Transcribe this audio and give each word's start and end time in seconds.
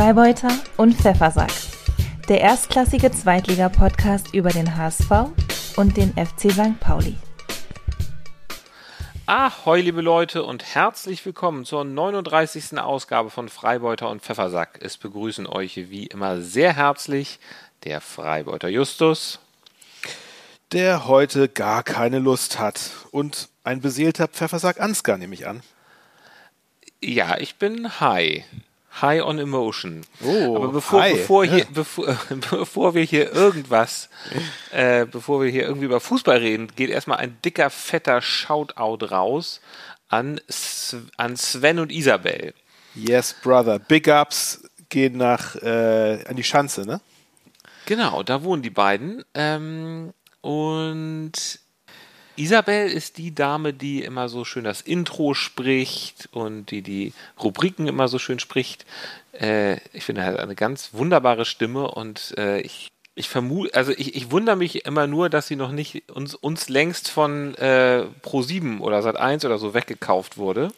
Freibeuter 0.00 0.48
und 0.78 0.94
Pfeffersack. 0.94 1.52
Der 2.26 2.40
erstklassige 2.40 3.12
Zweitliga-Podcast 3.12 4.32
über 4.32 4.48
den 4.48 4.74
HSV 4.74 5.10
und 5.76 5.94
den 5.98 6.14
FC 6.14 6.50
St. 6.50 6.80
Pauli. 6.80 7.16
Ahoi, 9.26 9.82
liebe 9.82 10.00
Leute, 10.00 10.42
und 10.42 10.64
herzlich 10.74 11.26
willkommen 11.26 11.66
zur 11.66 11.84
39. 11.84 12.78
Ausgabe 12.78 13.28
von 13.28 13.50
Freibeuter 13.50 14.08
und 14.08 14.22
Pfeffersack. 14.22 14.78
Es 14.80 14.96
begrüßen 14.96 15.46
euch 15.46 15.76
wie 15.90 16.06
immer 16.06 16.40
sehr 16.40 16.74
herzlich 16.74 17.38
der 17.84 18.00
Freibeuter 18.00 18.68
Justus. 18.68 19.38
Der 20.72 21.08
heute 21.08 21.46
gar 21.50 21.82
keine 21.82 22.20
Lust 22.20 22.58
hat. 22.58 22.90
Und 23.10 23.50
ein 23.64 23.82
beseelter 23.82 24.28
Pfeffersack 24.28 24.80
Ansgar, 24.80 25.18
nehme 25.18 25.34
ich 25.34 25.46
an. 25.46 25.60
Ja, 27.02 27.36
ich 27.36 27.56
bin 27.56 28.00
High. 28.00 28.44
High 29.00 29.22
on 29.22 29.38
Emotion. 29.38 30.02
Oh, 30.22 30.56
Aber 30.56 30.68
bevor, 30.68 31.02
high. 31.02 31.16
bevor, 31.16 31.44
hier, 31.44 31.66
bevor, 31.72 32.18
bevor 32.50 32.94
wir 32.94 33.02
hier 33.02 33.32
irgendwas, 33.32 34.08
äh, 34.72 35.06
bevor 35.06 35.42
wir 35.42 35.50
hier 35.50 35.62
irgendwie 35.62 35.86
über 35.86 36.00
Fußball 36.00 36.38
reden, 36.38 36.68
geht 36.74 36.90
erstmal 36.90 37.18
ein 37.18 37.38
dicker, 37.44 37.70
fetter 37.70 38.20
Shoutout 38.20 39.06
raus 39.06 39.60
an, 40.08 40.40
an 41.16 41.36
Sven 41.36 41.78
und 41.78 41.92
Isabel. 41.92 42.52
Yes, 42.94 43.34
brother. 43.42 43.78
Big 43.78 44.08
Ups 44.08 44.62
gehen 44.88 45.16
nach 45.16 45.54
äh, 45.56 46.24
an 46.26 46.36
die 46.36 46.44
Schanze, 46.44 46.84
ne? 46.84 47.00
Genau, 47.86 48.22
da 48.22 48.42
wohnen 48.42 48.62
die 48.62 48.70
beiden. 48.70 49.24
Ähm, 49.34 50.12
und 50.40 51.32
Isabel 52.40 52.88
ist 52.88 53.18
die 53.18 53.34
Dame, 53.34 53.74
die 53.74 54.02
immer 54.02 54.28
so 54.28 54.44
schön 54.44 54.64
das 54.64 54.80
Intro 54.80 55.34
spricht 55.34 56.28
und 56.32 56.70
die 56.70 56.80
die 56.80 57.12
Rubriken 57.42 57.86
immer 57.86 58.08
so 58.08 58.18
schön 58.18 58.38
spricht. 58.38 58.86
Äh, 59.32 59.76
ich 59.92 60.04
finde, 60.04 60.22
er 60.22 60.28
hat 60.28 60.38
eine 60.38 60.54
ganz 60.54 60.94
wunderbare 60.94 61.44
Stimme 61.44 61.90
und 61.90 62.34
äh, 62.38 62.60
ich, 62.60 62.88
ich 63.14 63.28
vermute, 63.28 63.74
also 63.74 63.92
ich, 63.92 64.14
ich 64.14 64.30
wundere 64.30 64.56
mich 64.56 64.86
immer 64.86 65.06
nur, 65.06 65.28
dass 65.28 65.48
sie 65.48 65.56
noch 65.56 65.70
nicht 65.70 66.10
uns, 66.10 66.34
uns 66.34 66.70
längst 66.70 67.10
von 67.10 67.54
äh, 67.56 68.06
Pro7 68.22 68.80
oder 68.80 69.00
Sat1 69.00 69.44
oder 69.44 69.58
so 69.58 69.74
weggekauft 69.74 70.38
wurde. 70.38 70.72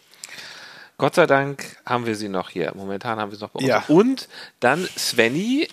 Gott 0.99 1.15
sei 1.15 1.27
Dank 1.27 1.77
haben 1.87 2.07
wir 2.07 2.17
sie 2.17 2.29
noch 2.29 2.51
hier. 2.51 2.73
Momentan 2.75 3.19
haben 3.19 3.31
wir 3.31 3.37
sie 3.37 3.45
noch 3.45 3.51
bei 3.51 3.61
uns. 3.61 3.69
Ja. 3.69 3.85
Und 3.89 4.29
dann 4.61 4.89
Svenny, 4.97 5.69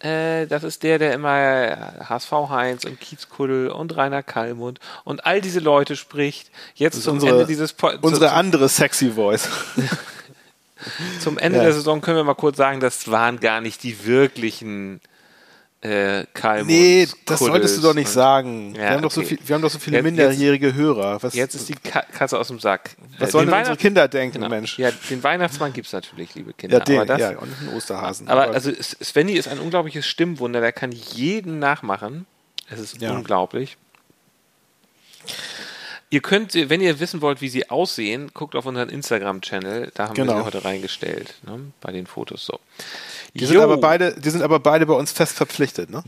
äh, 0.00 0.46
das 0.46 0.62
ist 0.64 0.82
der, 0.82 0.98
der 0.98 1.12
immer 1.14 2.04
HSV 2.08 2.30
Heinz 2.50 2.84
und 2.84 3.00
Kiezkuddel 3.00 3.68
und 3.70 3.96
Rainer 3.96 4.22
Kallmund 4.22 4.78
und 5.04 5.26
all 5.26 5.40
diese 5.40 5.60
Leute 5.60 5.96
spricht. 5.96 6.50
Jetzt 6.74 7.02
zum 7.02 7.14
unsere- 7.14 7.32
Ende 7.32 7.46
dieses 7.46 7.72
po 7.72 7.90
Unsere 8.02 8.32
andere 8.32 8.68
sexy 8.68 9.10
Voice. 9.12 9.48
zum 11.20 11.38
Ende 11.38 11.58
Ja. 11.58 11.64
der 11.64 11.72
Saison 11.72 12.00
können 12.00 12.16
wir 12.16 12.24
mal 12.24 12.34
kurz 12.34 12.56
sagen, 12.56 12.80
das 12.80 13.10
waren 13.10 13.40
gar 13.40 13.60
nicht 13.60 13.82
die 13.82 14.04
wirklichen 14.06 15.00
äh, 15.80 16.24
Kallmunds. 16.34 16.66
nee, 16.72 17.06
das 17.24 17.38
solltest 17.38 17.52
Kuddels 17.52 17.76
du 17.76 17.82
doch 17.82 17.94
nicht 17.94 18.08
sagen. 18.08 18.74
Ja, 18.74 18.80
wir, 18.82 18.90
haben 18.90 19.02
doch 19.02 19.10
so 19.12 19.20
okay. 19.20 19.36
viel, 19.36 19.38
wir 19.46 19.54
haben 19.54 19.62
doch 19.62 19.70
so 19.70 19.78
viele 19.78 19.98
Jetzt- 19.98 20.04
minderjährige 20.04 20.74
Hörer. 20.74 21.22
Was, 21.22 21.34
Jetzt 21.34 21.54
ist 21.54 21.68
die 21.68 21.74
Ka 21.74 22.02
Katze 22.02 22.36
aus 22.38 22.48
dem 22.48 22.58
Sack. 22.58 22.96
was 23.18 23.28
Äh, 23.28 23.32
sollen 23.32 23.46
den 23.46 23.50
denn 23.52 23.58
unsere 23.60 23.76
Kinder 23.76 24.08
denken, 24.08 24.34
Genau. 24.38 24.48
Mensch? 24.48 24.76
Ja, 24.78 24.90
den 25.10 25.22
Weihnachtsmann 25.22 25.72
gibt 25.72 25.86
es 25.86 25.92
natürlich, 25.92 26.34
liebe 26.34 26.52
Kinder. 26.52 26.78
Ja, 26.78 26.84
den, 26.84 26.96
aber 26.96 27.06
das, 27.06 27.20
ja, 27.20 27.38
und 27.38 27.48
einen 27.60 27.74
Osterhasen. 27.76 28.28
Aber 28.28 28.48
also 28.50 28.70
S- 28.70 28.96
Svenny 29.02 29.34
ist 29.34 29.46
ein 29.46 29.60
unglaubliches 29.60 30.04
Stimmwunder, 30.06 30.60
der 30.60 30.72
kann 30.72 30.90
jeden 30.90 31.60
nachmachen. 31.60 32.26
Es 32.68 32.80
ist 32.80 33.00
Ja. 33.00 33.12
unglaublich. 33.12 33.76
Ihr 36.10 36.20
könnt, 36.22 36.54
wenn 36.54 36.80
ihr 36.80 37.00
wissen 37.00 37.20
wollt, 37.20 37.42
wie 37.42 37.50
sie 37.50 37.68
aussehen, 37.68 38.30
guckt 38.32 38.54
auf 38.56 38.64
unseren 38.64 38.88
Instagram-Channel. 38.88 39.90
Da 39.94 40.08
haben 40.08 40.16
wir 40.16 40.24
Genau. 40.24 40.38
sie 40.38 40.44
heute 40.46 40.64
reingestellt, 40.64 41.34
ne? 41.46 41.60
bei 41.82 41.92
den 41.92 42.06
Fotos 42.06 42.46
so. 42.46 42.58
Die, 43.34 43.46
sind 43.46 43.56
Jo. 43.56 43.62
aber 43.62 43.78
beide, 43.78 44.14
die 44.18 44.30
sind 44.30 44.42
aber 44.42 44.60
beide 44.60 44.86
bei 44.86 44.94
uns 44.94 45.12
fest 45.12 45.36
verpflichtet, 45.36 45.90
ne? 45.90 46.02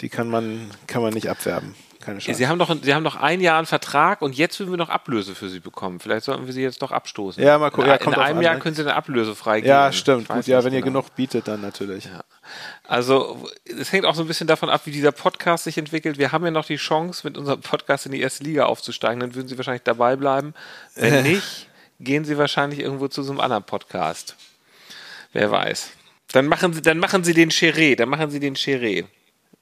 Die 0.00 0.08
kann 0.08 0.28
man, 0.28 0.70
kann 0.86 1.02
man 1.02 1.12
nicht 1.12 1.28
abwerben. 1.28 1.74
Keine 2.00 2.20
Chance. 2.20 2.38
Sie 2.38 2.48
haben, 2.48 2.58
doch, 2.58 2.74
sie 2.80 2.94
haben 2.94 3.02
noch 3.02 3.16
ein 3.16 3.42
Jahr 3.42 3.58
einen 3.58 3.66
Vertrag 3.66 4.22
und 4.22 4.34
jetzt 4.34 4.58
würden 4.58 4.70
wir 4.70 4.78
noch 4.78 4.88
Ablöse 4.88 5.34
für 5.34 5.50
sie 5.50 5.60
bekommen. 5.60 6.00
Vielleicht 6.00 6.24
sollten 6.24 6.46
wir 6.46 6.52
sie 6.54 6.62
jetzt 6.62 6.80
doch 6.80 6.92
abstoßen. 6.92 7.42
Ja, 7.42 7.58
mal 7.58 7.68
gucken. 7.70 7.84
In, 7.84 7.88
Ja, 7.90 7.96
in 7.96 8.02
kommt 8.04 8.16
drauf 8.16 8.24
einem 8.24 8.38
an, 8.38 8.44
Jahr 8.44 8.54
ne? 8.54 8.60
können 8.60 8.74
sie 8.74 8.80
eine 8.80 8.94
Ablöse 8.94 9.34
freigeben. 9.34 9.68
ja, 9.68 9.92
stimmt. 9.92 10.28
Gut, 10.28 10.46
ja, 10.46 10.64
wenn 10.64 10.72
ihr 10.72 10.80
genau. 10.80 11.00
genug 11.02 11.14
bietet, 11.14 11.46
dann 11.46 11.60
natürlich. 11.60 12.08
Also, 12.88 13.46
es 13.64 13.92
hängt 13.92 14.06
auch 14.06 14.14
so 14.14 14.22
ein 14.22 14.28
bisschen 14.28 14.46
davon 14.46 14.70
ab, 14.70 14.80
wie 14.86 14.90
dieser 14.92 15.12
Podcast 15.12 15.64
sich 15.64 15.76
entwickelt. 15.76 16.16
Wir 16.16 16.32
haben 16.32 16.42
ja 16.44 16.50
noch 16.50 16.64
die 16.64 16.76
Chance, 16.76 17.20
mit 17.24 17.36
unserem 17.36 17.60
Podcast 17.60 18.06
in 18.06 18.12
die 18.12 18.20
erste 18.22 18.44
Liga 18.44 18.64
aufzusteigen. 18.64 19.20
Dann 19.20 19.34
würden 19.34 19.48
Sie 19.48 19.58
wahrscheinlich 19.58 19.82
dabei 19.82 20.16
bleiben. 20.16 20.54
Wenn 20.94 21.22
nicht, 21.30 21.68
gehen 22.00 22.24
Sie 22.24 22.38
wahrscheinlich 22.38 22.80
irgendwo 22.80 23.08
zu 23.08 23.22
so 23.22 23.32
einem 23.32 23.40
anderen 23.40 23.64
Podcast. 23.64 24.36
Wer 25.34 25.50
weiß. 25.50 25.90
Dann 26.32 26.46
machen 26.46 26.72
Sie, 26.72 26.82
dann 26.82 26.98
machen 26.98 27.24
Sie 27.24 27.34
den 27.34 27.50
Cheré. 27.50 27.96
Dann 27.96 28.08
machen 28.08 28.30
Sie 28.30 28.40
den 28.40 28.54
Cheré. 28.56 29.04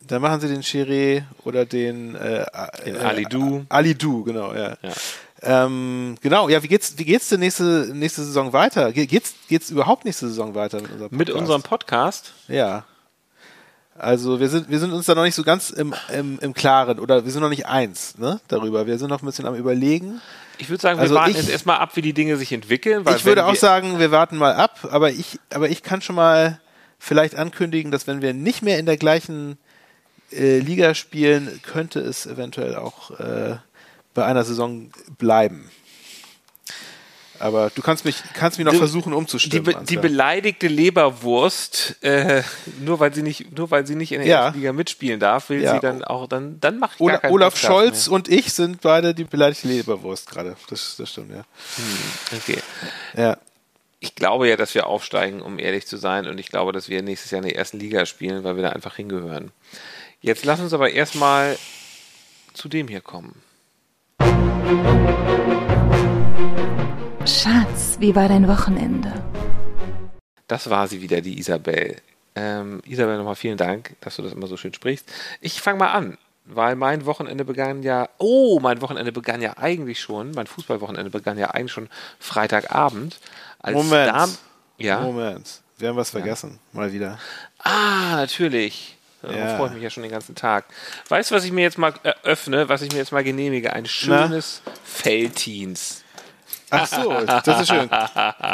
Dann 0.01 0.23
machen 0.23 0.41
sie 0.41 0.49
den 0.49 0.63
Chiré 0.63 1.25
oder 1.45 1.67
den, 1.67 2.15
äh, 2.15 2.47
Den 2.87 2.95
äh, 2.95 2.99
Alidu. 2.99 3.65
Alidu, 3.69 4.23
genau, 4.25 4.55
ja. 4.55 4.77
Ja. 4.81 5.65
Ähm, 5.67 6.15
genau, 6.23 6.49
ja, 6.49 6.63
wie 6.63 6.69
geht's, 6.69 6.97
wie 6.99 7.05
geht's 7.05 7.29
denn 7.29 7.41
nächste, 7.41 7.91
nächste 7.93 8.23
Saison 8.25 8.53
weiter? 8.53 8.93
Ge- 8.93 9.07
Geht's, 9.07 9.35
geht's 9.49 9.71
überhaupt 9.71 10.05
nächste 10.05 10.29
Saison 10.29 10.55
weiter 10.55 10.81
mit 10.81 10.91
unserem 10.91 11.11
Podcast? 11.11 11.19
Mit 11.19 11.31
unserem 11.31 11.63
Podcast. 11.63 12.33
Ja. 12.47 12.85
Also 13.99 14.39
wir 14.41 14.49
sind, 14.49 14.71
wir 14.71 14.79
sind 14.79 14.93
uns 14.93 15.07
da 15.07 15.15
noch 15.15 15.25
nicht 15.25 15.35
so 15.35 15.43
ganz 15.43 15.71
im, 15.71 15.95
im, 16.13 16.39
im 16.41 16.55
Klaren 16.55 16.99
oder 17.01 17.25
wir 17.25 17.33
sind 17.33 17.43
noch 17.43 17.49
nicht 17.49 17.67
eins, 17.67 18.17
ne, 18.19 18.41
darüber. 18.49 18.87
Wir 18.87 18.99
sind 18.99 19.09
noch 19.11 19.23
ein 19.23 19.27
bisschen 19.27 19.47
am 19.47 19.55
überlegen. 19.55 20.21
Ich 20.59 20.69
würde 20.71 20.81
sagen, 20.81 20.99
wir 20.99 21.03
Also 21.03 21.15
warten 21.15 21.31
ich- 21.33 21.37
jetzt 21.37 21.51
erstmal 21.51 21.79
ab, 21.79 21.97
wie 21.97 22.03
die 22.03 22.13
Dinge 22.13 22.37
sich 22.37 22.53
entwickeln. 22.53 23.05
Weil 23.05 23.17
ich 23.17 23.25
würde 23.25 23.45
auch 23.47 23.55
sagen, 23.55 23.99
wir 23.99 24.11
warten 24.11 24.37
mal 24.37 24.55
ab, 24.55 24.89
aber 24.91 25.11
ich, 25.11 25.39
aber 25.53 25.69
ich 25.69 25.83
kann 25.83 26.01
schon 26.01 26.17
mal 26.17 26.61
vielleicht 26.99 27.35
ankündigen, 27.37 27.91
dass 27.93 28.07
wenn 28.07 28.23
wir 28.23 28.35
nicht 28.35 28.63
mehr 28.63 28.79
in 28.79 28.87
der 28.87 28.97
gleichen 28.97 29.59
äh, 30.33 30.59
Liga 30.59 30.95
spielen, 30.95 31.61
könnte 31.63 32.01
es 32.01 32.27
eventuell 32.27 32.77
auch 32.77 33.19
äh, 33.19 33.57
bei 34.15 34.25
einer 34.25 34.45
Saison 34.45 34.91
bleiben. 35.19 35.71
Aber 37.41 37.71
du 37.75 37.83
kannst 37.83 38.05
mich, 38.05 38.23
kannst 38.35 38.59
mich 38.59 38.65
noch 38.65 38.73
Du- 38.73 38.79
versuchen 38.79 39.11
die, 39.13 39.17
umzustimmen. 39.17 39.65
be 39.65 39.71
die 39.73 39.77
Ansgar. 39.79 40.03
beleidigte 40.03 40.67
Leberwurst, 40.69 41.97
äh, 42.03 42.43
nur 42.81 43.01
weil 43.01 43.15
sie 43.15 43.23
nicht, 43.23 43.57
nur 43.57 43.71
weil 43.71 43.87
sie 43.87 43.95
nicht 43.95 44.13
in 44.13 44.21
der 44.21 44.29
Ja. 44.29 44.45
ersten 44.47 44.59
Liga 44.61 44.73
mitspielen 44.73 45.21
darf, 45.21 45.49
will 45.51 45.63
Ja. 45.63 45.75
sie 45.75 45.81
dann 45.81 46.03
auch, 46.05 46.27
dann, 46.29 46.59
dann 46.61 46.79
mache 46.79 46.93
ich 46.95 46.99
gar 46.99 47.07
Ola 47.07 47.19
keinen 47.19 47.33
Olaf 47.33 47.55
Podcast 47.55 47.67
Scholz 47.73 48.09
und 48.09 48.29
ich 48.29 48.53
sind 48.53 48.81
beide 48.81 49.15
die 49.15 49.25
beleidigte 49.25 49.69
Leberwurst 49.69 50.31
gerade. 50.31 50.57
Das, 50.69 50.97
das 50.99 51.11
stimmt, 51.11 51.31
ja. 51.31 51.37
Mehr. 51.37 51.45
Okay. 52.37 52.59
Ja. 53.17 53.37
Ich 54.01 54.15
glaube 54.15 54.49
ja, 54.49 54.57
dass 54.57 54.75
wir 54.75 54.87
aufsteigen, 54.87 55.41
um 55.43 55.59
ehrlich 55.59 55.87
zu 55.87 55.97
sein, 55.97 56.27
und 56.29 56.39
ich 56.39 56.49
glaube, 56.51 56.73
dass 56.73 56.89
wir 56.89 57.03
nächstes 57.03 57.31
Jahr 57.33 57.43
in 57.43 57.49
der 57.49 57.57
ersten 57.57 57.79
Liga 57.81 58.07
spielen, 58.07 58.45
weil 58.45 58.55
wir 58.57 58.63
da 58.63 58.71
einfach 58.71 58.95
hingehören. 58.97 59.51
Jetzt 60.21 60.45
lass 60.45 60.61
uns 60.61 60.73
aber 60.73 60.91
erstmal 60.91 61.59
zu 62.55 62.69
dem 62.69 62.87
hier 62.89 63.01
kommen. 63.01 63.43
Schatz, 67.29 67.99
wie 68.01 68.15
war 68.15 68.27
dein 68.27 68.49
Wochenende? 68.49 69.13
Das 70.47 70.71
war 70.71 70.89
sie 70.89 71.03
wieder, 71.03 71.21
die 71.21 71.39
Isabel. 71.39 71.97
Ähm, 72.35 72.81
Isabel, 72.87 73.19
nochmal 73.19 73.35
vielen 73.37 73.59
Dank, 73.59 73.97
dass 74.01 74.17
du 74.17 74.23
das 74.23 74.33
immer 74.33 74.47
so 74.47 74.57
schön 74.57 74.73
sprichst. 74.73 75.07
Ich 75.43 75.61
fange 75.61 75.79
mal 75.79 75.93
an, 75.93 76.17
weil 76.47 76.75
mein 76.75 77.05
Wochenende 77.05 77.45
begann 77.45 77.83
ja, 77.83 78.09
oh, 78.17 78.61
mein 78.61 78.81
Wochenende 78.81 79.13
begann 79.13 79.43
ja 79.43 79.59
eigentlich 79.59 80.01
schon, 80.01 80.31
mein 80.31 80.47
Fußballwochenende 80.47 81.11
begann 81.11 81.37
ja 81.37 81.51
eigentlich 81.51 81.73
schon 81.73 81.91
Freitagabend. 82.19 83.21
Als 83.59 83.75
Moment. 83.75 84.09
Da, 84.09 84.29
ja. 84.79 85.01
Moment. 85.01 85.61
Wir 85.77 85.89
haben 85.91 85.97
was 85.97 86.09
vergessen. 86.11 86.59
Mal 86.73 86.95
wieder. 86.95 87.19
Ah, 87.59 88.17
natürlich. 88.17 88.97
Darauf 89.21 89.37
Ja. 89.37 89.57
freue 89.59 89.67
ich 89.69 89.75
mich 89.75 89.83
ja 89.83 89.91
schon 89.91 90.03
den 90.03 90.13
ganzen 90.13 90.35
Tag. 90.35 90.65
Weißt 91.11 91.31
du, 91.31 91.35
was 91.35 91.45
ich 91.45 91.53
mir 91.53 91.61
jetzt 91.61 91.77
mal 91.77 91.93
eröffne, 92.05 92.71
was 92.71 92.81
ich 92.81 92.91
mir 92.93 92.99
jetzt 92.99 93.13
mal 93.13 93.23
genehmige? 93.23 93.75
Ein 93.75 93.85
schönes 93.85 94.63
Feltins. 94.83 96.05
Ach 96.71 96.87
so, 96.87 97.13
das 97.25 97.61
ist 97.63 97.69
schön. 97.69 97.89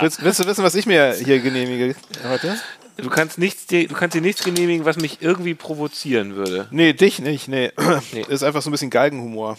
Willst, 0.01 0.23
willst 0.23 0.41
du 0.41 0.47
wissen, 0.47 0.65
was 0.65 0.75
ich 0.75 0.87
mir 0.87 1.15
hier 1.15 1.41
genehmige 1.41 1.95
heute? 2.29 2.57
Du 2.97 3.11
kannst, 3.11 3.39
nichts, 3.39 3.67
dir- 3.67 3.89
du 3.89 3.95
kannst 3.95 4.15
dir 4.15 4.21
nichts 4.21 4.45
genehmigen, 4.45 4.85
was 4.85 4.97
mich 4.97 5.21
irgendwie 5.21 5.55
provozieren 5.55 6.37
würde. 6.37 6.69
Nee, 6.71 6.93
dich 6.93 7.19
nicht. 7.19 7.49
Nee. 7.49 7.73
Nee. 8.13 8.25
Ist 8.29 8.45
einfach 8.45 8.63
so 8.63 8.71
ein 8.71 8.73
bisschen 8.73 8.91
Galgenhumor. 8.91 9.59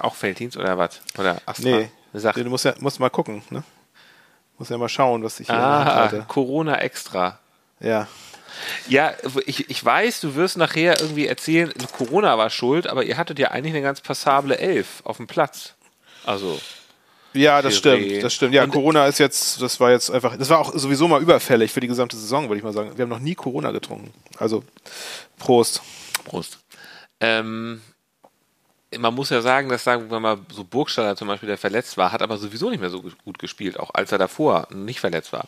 Auch 0.00 0.14
Felddienst 0.14 0.56
oder 0.56 0.78
was? 0.78 1.00
Oder 1.18 1.40
Astra? 1.46 1.68
Nee. 1.68 1.90
Sag. 2.12 2.34
Du 2.36 2.44
musst 2.44 2.64
ja 2.64 2.74
musst 2.78 3.00
mal 3.00 3.10
gucken, 3.10 3.42
ne? 3.50 3.64
Musst 4.58 4.70
ja 4.70 4.78
mal 4.78 4.88
schauen, 4.88 5.24
was 5.24 5.40
ich 5.40 5.48
hier 5.48 5.56
Ah, 5.56 5.84
halte. 5.84 6.24
Corona 6.28 6.76
extra. 6.78 7.38
Ja. 7.80 8.06
Ja, 8.88 9.12
ich, 9.46 9.68
ich 9.70 9.84
weiß, 9.84 10.20
du 10.20 10.34
wirst 10.34 10.56
nachher 10.56 11.00
irgendwie 11.00 11.26
erzählen, 11.26 11.72
Corona 11.96 12.36
war 12.36 12.50
schuld, 12.50 12.86
aber 12.86 13.04
ihr 13.04 13.16
hattet 13.16 13.38
ja 13.38 13.50
eigentlich 13.52 13.72
eine 13.74 13.82
ganz 13.82 14.00
passable 14.00 14.58
Elf 14.58 15.02
auf 15.04 15.16
dem 15.16 15.26
Platz. 15.26 15.74
Also, 16.26 16.60
Ja, 17.32 17.62
das 17.62 17.74
Chiré. 17.74 17.78
stimmt. 17.78 18.22
Das 18.24 18.34
stimmt. 18.34 18.54
Ja, 18.54 18.64
Und- 18.64 18.70
Corona 18.70 19.06
ist 19.06 19.18
jetzt, 19.18 19.60
das 19.62 19.78
war 19.80 19.90
jetzt 19.92 20.10
einfach, 20.10 20.36
das 20.36 20.48
war 20.50 20.58
auch 20.58 20.72
sowieso 20.74 21.06
mal 21.08 21.22
überfällig 21.22 21.72
für 21.72 21.80
die 21.80 21.86
gesamte 21.88 22.16
Saison, 22.16 22.48
würde 22.48 22.58
ich 22.58 22.64
mal 22.64 22.72
sagen. 22.72 22.96
Wir 22.96 23.02
haben 23.04 23.08
noch 23.10 23.18
nie 23.20 23.34
Corona 23.34 23.70
getrunken. 23.70 24.12
Also, 24.38 24.64
Prost. 25.38 25.82
Prost. 26.24 26.58
Ähm, 27.20 27.80
man 28.98 29.14
muss 29.14 29.30
ja 29.30 29.40
sagen, 29.42 29.68
dass 29.68 29.84
sagen 29.84 30.10
wir 30.10 30.18
mal 30.18 30.38
so 30.52 30.64
Burgstaller 30.64 31.14
zum 31.16 31.28
Beispiel, 31.28 31.46
der 31.48 31.58
verletzt 31.58 31.96
war, 31.96 32.10
hat 32.10 32.22
aber 32.22 32.36
sowieso 32.38 32.70
nicht 32.70 32.80
mehr 32.80 32.90
so 32.90 33.02
gut 33.02 33.38
gespielt, 33.38 33.78
auch 33.78 33.90
als 33.94 34.10
er 34.10 34.18
davor 34.18 34.66
nicht 34.74 34.98
verletzt 35.00 35.32
war. 35.32 35.46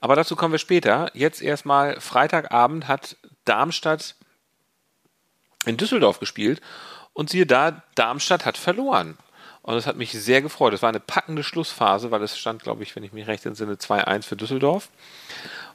Aber 0.00 0.16
dazu 0.16 0.34
kommen 0.36 0.52
wir 0.52 0.58
später. 0.58 1.10
Jetzt 1.12 1.42
erstmal 1.42 2.00
Freitagabend 2.00 2.88
hat 2.88 3.16
Darmstadt 3.44 4.14
in 5.66 5.76
Düsseldorf 5.76 6.18
gespielt 6.20 6.62
und 7.12 7.28
siehe 7.28 7.44
da, 7.44 7.82
Darmstadt 7.94 8.46
hat 8.46 8.56
verloren. 8.56 9.18
Und 9.70 9.76
das 9.76 9.86
hat 9.86 9.94
mich 9.94 10.10
sehr 10.10 10.42
gefreut. 10.42 10.74
Es 10.74 10.82
war 10.82 10.88
eine 10.88 10.98
packende 10.98 11.44
Schlussphase, 11.44 12.10
weil 12.10 12.20
es 12.24 12.36
stand, 12.36 12.60
glaube 12.60 12.82
ich, 12.82 12.96
wenn 12.96 13.04
ich 13.04 13.12
mich 13.12 13.28
recht 13.28 13.46
entsinne, 13.46 13.74
2-1 13.74 14.24
für 14.24 14.34
Düsseldorf. 14.34 14.88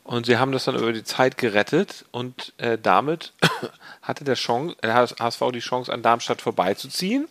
Und 0.03 0.25
sie 0.25 0.37
haben 0.37 0.51
das 0.51 0.65
dann 0.65 0.75
über 0.75 0.91
die 0.91 1.05
Zeit 1.05 1.37
gerettet 1.37 2.03
und 2.11 2.51
äh, 2.57 2.77
damit 2.77 3.31
hatte 4.01 4.25
der, 4.25 4.35
Chance, 4.35 4.75
der 4.83 4.95
HSV 4.95 5.39
die 5.53 5.61
Chance, 5.61 5.93
an 5.93 6.01
Darmstadt 6.01 6.41
vorbeizuziehen. 6.41 7.29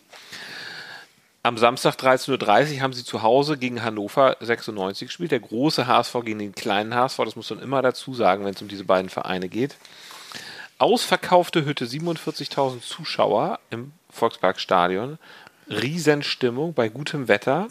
Am 1.43 1.59
Samstag 1.59 1.97
13.30 1.97 2.77
Uhr 2.77 2.81
haben 2.81 2.93
sie 2.93 3.03
zu 3.03 3.21
Hause 3.21 3.59
gegen 3.59 3.83
Hannover 3.83 4.35
96 4.39 5.09
gespielt. 5.09 5.31
Der 5.31 5.41
große 5.41 5.85
HSV 5.85 6.15
gegen 6.23 6.39
den 6.39 6.55
kleinen 6.55 6.95
HSV, 6.95 7.17
das 7.25 7.35
muss 7.35 7.51
man 7.51 7.59
immer 7.59 7.83
dazu 7.83 8.15
sagen, 8.15 8.43
wenn 8.43 8.55
es 8.55 8.61
um 8.63 8.69
diese 8.69 8.85
beiden 8.85 9.11
Vereine 9.11 9.49
geht. 9.49 9.75
Ausverkaufte 10.79 11.63
Hütte, 11.63 11.85
47.000 11.85 12.81
Zuschauer 12.81 13.59
im 13.69 13.93
Volksparkstadion. 14.09 15.19
Riesenstimmung 15.69 16.73
bei 16.73 16.89
gutem 16.89 17.27
Wetter. 17.27 17.67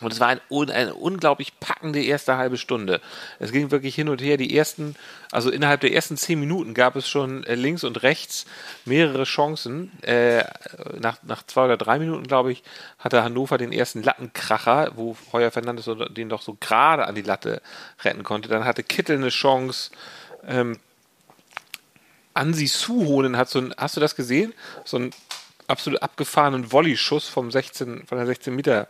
Und 0.00 0.12
es 0.12 0.18
war 0.18 0.28
ein, 0.28 0.40
eine 0.50 0.94
unglaublich 0.94 1.58
packende 1.60 2.02
erste 2.02 2.36
halbe 2.36 2.58
Stunde. 2.58 3.00
Es 3.38 3.52
ging 3.52 3.70
wirklich 3.70 3.94
hin 3.94 4.08
und 4.08 4.20
her. 4.20 4.36
Die 4.36 4.56
ersten, 4.56 4.96
also 5.30 5.50
innerhalb 5.50 5.82
der 5.82 5.92
ersten 5.92 6.16
zehn 6.16 6.40
Minuten 6.40 6.74
gab 6.74 6.96
es 6.96 7.08
schon 7.08 7.44
äh, 7.44 7.54
links 7.54 7.84
und 7.84 8.02
rechts 8.02 8.44
mehrere 8.84 9.22
Chancen. 9.22 9.92
Äh, 10.02 10.44
nach, 10.98 11.22
nach 11.22 11.44
zwei 11.46 11.66
oder 11.66 11.76
drei 11.76 12.00
Minuten, 12.00 12.26
glaube 12.26 12.50
ich, 12.50 12.64
hatte 12.98 13.22
Hannover 13.22 13.56
den 13.56 13.72
ersten 13.72 14.02
Lattenkracher, 14.02 14.92
wo 14.96 15.16
Heuer 15.32 15.52
Fernandes 15.52 15.88
den 16.10 16.28
doch 16.28 16.42
so 16.42 16.56
gerade 16.58 17.06
an 17.06 17.14
die 17.14 17.22
Latte 17.22 17.62
retten 18.02 18.24
konnte. 18.24 18.48
Dann 18.48 18.64
hatte 18.64 18.82
Kittel 18.82 19.16
eine 19.16 19.28
Chance. 19.28 19.92
Ähm, 20.44 20.78
Ansi 22.34 22.66
Suhonen 22.66 23.36
hat 23.36 23.48
so 23.48 23.60
ein, 23.60 23.72
hast 23.78 23.96
du 23.96 24.00
das 24.00 24.16
gesehen? 24.16 24.52
So 24.84 24.96
einen 24.96 25.10
absolut 25.66 26.02
abgefahrenen 26.02 26.72
Volley-Schuss 26.72 27.28
vom 27.28 27.50
16, 27.50 28.06
von 28.06 28.18
der 28.18 28.26
16 28.26 28.54
Meter 28.54 28.88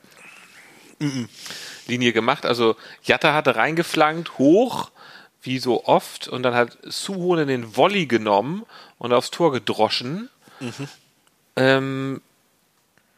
Linie 1.86 2.12
gemacht. 2.12 2.46
Also 2.46 2.76
Jatta 3.02 3.34
hatte 3.34 3.56
reingeflankt, 3.56 4.38
hoch, 4.38 4.90
wie 5.42 5.58
so 5.58 5.84
oft, 5.84 6.28
und 6.28 6.42
dann 6.42 6.54
hat 6.54 6.78
Suhonen 6.82 7.48
den 7.48 7.76
Volley 7.76 8.06
genommen 8.06 8.64
und 8.98 9.12
aufs 9.12 9.30
Tor 9.30 9.52
gedroschen. 9.52 10.30
Mhm. 10.60 10.88
Ähm, 11.56 12.22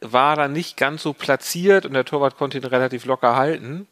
war 0.01 0.35
dann 0.35 0.53
nicht 0.53 0.77
ganz 0.77 1.01
so 1.01 1.13
platziert 1.13 1.85
und 1.85 1.93
der 1.93 2.05
Torwart 2.05 2.37
konnte 2.37 2.57
ihn 2.57 2.65
relativ 2.65 3.05
locker 3.05 3.35
halten. 3.35 3.87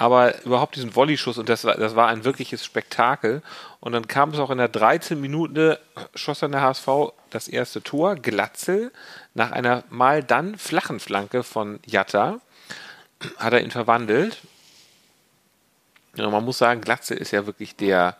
Aber 0.00 0.42
überhaupt 0.46 0.76
diesen 0.76 0.96
Volley-Schuss, 0.96 1.36
und 1.36 1.50
das 1.50 1.64
war, 1.64 1.74
das 1.74 1.94
war 1.94 2.08
ein 2.08 2.24
wirkliches 2.24 2.64
Spektakel. 2.64 3.42
Und 3.80 3.92
dann 3.92 4.08
kam 4.08 4.30
es 4.30 4.38
auch 4.38 4.48
in 4.48 4.56
der 4.56 4.68
13. 4.68 5.20
Minute, 5.20 5.78
schoss 6.14 6.38
dann 6.38 6.52
der 6.52 6.62
HSV 6.62 6.88
das 7.28 7.48
erste 7.48 7.82
Tor, 7.82 8.14
Glatzel, 8.14 8.92
nach 9.34 9.50
einer 9.50 9.84
mal 9.90 10.24
dann 10.24 10.56
flachen 10.56 11.00
Flanke 11.00 11.42
von 11.42 11.80
Jatta 11.84 12.40
hat 13.36 13.52
er 13.52 13.60
ihn 13.60 13.70
verwandelt. 13.70 14.38
Ja, 16.16 16.30
man 16.30 16.46
muss 16.46 16.56
sagen, 16.56 16.80
Glatze 16.80 17.14
ist 17.14 17.32
ja 17.32 17.44
wirklich 17.44 17.76
der 17.76 18.16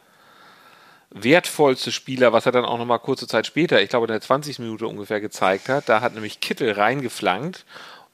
wertvollste 1.09 1.93
Spieler, 1.93 2.35
was 2.35 2.44
er 2.44 2.53
dann 2.53 2.67
auch 2.67 2.77
nochmal 2.77 2.99
kurze 2.99 3.27
Zeit 3.27 3.47
später, 3.47 3.81
ich 3.81 3.88
glaube 3.88 4.05
in 4.05 4.12
der 4.12 4.21
20. 4.21 4.59
Minute 4.59 4.87
ungefähr 4.87 5.23
gezeigt 5.23 5.71
hat. 5.71 5.88
Da 5.88 6.03
hat 6.03 6.12
nämlich 6.12 6.41
Kittel 6.41 6.73
reingeflankt 6.73 7.65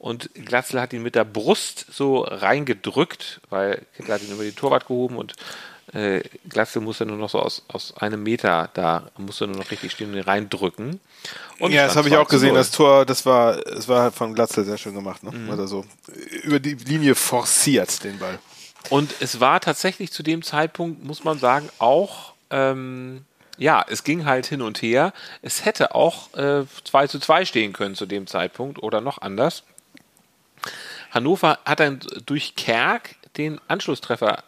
und 0.07 0.31
Glatzel 0.35 0.81
hat 0.81 0.93
ihn 0.93 1.03
mit 1.03 1.17
der 1.17 1.25
Brust 1.25 1.85
so 1.91 2.21
reingedrückt, 2.21 3.41
weil 3.51 3.83
Kittel 3.97 4.15
hat 4.15 4.23
ihn 4.23 4.31
über 4.31 4.45
die 4.45 4.53
Torwart 4.53 4.87
gehoben 4.87 5.17
und 5.17 5.35
äh, 5.95 6.21
Glatzel 6.49 6.81
musste 6.81 7.05
nur 7.05 7.17
noch 7.17 7.29
so 7.29 7.41
aus, 7.41 7.65
aus 7.67 7.93
einem 7.97 8.23
Meter 8.23 8.71
da, 8.75 9.11
musste 9.19 9.49
nur 9.49 9.57
noch 9.57 9.69
richtig 9.73 9.91
stehen 9.91 10.13
und 10.13 10.17
ihn 10.17 10.23
reindrücken. 10.23 11.01
Und 11.59 11.73
ja, 11.73 11.89
das 11.89 11.97
habe 11.97 12.07
ich 12.07 12.17
auch 12.17 12.29
gesehen, 12.29 12.55
das 12.55 12.71
Tor, 12.71 13.05
das 13.05 13.27
war, 13.27 13.57
das 13.57 13.89
war 13.89 14.13
von 14.13 14.33
Glatzel 14.33 14.65
sehr 14.65 14.79
schön 14.79 14.95
gemacht, 14.95 15.25
ne? 15.25 15.33
Mhm. 15.33 15.51
Also 15.51 15.67
so 15.67 15.85
über 16.45 16.61
die 16.61 16.75
Linie 16.75 17.17
forciert 17.17 18.05
den 18.05 18.21
Ball. 18.21 18.39
Und 18.91 19.13
es 19.19 19.41
war 19.41 19.61
tatsächlich 19.61 20.13
zu 20.13 20.23
dem 20.23 20.45
Zeitpunkt, 20.45 21.03
muss 21.03 21.25
man 21.25 21.41
sagen, 21.41 21.69
auch 21.81 22.35
ähm, 22.51 23.25
ja, 23.59 23.85
es 23.89 24.05
ging 24.05 24.25
halt 24.25 24.47
hin 24.47 24.63
und 24.63 24.83
her. 24.83 25.13
Es 25.43 25.65
hätte 25.65 25.97
auch 25.97 26.33
äh, 26.35 26.65
2 26.85 27.09
zu 27.09 27.19
2 27.19 27.45
stehen 27.45 27.73
können 27.73 27.97
zu 27.97 28.07
dem 28.07 28.29
Zeitpunkt 28.29 28.81
oder 28.81 29.01
noch 29.01 29.21
anders. 29.21 29.65
Hannover 31.17 31.59
hat 31.65 31.81
dann 31.81 32.01
durch 32.27 32.55
Kerk 32.55 33.17
den 33.37 33.61
Anschlusstreffer 33.69 34.45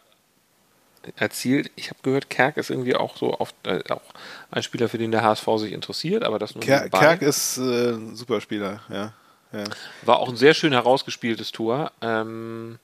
erzielt. 1.17 1.71
Ich 1.77 1.89
habe 1.91 2.01
gehört, 2.03 2.31
Kerk 2.31 2.57
ist 2.57 2.71
irgendwie 2.71 2.95
auch 2.95 3.17
so 3.17 3.39
oft 3.39 3.55
äh, 3.67 3.83
auch 3.89 4.03
ein 4.51 4.63
Spieler, 4.63 4.89
für 4.89 4.99
den 4.99 5.11
der 5.11 5.23
HSV 5.23 5.47
sich 5.57 5.73
interessiert, 5.73 6.23
aber 6.23 6.39
das 6.39 6.55
nur 6.55 6.63
Ker 6.63 6.89
Kerk 6.91 7.23
ist 7.23 7.59
äh, 7.59 7.93
ein 7.93 8.15
super 8.15 8.41
Spieler, 8.41 8.81
ja. 8.91 9.13
ja. 9.53 9.65
War 10.03 10.19
auch 10.19 10.29
ein 10.29 10.37
sehr 10.37 10.55
schön 10.55 10.73
herausgespieltes 10.73 11.53
Tor. 11.53 11.93
Ähm, 12.03 12.79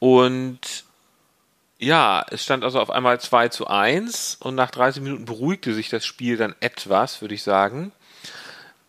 und 0.00 0.84
ja, 1.78 2.24
es 2.30 2.42
stand 2.42 2.64
also 2.64 2.80
auf 2.80 2.90
einmal 2.90 3.20
2 3.20 3.48
zu 3.48 3.66
1 3.66 4.38
und 4.40 4.54
nach 4.54 4.70
30 4.70 5.02
Minuten 5.02 5.26
beruhigte 5.26 5.74
sich 5.74 5.90
das 5.90 6.04
Spiel 6.04 6.36
dann 6.36 6.54
etwas, 6.60 7.20
würde 7.20 7.34
ich 7.34 7.42
sagen. 7.42 7.92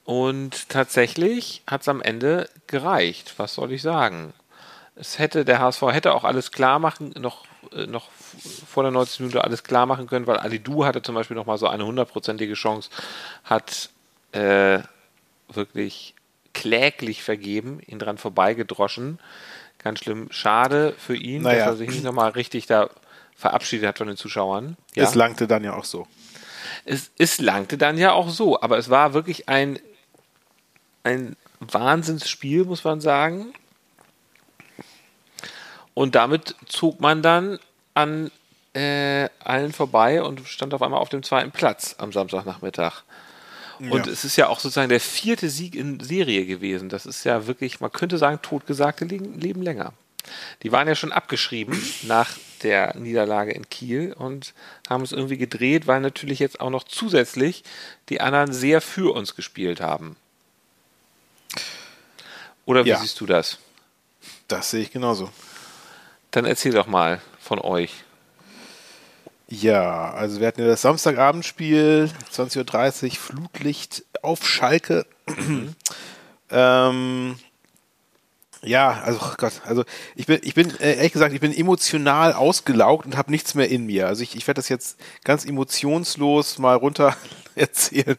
Und 0.10 0.70
tatsächlich 0.70 1.62
hat 1.68 1.82
es 1.82 1.88
am 1.88 2.02
Ende 2.02 2.50
gereicht. 2.66 3.36
Was 3.38 3.54
soll 3.54 3.72
ich 3.72 3.84
sagen? 3.84 4.34
Es 4.96 5.20
hätte, 5.20 5.46
der 5.46 5.60
HSV 5.60 5.84
hätte 5.92 6.16
auch 6.16 6.24
alles 6.24 6.52
klar 6.52 6.80
machen, 6.80 7.14
noch 7.20 7.46
äh, 7.74 7.86
noch 7.86 8.10
vor 8.68 8.82
der 8.82 8.92
90 8.92 9.20
Minute 9.20 9.44
alles 9.44 9.62
klar 9.62 9.86
machen 9.86 10.08
können, 10.08 10.26
weil 10.26 10.38
Ali 10.38 10.58
Du 10.58 10.84
hatte 10.84 11.04
zum 11.04 11.14
Beispiel 11.14 11.36
noch 11.38 11.46
mal 11.46 11.60
so 11.60 11.68
eine 11.68 11.86
hundertprozentige 11.86 12.56
Chance, 12.56 12.90
hat 13.44 13.92
äh, 14.32 14.80
wirklich 15.48 16.16
kläglich 16.56 17.22
vergeben, 17.22 17.80
ihn 17.86 18.00
dran 18.00 18.18
vorbeigedroschen. 18.18 19.20
Ganz 19.78 20.00
schlimm. 20.00 20.32
Schade 20.32 20.96
für 20.98 21.16
ihn, 21.16 21.44
naja. 21.44 21.66
dass 21.66 21.76
er 21.76 21.78
sich 21.78 21.90
nicht 21.92 22.04
nochmal 22.04 22.32
richtig 22.32 22.66
da 22.66 22.90
verabschiedet 23.36 23.88
hat 23.88 24.00
von 24.00 24.08
den 24.08 24.18
Zuschauern. 24.18 24.76
Ja? 24.96 25.04
Es 25.04 25.14
langte 25.14 25.48
dann 25.48 25.64
ja 25.64 25.76
auch 25.76 25.86
so. 25.86 26.08
Es, 26.84 27.12
es 27.20 27.40
langte 27.40 27.78
dann 27.78 28.00
ja 28.00 28.14
auch 28.14 28.30
so, 28.30 28.60
aber 28.60 28.80
es 28.80 28.90
war 28.90 29.14
wirklich 29.14 29.48
ein, 29.50 29.78
ein 31.04 31.36
Wahnsinnsspiel, 31.60 32.66
muss 32.66 32.84
man 32.84 33.02
sagen. 33.02 33.54
Und 35.94 36.16
damit 36.16 36.56
zog 36.66 37.02
man 37.02 37.22
dann 37.22 37.60
an 37.94 38.32
äh, 38.74 39.30
allen 39.44 39.74
vorbei 39.74 40.22
und 40.24 40.48
stand 40.48 40.74
auf 40.74 40.82
einmal 40.82 41.00
auf 41.00 41.10
dem 41.10 41.24
zweiten 41.24 41.52
Platz 41.52 41.96
am 41.98 42.12
Samstagnachmittag. 42.14 43.04
Und 43.80 44.08
ja. 44.08 44.12
es 44.12 44.26
ist 44.26 44.36
ja 44.36 44.48
auch 44.50 44.60
sozusagen 44.60 44.90
der 44.90 45.00
vierte 45.00 45.50
Sieg 45.50 45.76
in 45.76 46.00
Serie 46.02 46.46
gewesen. 46.46 46.90
Das 46.90 47.06
ist 47.06 47.24
ja 47.24 47.48
wirklich, 47.48 47.80
man 47.80 47.92
könnte 47.92 48.18
sagen, 48.18 48.40
totgesagte 48.42 49.06
leben 49.06 49.62
länger. 49.62 49.94
Die 50.64 50.72
waren 50.72 50.88
ja 50.88 50.96
schon 50.96 51.14
abgeschrieben 51.14 51.82
nach 52.04 52.38
der 52.62 52.96
Niederlage 52.98 53.52
in 53.52 53.70
Kiel 53.70 54.14
und 54.14 54.54
haben 54.90 55.04
es 55.04 55.14
irgendwie 55.14 55.38
gedreht, 55.38 55.88
weil 55.88 56.02
natürlich 56.02 56.40
jetzt 56.40 56.60
auch 56.60 56.70
noch 56.70 56.84
zusätzlich 56.84 57.64
die 58.10 58.20
anderen 58.20 58.52
sehr 58.52 58.82
für 58.82 59.14
uns 59.14 59.36
gespielt 59.36 59.80
haben. 59.80 60.18
Oder 62.70 62.86
wie 62.86 62.90
ja. 62.90 63.00
siehst 63.00 63.20
du 63.20 63.26
das? 63.26 63.58
Das 64.48 64.70
sehe 64.70 64.84
ich 64.84 64.92
genauso. 64.92 65.32
Dann 66.30 66.46
erzähl 66.46 66.72
doch 66.72 66.86
mal 66.86 67.20
von 67.40 67.58
euch. 67.58 68.04
Ja, 69.48 70.12
also 70.12 70.40
wir 70.40 70.46
hatten 70.46 70.62
ja 70.62 70.68
das 70.68 70.84
Samstagabendspiel, 70.84 72.12
20.30 72.32 73.06
Uhr, 73.06 73.12
Flutlicht 73.16 74.04
auf 74.22 74.48
Schalke. 74.48 75.08
Mhm. 75.26 75.74
ähm, 76.52 77.40
ja, 78.62 79.02
also 79.02 79.20
oh 79.20 79.34
Gott, 79.38 79.54
also 79.66 79.84
ich 80.16 80.28
bin, 80.28 80.40
ich 80.44 80.54
bin 80.54 80.70
äh, 80.80 80.94
ehrlich 80.98 81.14
gesagt, 81.14 81.34
ich 81.34 81.42
bin 81.42 81.58
emotional 81.58 82.34
ausgelaugt 82.34 83.08
und 83.08 83.18
habe 83.18 83.32
nichts 83.32 83.56
mehr 83.56 83.68
in 83.68 83.88
mir. 83.88 84.06
Also 84.06 84.22
ich, 84.22 84.36
ich 84.36 84.46
werde 84.46 84.60
das 84.60 84.70
jetzt 84.70 85.00
ganz 85.24 85.44
emotionslos 85.44 86.60
mal 86.60 86.76
runter 86.76 87.18
erzählen, 87.60 88.18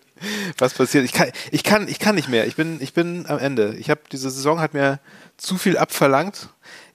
was 0.59 0.75
passiert. 0.75 1.05
Ich 1.05 1.13
kann, 1.13 1.31
ich 1.51 1.65
kann, 1.65 1.89
ich 1.89 1.99
kann 1.99 2.15
nicht 2.15 2.29
mehr. 2.29 2.47
Ich 2.47 2.57
bin, 2.57 2.81
ich 2.81 2.93
bin 2.93 3.27
am 3.27 3.39
Ende. 3.39 3.75
Ich 3.79 3.91
habe 3.91 4.01
diese 4.13 4.31
Saison 4.31 4.61
hat 4.61 4.75
mir 4.75 5.01
zu 5.37 5.57
viel 5.57 5.79
abverlangt 5.79 6.51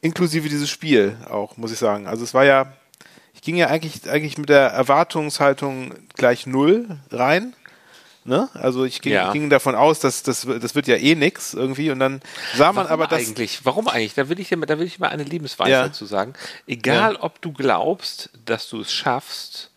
inklusive 0.06 0.48
dieses 0.50 0.70
Spiel 0.70 1.18
auch, 1.30 1.58
muss 1.58 1.72
ich 1.72 1.80
sagen. 1.80 2.08
Also 2.08 2.24
es 2.24 2.34
war 2.34 2.46
ja, 2.46 2.74
ich 3.34 3.42
ging 3.42 3.56
ja 3.56 3.68
eigentlich, 3.68 4.08
eigentlich 4.10 4.38
mit 4.38 4.50
der 4.50 4.68
Erwartungshaltung 4.68 5.94
gleich 6.16 6.46
null 6.46 7.00
rein. 7.12 7.54
Ne? 8.24 8.50
Also 8.54 8.86
ich 8.86 9.02
ging, 9.02 9.14
ja. 9.14 9.32
ging 9.32 9.50
davon 9.50 9.76
aus, 9.76 10.00
dass 10.00 10.24
das, 10.24 10.48
das 10.62 10.74
wird 10.74 10.88
ja 10.88 10.96
eh 10.96 11.16
nix 11.16 11.54
irgendwie 11.54 11.92
und 11.92 12.00
dann 12.00 12.22
sah 12.56 12.72
man 12.72 12.86
Warum 12.86 12.92
aber 12.92 13.08
das. 13.08 13.28
Eigentlich? 13.28 13.66
Warum 13.66 13.88
eigentlich? 13.88 14.16
Da 14.16 14.30
will 14.30 14.40
ich 14.40 14.50
dir, 14.50 14.58
da 14.58 14.80
will 14.80 14.88
ich 14.88 15.00
mal 15.00 15.10
eine 15.10 15.24
Lebensweisheit 15.24 15.88
ja. 15.88 15.92
zu 15.92 16.06
sagen. 16.06 16.34
Egal, 16.66 17.14
ja. 17.14 17.24
ob 17.24 17.42
du 17.42 17.52
glaubst, 17.52 18.30
dass 18.46 18.70
du 18.70 18.82
es 18.82 18.94
schaffst 18.94 19.72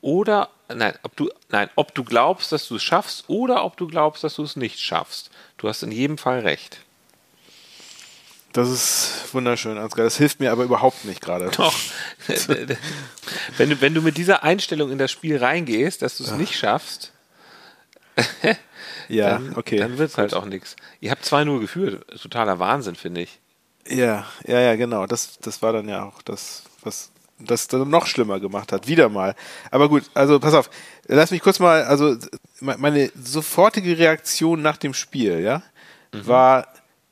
oder 0.00 0.50
nein, 0.68 0.94
ob 1.02 1.16
du 1.16 1.30
nein, 1.50 1.68
ob 1.74 1.94
du 1.94 2.04
glaubst, 2.04 2.52
dass 2.52 2.68
du 2.68 2.76
es 2.76 2.82
schaffst 2.82 3.24
oder 3.28 3.64
ob 3.64 3.76
du 3.76 3.86
glaubst, 3.86 4.24
dass 4.24 4.34
du 4.34 4.42
es 4.42 4.56
nicht 4.56 4.78
schaffst. 4.78 5.30
Du 5.56 5.68
hast 5.68 5.82
in 5.82 5.90
jedem 5.90 6.18
Fall 6.18 6.40
recht. 6.40 6.78
Das 8.52 8.68
ist 8.70 9.32
wunderschön, 9.32 9.76
Ansgar. 9.76 10.04
Das 10.04 10.16
hilft 10.16 10.40
mir 10.40 10.50
aber 10.52 10.64
überhaupt 10.64 11.04
nicht 11.04 11.20
gerade. 11.20 11.50
Doch. 11.56 11.74
wenn, 13.58 13.70
du, 13.70 13.80
wenn 13.80 13.94
du 13.94 14.02
mit 14.02 14.16
dieser 14.16 14.42
Einstellung 14.42 14.90
in 14.90 14.98
das 14.98 15.10
Spiel 15.10 15.36
reingehst, 15.36 16.02
dass 16.02 16.16
du 16.16 16.24
es 16.24 16.32
nicht 16.32 16.56
schaffst, 16.56 17.12
Ja, 19.08 19.30
dann, 19.30 19.56
okay. 19.56 19.78
dann 19.78 19.98
wird 19.98 20.10
es 20.10 20.18
halt 20.18 20.34
auch 20.34 20.44
nichts. 20.44 20.76
Ihr 21.00 21.10
habt 21.10 21.24
2-0 21.24 21.60
geführt. 21.60 22.04
Totaler 22.20 22.58
Wahnsinn, 22.58 22.94
finde 22.94 23.22
ich. 23.22 23.38
Ja, 23.88 24.26
ja, 24.46 24.60
ja, 24.60 24.76
genau. 24.76 25.06
Das, 25.06 25.38
das 25.38 25.62
war 25.62 25.72
dann 25.72 25.88
ja 25.88 26.04
auch 26.04 26.20
das, 26.22 26.64
was 26.82 27.10
das 27.38 27.68
dann 27.68 27.88
noch 27.88 28.06
schlimmer 28.06 28.40
gemacht 28.40 28.72
hat. 28.72 28.88
Wieder 28.88 29.08
mal. 29.08 29.34
Aber 29.70 29.88
gut, 29.88 30.04
also 30.14 30.40
pass 30.40 30.54
auf. 30.54 30.70
Lass 31.06 31.30
mich 31.30 31.40
kurz 31.42 31.58
mal, 31.58 31.84
also 31.84 32.16
me- 32.60 32.76
meine 32.78 33.10
sofortige 33.22 33.96
Reaktion 33.98 34.60
nach 34.62 34.76
dem 34.76 34.94
Spiel, 34.94 35.40
ja, 35.40 35.62
war, 36.12 36.66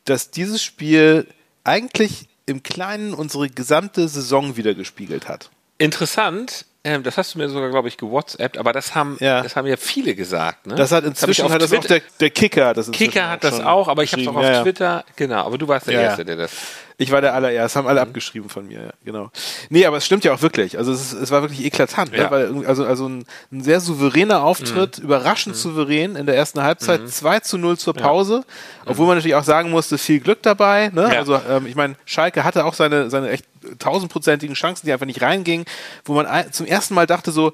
dass 0.04 0.30
dieses 0.30 0.62
Spiel 0.62 1.26
eigentlich 1.64 2.28
im 2.46 2.62
Kleinen 2.62 3.12
unsere 3.14 3.48
gesamte 3.48 4.08
Saison 4.08 4.56
wieder 4.56 4.74
gespiegelt 4.74 5.28
hat. 5.28 5.50
Interessant, 5.78 6.64
ähm, 6.84 7.02
das 7.02 7.18
hast 7.18 7.34
du 7.34 7.38
mir 7.38 7.48
sogar, 7.48 7.70
glaube 7.70 7.88
ich, 7.88 7.96
gewhatsappt, 7.96 8.56
aber 8.58 8.72
das 8.72 8.94
haben, 8.94 9.16
Ja. 9.20 9.42
das 9.42 9.56
haben 9.56 9.66
ja 9.66 9.76
viele 9.76 10.14
gesagt. 10.14 10.66
Ne? 10.66 10.76
Das 10.76 10.92
hat 10.92 11.04
inzwischen 11.04 11.44
auf 11.46 11.50
hat 11.52 11.60
das 11.60 11.72
auch 11.72 11.84
der, 11.84 12.00
der 12.20 12.30
Kicker. 12.30 12.72
Das 12.74 12.90
Kicker 12.92 13.28
hat 13.28 13.42
das 13.42 13.60
auch, 13.60 13.88
aber 13.88 14.04
ich 14.04 14.12
habe 14.12 14.22
es 14.22 14.28
auch 14.28 14.36
auf 14.36 14.44
Ja. 14.44 14.62
Twitter, 14.62 15.04
genau, 15.16 15.44
aber 15.44 15.58
du 15.58 15.66
warst 15.66 15.88
der 15.88 15.94
ja. 15.94 16.00
Erste, 16.02 16.24
der 16.24 16.36
das. 16.36 16.52
Ich 16.98 17.10
war 17.10 17.20
der 17.20 17.34
allererste, 17.34 17.78
haben 17.78 17.84
Mhm. 17.84 17.90
alle 17.90 18.00
abgeschrieben 18.00 18.48
von 18.48 18.66
mir, 18.68 18.80
ja, 18.82 18.90
genau. 19.04 19.30
Nee, 19.68 19.84
aber 19.84 19.98
es 19.98 20.06
stimmt 20.06 20.24
ja 20.24 20.32
auch 20.32 20.40
wirklich. 20.40 20.78
Also 20.78 20.92
es, 20.92 21.12
es 21.12 21.30
war 21.30 21.42
wirklich 21.42 21.62
eklatant, 21.64 22.10
Ja. 22.16 22.24
ne? 22.24 22.30
weil 22.30 22.66
also, 22.66 22.86
also 22.86 23.06
ein, 23.06 23.26
ein 23.52 23.62
sehr 23.62 23.80
souveräner 23.80 24.42
Auftritt, 24.42 24.98
Mhm. 24.98 25.04
überraschend 25.04 25.56
souverän 25.56 26.16
in 26.16 26.24
der 26.24 26.36
ersten 26.36 26.62
Halbzeit, 26.62 27.06
2 27.10 27.40
zu 27.40 27.58
0 27.58 27.76
zur 27.76 27.92
Pause, 27.92 28.44
obwohl 28.86 29.06
man 29.06 29.16
natürlich 29.16 29.34
auch 29.34 29.44
sagen 29.44 29.70
musste, 29.70 29.98
viel 29.98 30.20
Glück 30.20 30.42
dabei. 30.42 30.88
Ne? 30.88 31.02
Mhm. 31.06 31.12
Ja. 31.12 31.18
Also 31.18 31.38
ähm, 31.50 31.66
ich 31.66 31.74
meine, 31.74 31.96
Schalke 32.06 32.44
hatte 32.44 32.64
auch 32.64 32.72
seine, 32.72 33.10
seine 33.10 33.28
echt 33.28 33.44
tausendprozentigen 33.78 34.54
Chancen, 34.54 34.86
die 34.86 34.92
einfach 34.92 35.06
nicht 35.06 35.20
reingingen, 35.20 35.66
wo 36.06 36.14
man 36.14 36.50
zum 36.52 36.64
ersten 36.66 36.94
Mal 36.94 37.06
dachte 37.06 37.30
so, 37.30 37.52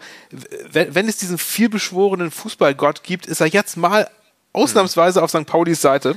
wenn, 0.71 0.95
wenn 0.95 1.09
es 1.09 1.17
diesen 1.17 1.39
vielbeschworenen 1.39 2.31
Fußballgott 2.31 3.03
gibt, 3.03 3.27
ist 3.27 3.41
er 3.41 3.49
jetzt 3.49 3.77
mal 3.77 4.09
ausnahmsweise 4.53 5.23
auf 5.23 5.31
St. 5.31 5.47
Paulis 5.47 5.81
Seite. 5.81 6.17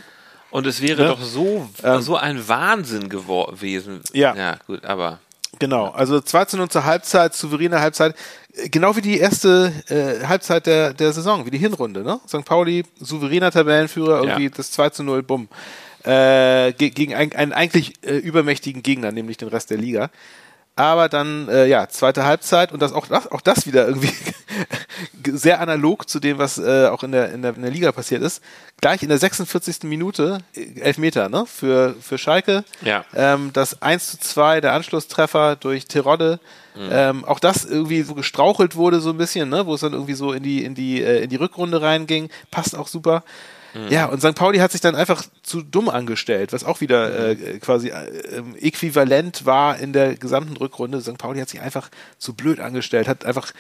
Und 0.56 0.66
es 0.66 0.82
wäre 0.82 1.02
Ne? 1.04 1.10
doch 1.10 1.22
so, 1.22 1.68
so 2.00 2.16
ein 2.16 2.48
Wahnsinn 2.48 3.10
gewesen. 3.10 4.00
Ja. 4.14 4.34
Ja, 4.36 4.58
gut, 4.66 4.86
aber. 4.86 5.20
Genau, 5.60 5.88
also 5.90 6.22
2 6.22 6.46
zu 6.46 6.56
0 6.58 6.70
zur 6.70 6.86
Halbzeit, 6.86 7.34
souveräne 7.34 7.80
Halbzeit, 7.82 8.16
Äh, 8.54 8.70
genau 8.70 8.96
wie 8.96 9.02
die 9.02 9.18
erste 9.20 9.74
äh, 9.90 10.26
Halbzeit 10.26 10.66
der, 10.66 10.94
der 10.94 11.12
Saison, 11.12 11.46
wie 11.46 11.52
die 11.52 11.58
Hinrunde, 11.58 12.04
ne? 12.04 12.22
St. 12.26 12.46
Pauli, 12.46 12.86
souveräner 13.02 13.52
Tabellenführer, 13.52 14.22
irgendwie 14.22 14.46
Ja. 14.46 14.50
das 14.56 14.72
2 14.72 14.90
zu 14.92 15.04
0, 15.04 15.24
bumm. 15.24 15.50
Äh, 16.06 16.72
ge 16.74 16.90
gegen 16.92 17.14
ein, 17.16 17.34
einen 17.36 17.52
eigentlich 17.52 17.94
äh, 18.04 18.16
übermächtigen 18.16 18.82
Gegner, 18.82 19.12
nämlich 19.12 19.36
den 19.38 19.50
Rest 19.50 19.72
der 19.72 19.78
Liga. 19.78 20.10
Aber 20.78 21.08
dann, 21.08 21.48
äh, 21.48 21.68
ja, 21.68 21.88
zweite 21.88 22.26
Halbzeit 22.26 22.74
und 22.74 22.82
das 22.82 22.92
auch 22.92 23.08
das, 23.08 23.32
auch 23.32 23.42
das 23.42 23.66
wieder 23.66 23.88
irgendwie 23.88 24.12
sehr 25.32 25.62
analog 25.62 26.10
zu 26.10 26.20
dem, 26.20 26.38
was 26.38 26.58
äh, 26.58 26.88
auch 26.88 27.04
in 27.04 27.14
der, 27.14 27.32
in, 27.32 27.42
der, 27.42 27.56
in 27.56 27.62
der 27.62 27.72
Liga 27.72 27.94
passiert 27.94 28.22
ist. 28.22 28.44
Gleich 28.82 29.02
in 29.02 29.10
der 29.10 29.18
46. 29.18 29.84
Minute, 29.84 30.40
äh, 30.54 30.82
Elfmeter, 30.82 31.30
ne? 31.30 31.46
Für, 31.46 31.96
für 32.02 32.18
Schalke. 32.18 32.66
Ja. 32.82 33.06
Ähm, 33.16 33.52
das 33.54 33.82
1 33.82 34.12
zu 34.12 34.20
2, 34.20 34.60
der 34.60 34.74
Anschlusstreffer 34.74 35.56
durch 35.56 35.86
Terodde. 35.86 36.40
Ähm, 36.78 37.24
auch 37.24 37.40
das 37.40 37.64
irgendwie 37.64 38.02
so 38.02 38.16
gestrauchelt 38.16 38.76
wurde 38.76 39.00
so 39.00 39.12
ein 39.12 39.18
bisschen, 39.18 39.48
ne? 39.48 39.66
wo 39.66 39.76
es 39.76 39.82
dann 39.82 39.94
irgendwie 39.94 40.14
so 40.14 40.34
in 40.34 40.44
die, 40.44 40.66
in 40.66 40.76
die, 40.76 41.02
äh, 41.02 41.24
in 41.24 41.30
die 41.30 41.38
Rückrunde 41.38 41.82
reinging. 41.82 42.30
Passt 42.52 42.78
auch 42.78 42.88
super. 42.88 43.24
Ja, 43.90 44.06
und 44.06 44.22
St. 44.22 44.36
Pauli 44.36 44.60
hat 44.60 44.72
sich 44.72 44.82
dann 44.82 44.96
einfach 44.96 45.24
zu 45.44 45.62
dumm 45.62 45.90
angestellt, 45.90 46.54
was 46.54 46.64
auch 46.64 46.82
wieder 46.82 47.30
äh, 47.32 47.60
quasi 47.60 47.90
äh, 47.90 48.38
ähm, 48.38 48.56
äquivalent 48.60 49.46
war 49.46 49.78
in 49.78 49.92
der 49.92 50.16
gesamten 50.16 50.56
Rückrunde. 50.58 51.02
St. 51.02 51.18
Pauli 51.18 51.40
hat 51.40 51.50
sich 51.50 51.62
einfach 51.62 51.90
zu 52.18 52.34
blöd 52.34 52.60
angestellt, 52.60 53.08
hat 53.08 53.26
einfach 53.26 53.52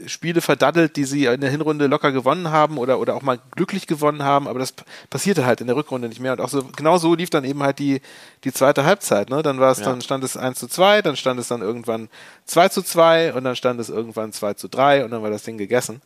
äh, 0.00 0.08
Spiele 0.08 0.40
verdaddelt, 0.40 0.96
die 0.96 1.04
sie 1.04 1.26
in 1.26 1.40
der 1.40 1.50
Hinrunde 1.50 1.86
locker 1.86 2.10
gewonnen 2.10 2.50
haben 2.50 2.78
oder, 2.78 2.98
oder 2.98 3.14
auch 3.14 3.22
mal 3.22 3.38
glücklich 3.54 3.86
gewonnen 3.86 4.24
haben, 4.24 4.48
aber 4.48 4.58
das 4.58 4.74
passierte 5.08 5.46
halt 5.46 5.60
in 5.60 5.68
der 5.68 5.76
Rückrunde 5.76 6.08
nicht 6.08 6.20
mehr. 6.20 6.32
Und 6.32 6.40
auch 6.40 6.48
so, 6.48 6.64
genau 6.76 6.98
so 6.98 7.14
lief 7.14 7.30
dann 7.30 7.44
eben 7.44 7.62
halt 7.62 7.78
die, 7.78 8.00
die 8.42 8.52
zweite 8.52 8.84
Halbzeit. 8.84 9.30
Ne? 9.30 9.42
Dann 9.42 9.60
war 9.60 9.70
es, 9.70 9.78
Ja. 9.78 9.84
dann 9.84 10.02
stand 10.02 10.24
es 10.24 10.36
1 10.36 10.58
zu 10.58 10.66
2, 10.66 11.02
dann 11.02 11.16
stand 11.16 11.38
es 11.38 11.48
dann 11.48 11.60
irgendwann 11.62 12.08
2 12.46 12.68
zu 12.70 12.82
2 12.82 13.34
und 13.34 13.44
dann 13.44 13.54
stand 13.56 13.78
es 13.78 13.88
irgendwann 13.88 14.32
2 14.32 14.54
zu 14.54 14.68
3 14.68 15.04
und 15.04 15.12
dann 15.12 15.22
war 15.22 15.30
das 15.30 15.44
Ding 15.44 15.58
gegessen. 15.58 16.02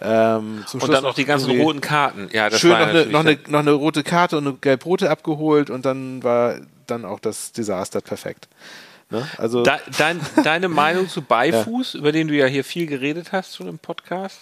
Ähm, 0.00 0.64
Und 0.72 0.92
dann 0.92 1.02
noch 1.04 1.14
die 1.14 1.24
ganzen 1.24 1.50
roten 1.60 1.80
Karten. 1.80 2.28
Ja, 2.32 2.50
das 2.50 2.60
schön 2.60 2.72
war 2.72 2.80
noch 2.80 2.88
eine, 2.88 3.06
noch, 3.06 3.20
eine, 3.20 3.38
noch 3.48 3.58
eine 3.60 3.72
rote 3.72 4.02
Karte 4.02 4.36
und 4.38 4.46
eine 4.46 4.56
gelb-rote 4.56 5.08
abgeholt 5.08 5.70
und 5.70 5.84
dann 5.86 6.22
war 6.22 6.56
dann 6.86 7.04
auch 7.04 7.20
das 7.20 7.52
Desaster 7.52 8.00
perfekt. 8.00 8.48
Ne? 9.10 9.26
Also 9.38 9.62
Da, 9.62 9.78
dein, 9.98 10.20
deine 10.42 10.68
Meinung 10.68 11.08
zu 11.08 11.22
Beifuß, 11.22 11.94
über 11.94 12.10
den 12.10 12.28
du 12.28 12.34
ja 12.34 12.46
hier 12.46 12.64
viel 12.64 12.86
geredet 12.86 13.32
hast 13.32 13.54
schon 13.56 13.68
im 13.68 13.78
Podcast? 13.78 14.40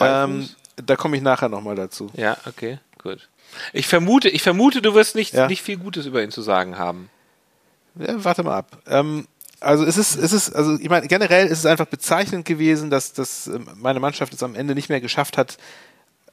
ähm, 0.00 0.48
da 0.76 0.96
komme 0.96 1.16
ich 1.16 1.22
nachher 1.22 1.48
nochmal 1.48 1.74
dazu. 1.74 2.10
ja, 2.14 2.36
okay, 2.46 2.78
gut. 3.02 3.28
Ich 3.72 3.86
vermute, 3.88 4.28
ich 4.28 4.42
vermute, 4.42 4.80
du 4.82 4.94
wirst 4.94 5.14
nicht, 5.16 5.34
Ja. 5.34 5.48
nicht 5.48 5.62
viel 5.62 5.76
Gutes 5.78 6.06
über 6.06 6.22
ihn 6.22 6.30
zu 6.30 6.40
sagen 6.42 6.78
haben. 6.78 7.10
Ja, 7.96 8.22
warte 8.24 8.42
mal 8.44 8.56
ab. 8.58 8.78
Ähm, 8.86 9.26
also 9.60 9.84
es 9.84 9.96
ist, 9.96 10.16
es 10.16 10.32
ist, 10.32 10.54
also 10.54 10.78
ich 10.78 10.88
meine, 10.88 11.08
generell 11.08 11.46
ist 11.46 11.58
es 11.58 11.66
einfach 11.66 11.86
bezeichnend 11.86 12.44
gewesen, 12.44 12.90
dass, 12.90 13.12
dass 13.12 13.46
ähm, 13.48 13.66
meine 13.76 14.00
Mannschaft 14.00 14.32
es 14.32 14.42
am 14.42 14.54
Ende 14.54 14.74
nicht 14.74 14.88
mehr 14.88 15.00
geschafft 15.00 15.36
hat, 15.36 15.58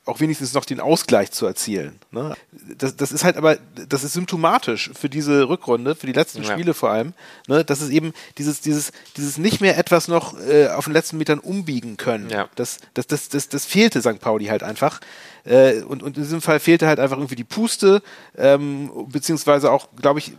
auch 0.05 0.19
wenigstens 0.19 0.53
noch 0.53 0.65
den 0.65 0.79
Ausgleich 0.79 1.31
zu 1.31 1.47
erzielen. 1.47 1.99
Ne? 2.11 2.35
Das, 2.77 2.95
das 2.95 3.11
ist 3.11 3.23
halt 3.23 3.37
aber, 3.37 3.57
das 3.89 4.03
ist 4.03 4.13
symptomatisch 4.13 4.91
für 4.93 5.09
diese 5.09 5.49
Rückrunde, 5.49 5.95
für 5.95 6.05
die 6.05 6.13
letzten 6.13 6.43
Ja. 6.43 6.51
Spiele 6.51 6.75
vor 6.75 6.91
allem, 6.91 7.13
ne? 7.47 7.65
dass 7.65 7.81
es 7.81 7.89
eben 7.89 8.13
dieses, 8.37 8.61
dieses, 8.61 8.91
dieses 9.17 9.39
nicht 9.39 9.61
mehr 9.61 9.77
etwas 9.77 10.07
noch 10.07 10.39
äh, 10.39 10.67
auf 10.67 10.85
den 10.85 10.93
letzten 10.93 11.17
Metern 11.17 11.39
umbiegen 11.39 11.97
können. 11.97 12.29
Ja. 12.29 12.49
Das, 12.55 12.77
das, 12.93 13.07
das, 13.07 13.29
das, 13.29 13.49
das 13.49 13.65
fehlte 13.65 14.01
St. 14.01 14.19
Pauli 14.19 14.45
halt 14.45 14.61
einfach. 14.61 15.01
Äh, 15.43 15.81
und, 15.81 16.03
und 16.03 16.17
in 16.17 16.23
diesem 16.23 16.41
Fall 16.41 16.59
fehlte 16.59 16.85
halt 16.85 16.99
einfach 16.99 17.17
irgendwie 17.17 17.35
die 17.35 17.43
Puste, 17.43 18.03
ähm, 18.37 18.91
beziehungsweise 19.09 19.71
auch, 19.71 19.87
glaube 19.99 20.19
ich, 20.19 20.33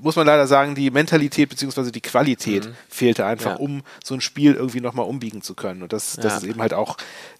muss 0.00 0.16
man 0.16 0.26
leider 0.26 0.46
sagen, 0.46 0.74
die 0.74 0.90
Mentalität 0.90 1.48
beziehungsweise 1.48 1.92
die 1.92 2.00
Qualität 2.00 2.68
fehlte 2.88 3.24
einfach, 3.26 3.52
Ja. 3.52 3.56
um 3.56 3.82
so 4.04 4.14
ein 4.14 4.20
Spiel 4.20 4.54
irgendwie 4.54 4.80
nochmal 4.80 5.06
umbiegen 5.06 5.42
zu 5.42 5.54
können. 5.54 5.82
Und 5.82 5.92
das, 5.92 6.14
das 6.16 6.24
Ja. 6.24 6.36
ist 6.38 6.44
eben 6.44 6.60
halt 6.60 6.74
auch 6.74 6.96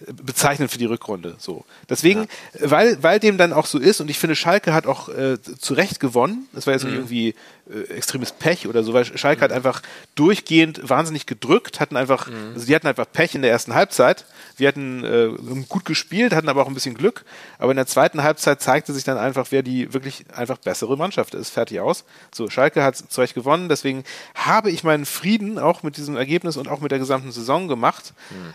äh, 0.07 0.13
bezeichnend 0.13 0.71
für 0.71 0.79
die 0.79 0.85
Rückrunde. 0.87 1.37
So. 1.39 1.65
Deswegen, 1.89 2.23
äh, 2.23 2.29
weil, 2.63 3.03
weil 3.03 3.21
dem 3.21 3.39
dann 3.39 3.53
auch 3.53 3.67
so 3.67 3.79
ist, 3.79 4.01
und 4.01 4.09
ich 4.11 4.19
finde, 4.19 4.37
Schalke 4.37 4.73
hat 4.75 4.87
auch 4.87 5.09
äh, 5.09 5.39
zu 5.43 5.75
Recht 5.75 6.01
gewonnen. 6.01 6.49
Das 6.53 6.67
war 6.67 6.75
jetzt 6.75 6.85
nicht 6.85 6.95
irgendwie 6.95 7.35
äh, 7.73 7.93
extremes 7.95 8.33
Pech 8.33 8.67
oder 8.67 8.83
so, 8.83 8.93
weil 8.93 9.05
Schalke 9.05 9.43
hat 9.43 9.53
einfach 9.53 9.83
durchgehend 10.15 10.89
wahnsinnig 10.89 11.27
gedrückt, 11.27 11.81
hatten 11.81 11.97
einfach, 11.97 12.29
also 12.55 12.67
die 12.67 12.75
hatten 12.75 12.87
einfach 12.87 13.07
Pech 13.13 13.35
in 13.35 13.43
der 13.43 13.51
ersten 13.51 13.75
Halbzeit. 13.75 14.25
Wir 14.57 14.69
hatten 14.69 15.05
äh, 15.05 15.29
gut 15.69 15.85
gespielt, 15.85 16.33
hatten 16.35 16.49
aber 16.49 16.63
auch 16.63 16.69
ein 16.69 16.75
bisschen 16.75 16.95
Glück. 16.95 17.25
Aber 17.59 17.71
in 17.71 17.77
der 17.77 17.87
zweiten 17.87 18.23
Halbzeit 18.23 18.61
zeigte 18.61 18.93
sich 18.93 19.05
dann 19.05 19.19
einfach, 19.19 19.49
wer 19.51 19.63
die 19.63 19.93
wirklich 19.93 20.25
einfach 20.35 20.59
bessere 20.59 20.97
Mannschaft 20.97 21.35
ist. 21.35 21.51
Fertig 21.51 21.81
aus. 21.81 22.05
So, 22.35 22.51
Schalke 22.51 22.83
hat 22.83 22.97
zu 22.97 23.21
Recht 23.21 23.35
gewonnen. 23.35 23.69
Deswegen 23.69 24.05
habe 24.35 24.71
ich 24.71 24.83
meinen 24.85 25.07
Frieden 25.07 25.59
auch 25.59 25.83
mit 25.83 25.97
diesem 25.97 26.17
Ergebnis 26.17 26.57
und 26.57 26.69
auch 26.69 26.81
mit 26.81 26.91
der 26.91 26.99
gesamten 26.99 27.31
Saison 27.33 27.69
gemacht, 27.69 28.13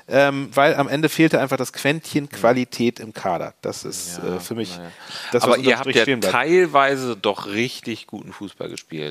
ähm, 0.08 0.50
weil 0.54 0.76
am 0.76 0.88
Ende 0.88 1.10
fehlte 1.10 1.40
einfach 1.40 1.58
das 1.58 1.72
Quäntchen 1.74 2.30
Qualität 2.30 3.00
im 3.00 3.14
Kader. 3.14 3.54
Das 3.62 3.86
ist 3.86 4.20
Ja, 4.24 4.36
äh, 4.36 4.40
für 4.40 4.56
mich 4.56 4.78
naja. 4.78 4.92
das, 5.32 5.44
was 5.44 5.54
Aber 5.54 5.58
ihr 5.58 5.80
habt 5.80 5.94
ja 5.94 6.06
teilweise 6.18 7.16
doch 7.16 7.48
richtig 7.48 8.08
guten 8.08 8.34
Fußball 8.34 8.70
gespielt. 8.70 9.03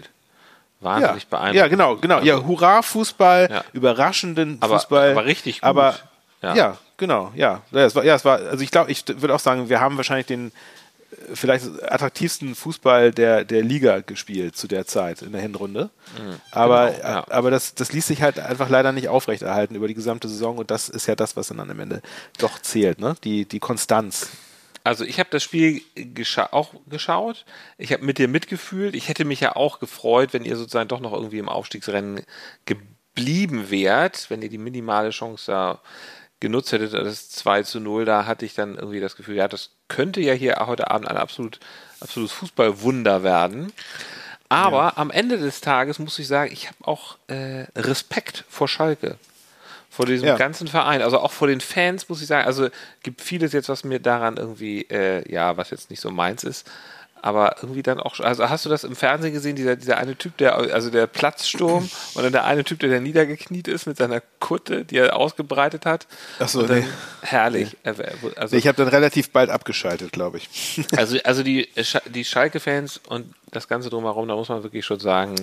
Wahnsinnig 0.83 1.23
ja. 1.25 1.29
beeindruckend. 1.31 1.57
ja, 1.57 1.69
genau, 1.69 1.97
genau. 1.97 2.21
Ja, 2.21 2.45
Hurra 2.45 2.83
Fußball, 2.83 3.49
Ja. 3.51 3.65
überraschenden 3.73 4.59
Aber- 4.61 4.79
Fußball. 4.79 5.13
aber 5.13 5.25
richtig 5.25 5.61
gut. 5.61 5.69
Aber 5.69 5.95
Ja. 6.43 6.55
ja, 6.55 6.79
genau, 6.97 7.33
ja. 7.37 7.63
Ja, 7.71 7.81
es 7.85 7.95
war, 7.95 8.05
ja, 8.05 8.15
es 8.15 8.25
war, 8.25 8.39
also 8.39 8.63
ich 8.63 8.71
glaube, 8.71 8.91
ich 8.91 9.05
würde 9.09 9.35
auch 9.35 9.41
sagen, 9.41 9.69
wir 9.69 9.81
haben 9.81 9.97
wahrscheinlich 9.97 10.27
den 10.27 10.49
äh, 11.13 11.35
vielleicht 11.37 11.65
attraktivsten 11.85 12.55
Fußball 12.55 13.13
der, 13.13 13.45
der 13.45 13.63
Liga 13.63 14.01
gespielt 14.01 14.57
zu 14.57 14.67
der 14.67 14.87
Zeit 14.87 15.23
in 15.23 15.33
der 15.33 15.41
Hinrunde. 15.41 15.91
aber 16.51 16.91
Genau, 16.91 17.03
ja. 17.09 17.25
aber 17.31 17.51
das, 17.51 17.75
das 17.75 17.93
ließ 17.93 18.07
sich 18.07 18.23
halt 18.23 18.39
einfach 18.41 18.69
leider 18.69 18.91
nicht 18.93 19.09
aufrechterhalten 19.09 19.75
über 19.77 19.87
die 19.89 19.95
gesamte 19.95 20.29
Saison 20.29 20.59
und 20.59 20.71
das 20.71 20.89
ist 20.89 21.07
ja 21.07 21.15
das, 21.15 21.37
was 21.37 21.49
dann 21.49 21.61
am 21.61 21.79
Ende 21.79 22.03
doch 22.39 22.59
zählt, 22.61 22.99
ne? 22.99 23.15
Die, 23.25 23.45
die 23.45 23.61
Konstanz. 23.61 24.29
Also 24.85 25.05
ich 25.05 25.19
habe 25.19 25.31
das 25.31 25.43
Spiel 25.43 25.83
gescha 25.95 26.49
auch 26.53 26.75
geschaut. 26.89 27.45
Ich 27.79 27.93
habe 27.93 28.05
mit 28.05 28.19
dir 28.19 28.29
mitgefühlt. 28.29 28.95
Ich 28.95 29.09
hätte 29.09 29.25
mich 29.25 29.41
ja 29.41 29.55
auch 29.55 29.79
gefreut, 29.79 30.33
wenn 30.33 30.45
ihr 30.45 30.57
sozusagen 30.57 30.89
doch 30.89 31.01
noch 31.01 31.13
irgendwie 31.13 31.39
im 31.39 31.49
Aufstiegsrennen 31.49 32.23
geblieben 32.67 33.71
wärt, 33.71 34.29
wenn 34.31 34.43
ihr 34.43 34.49
die 34.49 34.59
minimale 34.59 35.11
Chance 35.11 35.53
da 35.53 35.81
genutzt 36.41 36.73
hättet, 36.73 36.93
das 36.93 37.31
2 37.31 37.63
zu 37.63 37.79
0, 37.79 38.05
da 38.05 38.27
hatte 38.27 38.45
ich 38.45 38.55
dann 38.55 38.75
irgendwie 38.75 38.99
das 38.99 39.15
Gefühl, 39.15 39.37
ja, 39.37 39.47
das 39.47 39.71
könnte 39.87 40.21
ja 40.21 40.33
hier 40.33 40.57
heute 40.67 40.91
Abend 40.91 41.09
ein 41.09 41.17
absolut, 41.17 41.61
absolutes 42.01 42.33
Fußballwunder 42.33 43.23
werden. 43.23 43.73
Aber 44.49 44.99
am 44.99 45.11
Ende 45.11 45.39
des 45.39 45.61
Tages 45.61 45.99
muss 46.01 46.19
ich 46.19 46.27
sagen, 46.27 46.53
ich 46.53 46.67
habe 46.67 46.77
auch 46.83 47.17
äh, 47.29 47.67
Respekt 47.77 48.45
vor 48.49 48.69
Schalke 48.69 49.17
vor 49.93 50.07
diesem 50.07 50.27
Ja. 50.27 50.37
ganzen 50.37 50.67
Verein, 50.69 51.03
also 51.03 51.19
auch 51.21 51.33
vor 51.33 51.49
den 51.49 51.61
Fans, 51.61 52.09
muss 52.09 52.23
ich 52.23 52.27
sagen. 52.27 52.47
Also 52.47 52.69
gibt 53.03 53.21
vieles 53.21 53.53
jetzt, 53.53 53.69
was 53.69 53.85
mir 53.85 54.01
daran 54.01 54.39
irgendwie, 54.39 54.83
äh, 54.91 55.31
ja, 55.31 55.57
was 55.59 55.69
jetzt 55.71 55.91
nicht 55.91 56.01
so 56.01 56.11
meins 56.11 56.43
ist. 56.45 56.67
aber 57.25 57.55
irgendwie 57.63 57.85
dann 57.85 58.01
auch, 58.01 58.19
also 58.19 58.49
hast 58.51 58.65
du 58.65 58.69
das 58.69 58.83
im 58.83 58.97
Fernsehen 58.97 59.33
gesehen, 59.33 59.55
dieser, 59.55 59.77
dieser 59.77 59.97
eine 59.97 60.17
Typ, 60.17 60.37
der, 60.39 60.57
also 60.57 60.91
der 60.91 61.07
Platzsturm 61.07 61.89
und 62.15 62.23
dann 62.25 62.33
der 62.33 62.45
eine 62.47 62.65
Typ, 62.65 62.81
der 62.81 62.91
da 62.91 62.99
niedergekniet 62.99 63.69
ist 63.69 63.87
mit 63.87 63.97
seiner 63.97 64.21
Kutte, 64.41 64.85
die 64.85 64.97
er 64.97 65.15
ausgebreitet 65.15 65.87
hat. 65.87 66.09
Ach 66.41 66.49
so, 66.49 66.63
Und 66.63 66.71
dann, 66.71 66.81
nee. 66.81 66.87
Herrlich. 67.21 67.77
Also, 67.85 68.57
Ich 68.57 68.67
habe 68.67 68.77
dann 68.77 68.89
relativ 68.89 69.31
bald 69.31 69.51
abgeschaltet, 69.51 70.11
glaube 70.11 70.39
ich. 70.39 70.85
also, 70.97 71.17
also 71.23 71.45
die, 71.45 71.69
Sch- 71.77 72.03
die 72.11 72.25
Schalke-Fans 72.25 73.01
und 73.09 73.33
das 73.53 73.69
Ganze 73.69 73.89
drumherum, 73.89 74.27
da 74.27 74.35
muss 74.35 74.49
man 74.49 74.65
wirklich 74.65 74.85
schon 74.85 74.99
sagen, 74.99 75.37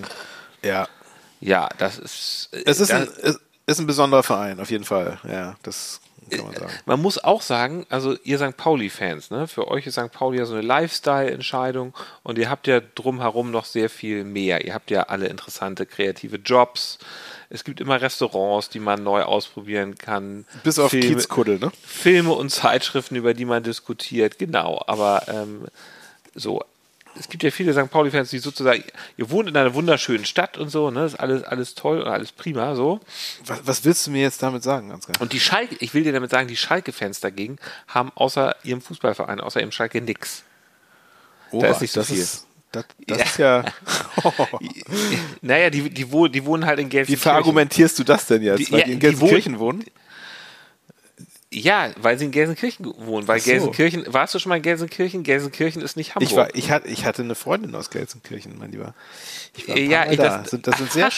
Ja. 0.62 0.86
ja, 1.39 1.70
das 1.77 1.98
ist. 1.98 2.50
Es 2.65 2.82
ist 2.82 2.91
da- 2.91 2.98
ein, 2.98 3.08
es 3.22 3.39
ist 3.69 3.79
ein 3.79 3.88
besonderer 3.88 4.23
Verein, 4.23 4.59
auf 4.59 4.71
jeden 4.71 4.83
Fall. 4.83 5.19
Ja, 5.27 5.55
das 5.63 6.01
kann 6.29 6.45
man 6.45 6.55
sagen. 6.55 6.73
Man 6.85 7.01
muss 7.01 7.23
auch 7.23 7.41
sagen, 7.41 7.85
also 7.89 8.15
ihr 8.23 8.38
St. 8.38 8.55
Pauli-Fans, 8.55 9.31
ne? 9.31 9.47
für 9.47 9.67
euch 9.67 9.88
ist 9.88 9.95
St. 9.95 10.11
Pauli 10.11 10.39
ja 10.39 10.45
so 10.45 10.53
eine 10.53 10.61
Lifestyle-Entscheidung 10.61 11.93
und 12.23 12.38
ihr 12.38 12.49
habt 12.49 12.67
ja 12.67 12.79
drumherum 12.79 13.51
noch 13.51 13.65
sehr 13.65 13.89
viel 13.89 14.23
mehr. 14.23 14.65
Ihr 14.65 14.73
habt 14.73 14.91
ja 14.91 15.03
alle 15.03 15.27
interessante 15.27 15.85
kreative 15.85 16.38
Jobs. 16.38 16.99
Es 17.49 17.63
gibt 17.63 17.81
immer 17.81 17.99
Restaurants, 17.99 18.69
die 18.69 18.79
man 18.79 19.03
neu 19.03 19.23
ausprobieren 19.23 19.97
kann. 19.97 20.45
Bis 20.63 20.77
auf 20.77 20.91
Filme, 20.91 21.07
Kiezkuddel, 21.07 21.59
ne? 21.59 21.71
Filme 21.83 22.33
und 22.33 22.49
Zeitschriften, 22.49 23.15
über 23.15 23.33
die 23.33 23.45
man 23.45 23.63
diskutiert. 23.63 24.38
Genau, 24.38 24.83
aber 24.88 25.23
ähm, 25.27 25.65
so. 26.35 26.63
Es 27.19 27.27
gibt 27.27 27.43
ja 27.43 27.51
viele 27.51 27.73
St. 27.73 27.91
Pauli-Fans, 27.91 28.29
die 28.29 28.39
sozusagen, 28.39 28.81
ihr 29.17 29.29
wohnt 29.29 29.49
in 29.49 29.57
einer 29.57 29.73
wunderschönen 29.73 30.23
Stadt 30.25 30.57
und 30.57 30.69
so, 30.69 30.89
ne? 30.89 31.03
Ist 31.05 31.19
alles, 31.19 31.43
alles 31.43 31.75
toll 31.75 32.01
und 32.01 32.07
alles 32.07 32.31
prima, 32.31 32.75
so. 32.75 32.99
Was, 33.45 33.59
was 33.65 33.83
willst 33.85 34.07
du 34.07 34.11
mir 34.11 34.21
jetzt 34.21 34.41
damit 34.41 34.63
sagen, 34.63 34.91
Ansgar? 34.91 35.19
Und 35.19 35.33
die 35.33 35.39
Schalke, 35.39 35.75
ich 35.79 35.93
will 35.93 36.03
dir 36.03 36.13
damit 36.13 36.31
sagen, 36.31 36.47
die 36.47 36.55
Schalke-Fans 36.55 37.19
dagegen 37.19 37.57
haben 37.88 38.11
außer 38.15 38.55
ihrem 38.63 38.81
Fußballverein, 38.81 39.41
außer 39.41 39.59
ihrem 39.59 39.71
Schalke 39.73 40.01
nix. 40.01 40.43
Oh, 41.51 41.63
ist 41.63 41.81
nicht 41.81 41.91
so 41.91 41.99
das 42.01 42.07
viel. 42.09 42.19
Ist, 42.19 42.47
das 42.71 42.85
das 43.07 43.17
ist 43.21 43.38
ja. 43.39 43.65
Naja, 45.41 45.69
die, 45.69 45.89
die, 45.89 46.11
wohnen, 46.11 46.31
die 46.31 46.45
wohnen 46.45 46.65
halt 46.65 46.79
in 46.79 46.85
Wie 46.88 46.89
Gelsenkirchen. 46.91 47.21
verargumentierst 47.23 47.99
du 47.99 48.03
das 48.03 48.25
denn 48.27 48.41
jetzt? 48.43 48.59
Die- 48.59 48.71
Weil 48.71 48.79
ja, 48.81 48.85
die 48.85 48.93
in 48.93 48.99
Gelsenkirchen 48.99 49.59
wohnen? 49.59 49.83
Ja, 51.51 51.89
weil 52.00 52.15
sie 52.20 52.25
in 52.25 52.32
Gelsenkirchen 52.32 52.86
wohnen. 53.00 53.27
Weil 53.27 53.39
so. 53.39 53.50
Gelsenkirchen, 53.50 54.06
warst 54.13 54.36
du 54.36 54.39
schon 54.39 54.50
mal 54.51 54.58
in 54.58 54.62
Gelsenkirchen? 54.62 55.24
Gelsenkirchen 55.24 55.82
ist 55.82 55.98
nicht 55.98 56.13
Hamburg. 56.13 56.29
Ich, 56.29 56.38
war, 56.38 56.53
ich, 56.56 56.70
hatte, 56.70 56.88
ich 56.88 57.06
hatte 57.06 57.24
eine 57.24 57.34
Freundin 57.34 57.74
aus 57.74 57.89
Gelsenkirchen, 57.89 58.56
mein 58.60 58.72
Lieber. 58.72 58.94
Ich 59.58 59.68
war 59.68 59.75
Ja, 59.75 60.06
ich- 60.12 60.18
da. 60.18 60.25
das- 60.25 60.41
Das, 60.44 60.50
sind, 60.51 60.68
das, 60.68 60.77
sind 60.77 60.91
sehr, 60.91 61.10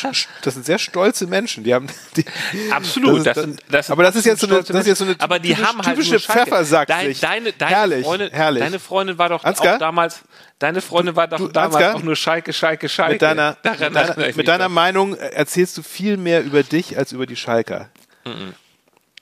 das 0.42 0.54
sind 0.54 0.66
sehr 0.66 0.80
stolze 0.80 1.28
Menschen. 1.28 1.66
Die 1.66 1.74
haben, 1.74 1.88
die, 2.16 2.24
Absolut, 2.72 3.26
Das 3.26 3.36
das, 3.36 3.44
sind, 3.44 3.60
das 3.70 3.88
sind 3.88 3.92
aber 3.92 4.04
das 4.04 4.16
ist 4.16 4.26
jetzt 4.26 4.40
so 4.40 4.48
eine- 4.48 4.64
das 4.64 4.70
ist 4.70 4.88
jetzt 4.88 5.00
so 5.00 5.04
eine 5.04 5.16
aber 5.20 5.38
die 5.38 5.50
typisch- 5.50 5.66
haben 5.68 5.82
halt 5.82 5.98
typische. 5.98 6.20
Pfeffersackpflicht. 6.22 7.22
Dein, 7.22 7.44
deine, 7.44 7.52
deine 7.58 7.72
Herrlich, 7.76 8.06
Freundin, 8.06 8.30
herrlich. 8.32 8.64
Deine 8.64 8.80
Freundin 8.80 9.18
war 9.18 9.28
doch 9.28 9.44
Ansgar? 9.44 9.76
auch 9.76 9.80
damals, 9.80 10.22
deine 10.60 10.80
Freundin 10.82 11.18
war 11.18 11.28
doch 11.28 11.40
Du, 11.40 11.48
damals 11.50 11.76
Ansgar? 11.76 11.96
auch 11.96 12.04
nur 12.04 12.16
Schalke, 12.16 12.54
Schalke, 12.54 12.88
Schalke. 12.88 13.14
mit 13.16 13.22
deiner, 13.22 13.58
Daran 13.64 13.92
mit 13.92 13.96
deiner, 13.98 14.36
mit 14.38 14.48
deiner. 14.48 14.70
Meinung 14.70 15.14
erzählst 15.18 15.78
du 15.78 15.84
viel 15.84 16.16
mehr 16.16 16.42
über 16.42 16.64
dich 16.64 16.98
als 16.98 17.12
über 17.12 17.26
die 17.26 17.36
Schalker. 17.36 17.90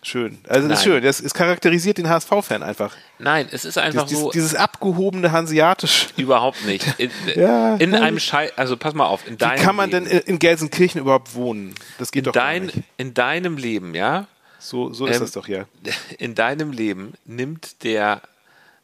Schön. 0.02 0.38
Also 0.48 0.70
das 0.70 0.80
ist 0.80 0.86
Nein. 0.86 0.94
schön. 0.96 1.04
Das, 1.04 1.20
es 1.20 1.34
charakterisiert 1.34 1.98
den 1.98 2.08
HSV-Fan 2.08 2.64
einfach. 2.64 2.96
Nein, 3.18 3.50
es 3.52 3.66
ist 3.66 3.78
einfach 3.78 4.06
Dieses, 4.08 4.24
so. 4.24 4.32
dieses 4.32 4.56
abgehobene 4.56 5.32
Hanseatisch. 5.34 6.08
Überhaupt 6.16 6.64
nicht. 6.66 6.86
In, 7.00 7.12
Ja, 7.36 7.76
in 7.76 7.94
einem 7.94 8.20
Schei 8.20 8.52
also 8.56 8.78
pass 8.78 8.94
mal 8.94 9.08
auf, 9.08 9.28
in 9.28 9.34
Wie 9.34 9.38
deinem 9.38 9.62
kann 9.62 9.76
man 9.76 9.92
denn 9.92 10.06
Leben, 10.06 10.20
in 10.20 10.34
in 10.36 10.40
Gelsenkirchen 10.40 11.02
überhaupt 11.02 11.36
wohnen? 11.36 11.76
Das 11.98 12.12
geht 12.12 12.28
doch 12.28 12.32
gar 12.34 12.46
dein, 12.46 12.68
nicht. 12.68 12.78
in 12.96 13.14
deinem 13.14 13.58
Leben, 13.58 13.94
ja, 13.94 14.28
So, 14.60 14.94
so 14.94 15.06
ist 15.06 15.16
ähm, 15.18 15.22
das 15.22 15.32
doch 15.34 15.46
hier. 15.48 15.68
in 16.18 16.34
deinem 16.34 16.72
Leben 16.72 17.14
nimmt 17.26 17.84
der 17.84 18.22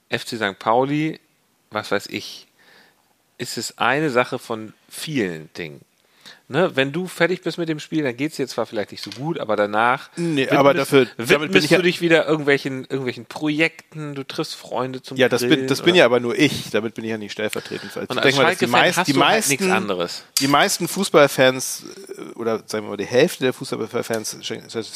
FC 0.09 0.35
St. 0.35 0.59
Pauli, 0.59 1.21
was 1.71 1.91
weiß 1.91 2.07
ich, 2.07 2.47
ist 3.37 3.57
es 3.57 3.77
eine 3.77 4.09
Sache 4.09 4.37
von 4.37 4.73
vielen 4.89 5.49
Dingen. 5.53 5.79
Ne, 6.47 6.75
wenn 6.75 6.91
du 6.91 7.07
fertig 7.07 7.41
bist 7.41 7.57
mit 7.57 7.69
dem 7.69 7.79
Spiel, 7.79 8.03
dann 8.03 8.15
geht 8.15 8.29
es 8.29 8.37
dir 8.37 8.47
zwar 8.47 8.67
vielleicht 8.67 8.91
nicht 8.91 9.03
so 9.03 9.09
gut, 9.09 9.39
aber 9.39 9.55
danach 9.55 10.09
Nee, 10.15 10.47
aber 10.49 10.75
dafür- 10.75 11.07
damit 11.17 11.27
bin 11.27 11.41
widmest 11.41 11.65
ich 11.65 11.71
ja- 11.71 11.77
du 11.77 11.83
dich 11.83 12.01
wieder 12.01 12.27
irgendwelchen, 12.27 12.81
irgendwelchen 12.83 13.25
Projekten, 13.25 14.13
du 14.13 14.23
triffst 14.23 14.53
Freunde 14.53 15.01
zum 15.01 15.17
Ja, 15.17 15.27
das 15.27 15.41
bin, 15.41 15.49
Grillen 15.49 15.67
das 15.67 15.81
bin 15.81 15.95
ja 15.95 16.05
aber 16.05 16.19
nur 16.19 16.37
ich. 16.37 16.69
Damit 16.69 16.93
bin 16.93 17.03
ich 17.03 17.09
ja 17.09 17.17
nicht 17.17 17.31
stellvertretend. 17.31 17.89
Ich 17.89 17.95
Und 17.97 18.09
denke 18.09 18.21
als 18.25 18.35
mal, 18.35 18.43
dass 18.43 18.57
die, 18.59 18.65
Schalke-Fan 18.67 18.69
meist, 18.71 18.97
hast 18.99 19.07
die, 19.07 19.13
du 19.13 19.19
halt 19.21 19.29
meisten, 19.31 19.51
nichts 19.53 19.65
anderes. 19.69 20.23
die 20.39 20.47
meisten 20.47 20.87
Fußballfans 20.87 21.83
äh, 22.15 22.21
oder 22.37 22.59
sagen 22.67 22.85
wir 22.85 22.89
mal 22.91 22.97
die 22.97 23.05
Hälfte 23.05 23.43
der 23.45 23.53
Fußballfans, 23.53 24.37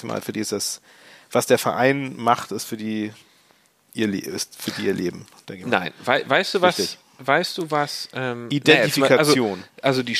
mal, 0.04 0.22
für 0.22 0.32
die 0.34 0.42
ist 0.42 0.52
das, 0.52 0.82
was 1.32 1.48
der 1.48 1.58
Verein 1.58 2.14
macht, 2.16 2.52
ist 2.52 2.66
für 2.66 2.78
die 2.78 3.12
ihr, 3.96 4.06
Le 4.08 4.20
ist 4.20 4.56
für 4.62 4.70
die 4.70 4.84
ihr 4.86 4.94
Leben. 4.94 5.26
Nein, 5.66 5.94
wei 6.06 6.24
weißt 6.30 6.54
du 6.54 6.62
was? 6.62 6.78
Richtig. 6.78 7.00
Weißt 7.22 7.58
du 7.58 7.70
was? 7.72 8.08
Ähm, 8.14 8.48
Identifikation. 8.52 9.50
naja, 9.60 9.64
also, 9.82 10.00
also 10.00 10.04
die 10.04 10.16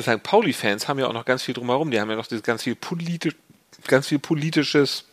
St-. 0.00 0.18
Pauli-Fans 0.18 0.88
haben 0.88 0.98
ja 0.98 1.06
auch 1.06 1.12
noch 1.12 1.24
ganz 1.24 1.42
viel 1.42 1.54
drumherum. 1.54 1.90
Die 1.90 2.00
haben 2.00 2.10
ja 2.10 2.16
noch 2.16 2.26
dieses 2.26 2.42
ganz 2.42 2.62
viel 2.62 2.74
politisch, 2.74 3.34
ganz 3.86 4.06
viel 4.08 4.18
politisches 4.18 5.04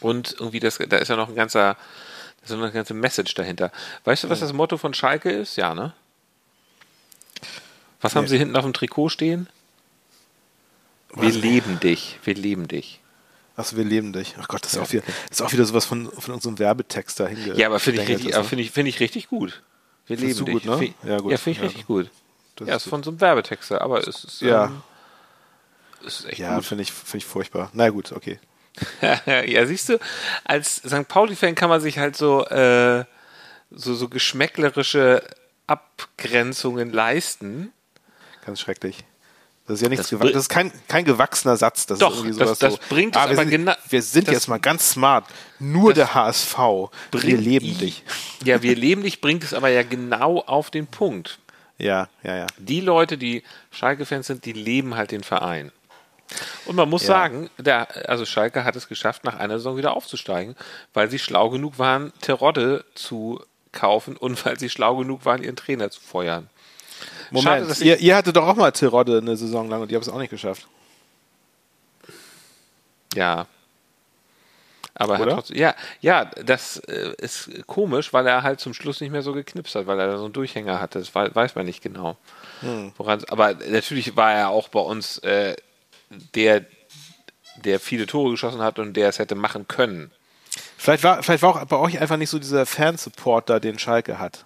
und 0.00 0.34
irgendwie 0.38 0.60
das, 0.60 0.78
da 0.78 0.96
ist 0.98 1.08
ja 1.08 1.16
noch 1.16 1.28
ein 1.28 1.34
ganzer, 1.34 1.74
da 1.74 2.44
ist 2.44 2.50
ja 2.50 2.56
noch 2.56 2.64
eine 2.64 2.72
ganze 2.72 2.94
Message 2.94 3.34
dahinter. 3.34 3.70
Weißt 4.04 4.24
du, 4.24 4.28
was 4.30 4.40
das 4.40 4.52
Motto 4.52 4.76
von 4.78 4.94
Schalke 4.94 5.30
ist? 5.30 5.56
Ja, 5.56 5.74
ne? 5.74 5.92
Was 8.00 8.14
haben 8.14 8.24
Nee. 8.24 8.30
sie 8.30 8.38
hinten 8.38 8.56
auf 8.56 8.64
dem 8.64 8.72
Trikot 8.72 9.10
stehen? 9.10 9.48
Wir 11.14 11.28
Was? 11.28 11.34
leben 11.34 11.80
dich. 11.80 12.18
Wir 12.24 12.34
leben 12.34 12.66
dich. 12.68 13.00
Achso, 13.56 13.76
wir 13.76 13.84
leben 13.84 14.12
dich. 14.12 14.36
Ach 14.40 14.48
Gott, 14.48 14.64
das 14.64 14.72
ist, 14.74 14.78
auch, 14.78 14.90
wieder, 14.92 15.02
das 15.28 15.40
ist 15.40 15.42
auch 15.42 15.52
wieder 15.52 15.64
sowas 15.66 15.84
von, 15.84 16.10
von 16.12 16.32
unserem 16.34 16.58
Werbetext 16.58 17.20
da 17.20 17.26
hinge. 17.26 17.54
Ja, 17.58 17.66
aber 17.66 17.78
finde 17.78 18.02
ich 18.02 18.08
richtig, 18.08 18.34
aber 18.34 18.44
ne? 18.44 18.48
finde 18.48 18.64
ich, 18.64 18.70
finde 18.70 18.88
ich 18.88 19.00
richtig 19.00 19.28
gut. 19.28 19.62
Wir 20.06 20.16
Findest 20.16 20.40
leben 20.40 20.46
dich. 20.58 20.64
gut, 20.64 20.72
ne? 20.72 20.78
Find- 20.78 20.94
Ja, 21.04 21.18
gut. 21.18 21.32
Ja, 21.32 21.36
finde 21.36 21.50
ich 21.50 21.58
Ja, 21.58 21.64
richtig 21.64 21.86
gut. 21.86 22.10
Das 22.60 22.68
ja, 22.68 22.76
ist 22.76 22.88
von 22.88 23.02
so 23.02 23.10
einem 23.10 23.20
Werbetexter, 23.20 23.80
aber 23.80 24.06
es 24.06 24.24
ist, 24.24 24.40
Ja. 24.40 24.66
ähm, 24.66 24.82
ist 26.04 26.24
echt 26.26 26.38
Ja, 26.38 26.60
finde 26.62 26.82
ich, 26.82 26.92
finde 26.92 27.18
ich 27.18 27.26
furchtbar. 27.26 27.70
Na 27.72 27.88
gut, 27.90 28.12
okay. 28.12 28.38
ja, 29.26 29.66
siehst 29.66 29.88
du, 29.88 29.98
als 30.44 30.76
St. 30.76 31.08
Pauli-Fan 31.08 31.54
kann 31.54 31.68
man 31.68 31.80
sich 31.80 31.98
halt 31.98 32.16
so, 32.16 32.46
äh, 32.46 33.04
so, 33.70 33.94
so 33.94 34.08
geschmäcklerische 34.08 35.22
Abgrenzungen 35.66 36.90
leisten. 36.92 37.72
Ganz 38.46 38.60
schrecklich. 38.60 39.04
Das 39.66 39.74
ist 39.76 39.82
ja 39.82 39.88
nichts 39.88 40.08
Das 40.08 40.18
gewa- 40.18 40.24
bri- 40.24 40.32
Das 40.32 40.42
ist 40.42 40.48
kein, 40.48 40.72
kein 40.88 41.04
gewachsener 41.04 41.56
Satz. 41.56 41.86
Das 41.86 41.98
Doch, 42.00 42.10
ist 42.12 42.18
irgendwie 42.18 42.38
das- 42.38 42.48
sowas 42.48 42.58
das 42.58 42.72
so. 42.74 42.78
bringt 42.88 43.16
ah, 43.16 43.26
wir 43.28 43.38
aber 43.38 43.48
sind, 43.48 43.50
gena- 43.68 43.76
Wir 43.88 44.02
sind 44.02 44.26
das- 44.28 44.34
jetzt 44.34 44.48
mal 44.48 44.58
ganz 44.58 44.90
smart. 44.90 45.26
Nur 45.58 45.92
der 45.94 46.14
HSV. 46.14 46.56
Wir 47.12 47.36
leben 47.36 47.78
dich. 47.78 48.02
Ja, 48.44 48.62
wir 48.62 48.74
leben 48.74 49.02
dich, 49.02 49.20
bringt 49.20 49.44
es 49.44 49.54
aber 49.54 49.68
ja 49.68 49.82
genau 49.82 50.40
auf 50.40 50.70
den 50.70 50.86
Punkt. 50.88 51.38
Ja, 51.80 52.08
ja, 52.22 52.36
ja. 52.36 52.46
die 52.58 52.80
Leute, 52.80 53.16
die 53.18 53.42
Schalke-Fans 53.70 54.26
sind, 54.26 54.44
die 54.44 54.52
leben 54.52 54.96
halt 54.96 55.10
den 55.10 55.22
Verein. 55.22 55.72
Und 56.66 56.76
man 56.76 56.88
muss 56.88 57.02
Ja. 57.02 57.08
sagen, 57.08 57.50
der, 57.58 58.08
also 58.08 58.24
Schalke 58.24 58.62
hat 58.64 58.76
es 58.76 58.86
geschafft, 58.86 59.24
nach 59.24 59.36
einer 59.38 59.58
Saison 59.58 59.76
wieder 59.76 59.96
aufzusteigen, 59.96 60.54
weil 60.94 61.10
sie 61.10 61.18
schlau 61.18 61.50
genug 61.50 61.78
waren, 61.78 62.12
Terodde 62.20 62.84
zu 62.94 63.42
kaufen 63.72 64.16
und 64.16 64.44
weil 64.44 64.58
sie 64.58 64.68
schlau 64.68 64.96
genug 64.96 65.24
waren, 65.24 65.42
ihren 65.42 65.56
Trainer 65.56 65.90
zu 65.90 66.00
feuern. 66.00 66.48
Moment, 67.30 67.66
Schade, 67.68 67.84
ihr, 67.84 67.98
ihr 67.98 68.16
hattet 68.16 68.36
doch 68.36 68.46
auch 68.46 68.56
mal 68.56 68.70
Terodde 68.72 69.18
eine 69.18 69.36
Saison 69.36 69.68
lang 69.68 69.82
und 69.82 69.90
ihr 69.90 69.96
habt 69.96 70.06
es 70.06 70.12
auch 70.12 70.18
nicht 70.18 70.30
geschafft. 70.30 70.66
ja. 73.14 73.46
Aber 75.00 75.14
er 75.14 75.18
hat 75.18 75.26
Oder? 75.26 75.34
trotzdem, 75.36 75.56
ja, 75.56 75.74
ja, 76.02 76.26
das 76.26 76.76
äh, 76.76 77.14
ist 77.16 77.48
komisch, 77.66 78.12
weil 78.12 78.26
er 78.26 78.42
halt 78.42 78.60
zum 78.60 78.74
Schluss 78.74 79.00
nicht 79.00 79.10
mehr 79.10 79.22
so 79.22 79.32
geknipst 79.32 79.74
hat, 79.74 79.86
weil 79.86 79.98
er 79.98 80.08
da 80.08 80.18
so 80.18 80.24
einen 80.24 80.34
Durchhänger 80.34 80.78
hatte. 80.78 80.98
Das 80.98 81.14
wei- 81.14 81.34
weiß 81.34 81.54
man 81.54 81.64
nicht 81.64 81.82
genau. 81.82 82.18
Hm. 82.60 82.92
Woran, 82.98 83.24
aber 83.28 83.54
natürlich 83.54 84.14
war 84.16 84.32
er 84.34 84.50
auch 84.50 84.68
bei 84.68 84.80
uns 84.80 85.16
äh, 85.18 85.56
der, 86.34 86.66
der 87.64 87.80
viele 87.80 88.06
Tore 88.06 88.32
geschossen 88.32 88.60
hat 88.60 88.78
und 88.78 88.92
der 88.92 89.08
es 89.08 89.18
hätte 89.18 89.34
machen 89.34 89.66
können. 89.68 90.10
Vielleicht 90.76 91.02
war, 91.02 91.22
vielleicht 91.22 91.42
war 91.42 91.56
auch 91.56 91.64
bei 91.64 91.76
euch 91.78 91.98
einfach 91.98 92.18
nicht 92.18 92.30
so 92.30 92.38
dieser 92.38 92.66
Fansupport 92.66 93.48
da, 93.48 93.58
den 93.58 93.78
Schalke 93.78 94.18
hat. 94.18 94.44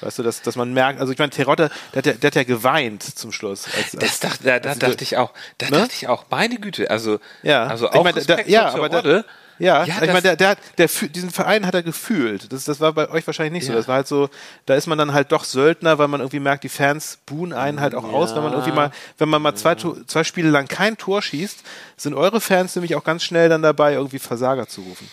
Weißt 0.00 0.18
du, 0.18 0.22
dass, 0.22 0.42
dass 0.42 0.56
man 0.56 0.72
merkt, 0.72 1.00
also 1.00 1.12
ich 1.12 1.18
meine, 1.18 1.30
Terodde, 1.30 1.70
der, 1.94 1.98
hat 1.98 2.06
ja- 2.06 2.12
der 2.12 2.28
hat 2.28 2.34
ja 2.36 2.44
geweint 2.44 3.02
zum 3.02 3.32
Schluss. 3.32 3.64
Als, 3.76 3.92
Das 3.92 4.02
als, 4.02 4.20
dachte, 4.20 4.44
da, 4.44 4.58
da 4.60 4.70
als- 4.70 4.78
dachte 4.78 5.02
ich 5.04 5.16
auch. 5.16 5.32
Da 5.58 5.66
Ne? 5.66 5.78
dachte 5.78 5.92
ich 5.94 6.06
auch, 6.08 6.24
meine 6.30 6.56
Güte, 6.56 6.90
also, 6.90 7.18
Ja, 7.42 7.66
also 7.66 7.86
ich 7.86 7.92
auch 7.94 8.04
meine, 8.04 8.20
der- 8.20 8.36
Respekt 8.36 8.48
ja, 8.50 8.70
vor 8.70 8.80
aber 8.80 8.88
der- 8.88 9.02
Terodde. 9.02 9.24
Ja, 9.60 9.84
Ja, 9.84 9.94
ich 9.94 9.98
das- 9.98 10.06
meine, 10.10 10.22
der, 10.22 10.36
der, 10.36 10.56
der, 10.78 10.86
diesen 11.08 11.30
Verein 11.30 11.66
hat 11.66 11.74
er 11.74 11.82
gefühlt. 11.82 12.52
Das, 12.52 12.62
das 12.64 12.78
war 12.78 12.92
bei 12.92 13.10
euch 13.10 13.26
wahrscheinlich 13.26 13.52
nicht 13.54 13.66
so. 13.66 13.72
Ja. 13.72 13.78
Das 13.78 13.88
war 13.88 13.96
halt 13.96 14.06
so, 14.06 14.30
da 14.66 14.76
ist 14.76 14.86
man 14.86 14.96
dann 14.98 15.12
halt 15.12 15.32
doch 15.32 15.42
Söldner, 15.42 15.98
weil 15.98 16.06
man 16.06 16.20
irgendwie 16.20 16.38
merkt, 16.38 16.62
die 16.62 16.68
Fans 16.68 17.18
buhen 17.26 17.52
einen 17.52 17.80
halt 17.80 17.96
auch 17.96 18.04
aus, 18.04 18.36
wenn 18.36 18.44
man 18.44 18.52
irgendwie 18.52 18.70
mal, 18.70 18.92
wenn 19.18 19.28
man 19.28 19.42
mal 19.42 19.56
zwei, 19.56 19.74
zwei 19.74 20.22
Spiele 20.22 20.48
lang 20.50 20.68
kein 20.68 20.96
Tor 20.96 21.22
schießt, 21.22 21.58
sind 21.96 22.14
eure 22.14 22.40
Fans 22.40 22.76
nämlich 22.76 22.94
auch 22.94 23.02
ganz 23.02 23.24
schnell 23.24 23.48
dann 23.48 23.62
dabei, 23.62 23.94
irgendwie 23.94 24.20
Versager 24.20 24.68
zu 24.68 24.82
rufen. 24.82 25.10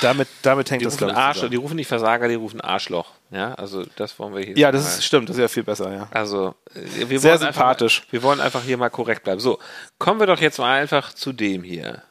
Damit, 0.00 0.28
damit 0.42 0.70
hängt 0.70 0.80
Die 0.80 0.84
das, 0.84 0.94
rufen, 0.94 0.98
glaube 0.98 1.12
ich, 1.12 1.18
Arsch, 1.18 1.36
zusammen. 1.36 1.50
die 1.52 1.56
rufen 1.56 1.76
nicht 1.76 1.86
Versager, 1.86 2.28
die 2.28 2.34
rufen 2.34 2.60
Arschloch. 2.60 3.10
Ja, 3.30 3.54
also 3.54 3.84
das 3.96 4.18
wollen 4.18 4.34
wir 4.34 4.44
hier 4.44 4.58
Ja, 4.58 4.72
das 4.72 4.98
ist, 4.98 5.04
stimmt, 5.04 5.28
das 5.28 5.36
ist 5.36 5.40
ja 5.40 5.48
viel 5.48 5.62
besser, 5.62 5.92
ja. 5.92 6.08
Also, 6.10 6.54
äh, 6.74 7.08
wir 7.08 7.20
Sehr 7.20 7.32
wollen 7.40 7.52
sympathisch. 7.52 8.00
Einfach, 8.00 8.12
wir 8.12 8.22
wollen 8.22 8.40
einfach 8.40 8.62
hier 8.64 8.76
mal 8.76 8.90
korrekt 8.90 9.24
bleiben. 9.24 9.40
So, 9.40 9.58
kommen 9.98 10.18
wir 10.20 10.26
doch 10.26 10.40
jetzt 10.40 10.58
mal 10.58 10.80
einfach 10.80 11.12
zu 11.12 11.32
dem 11.32 11.62
hier. 11.62 12.02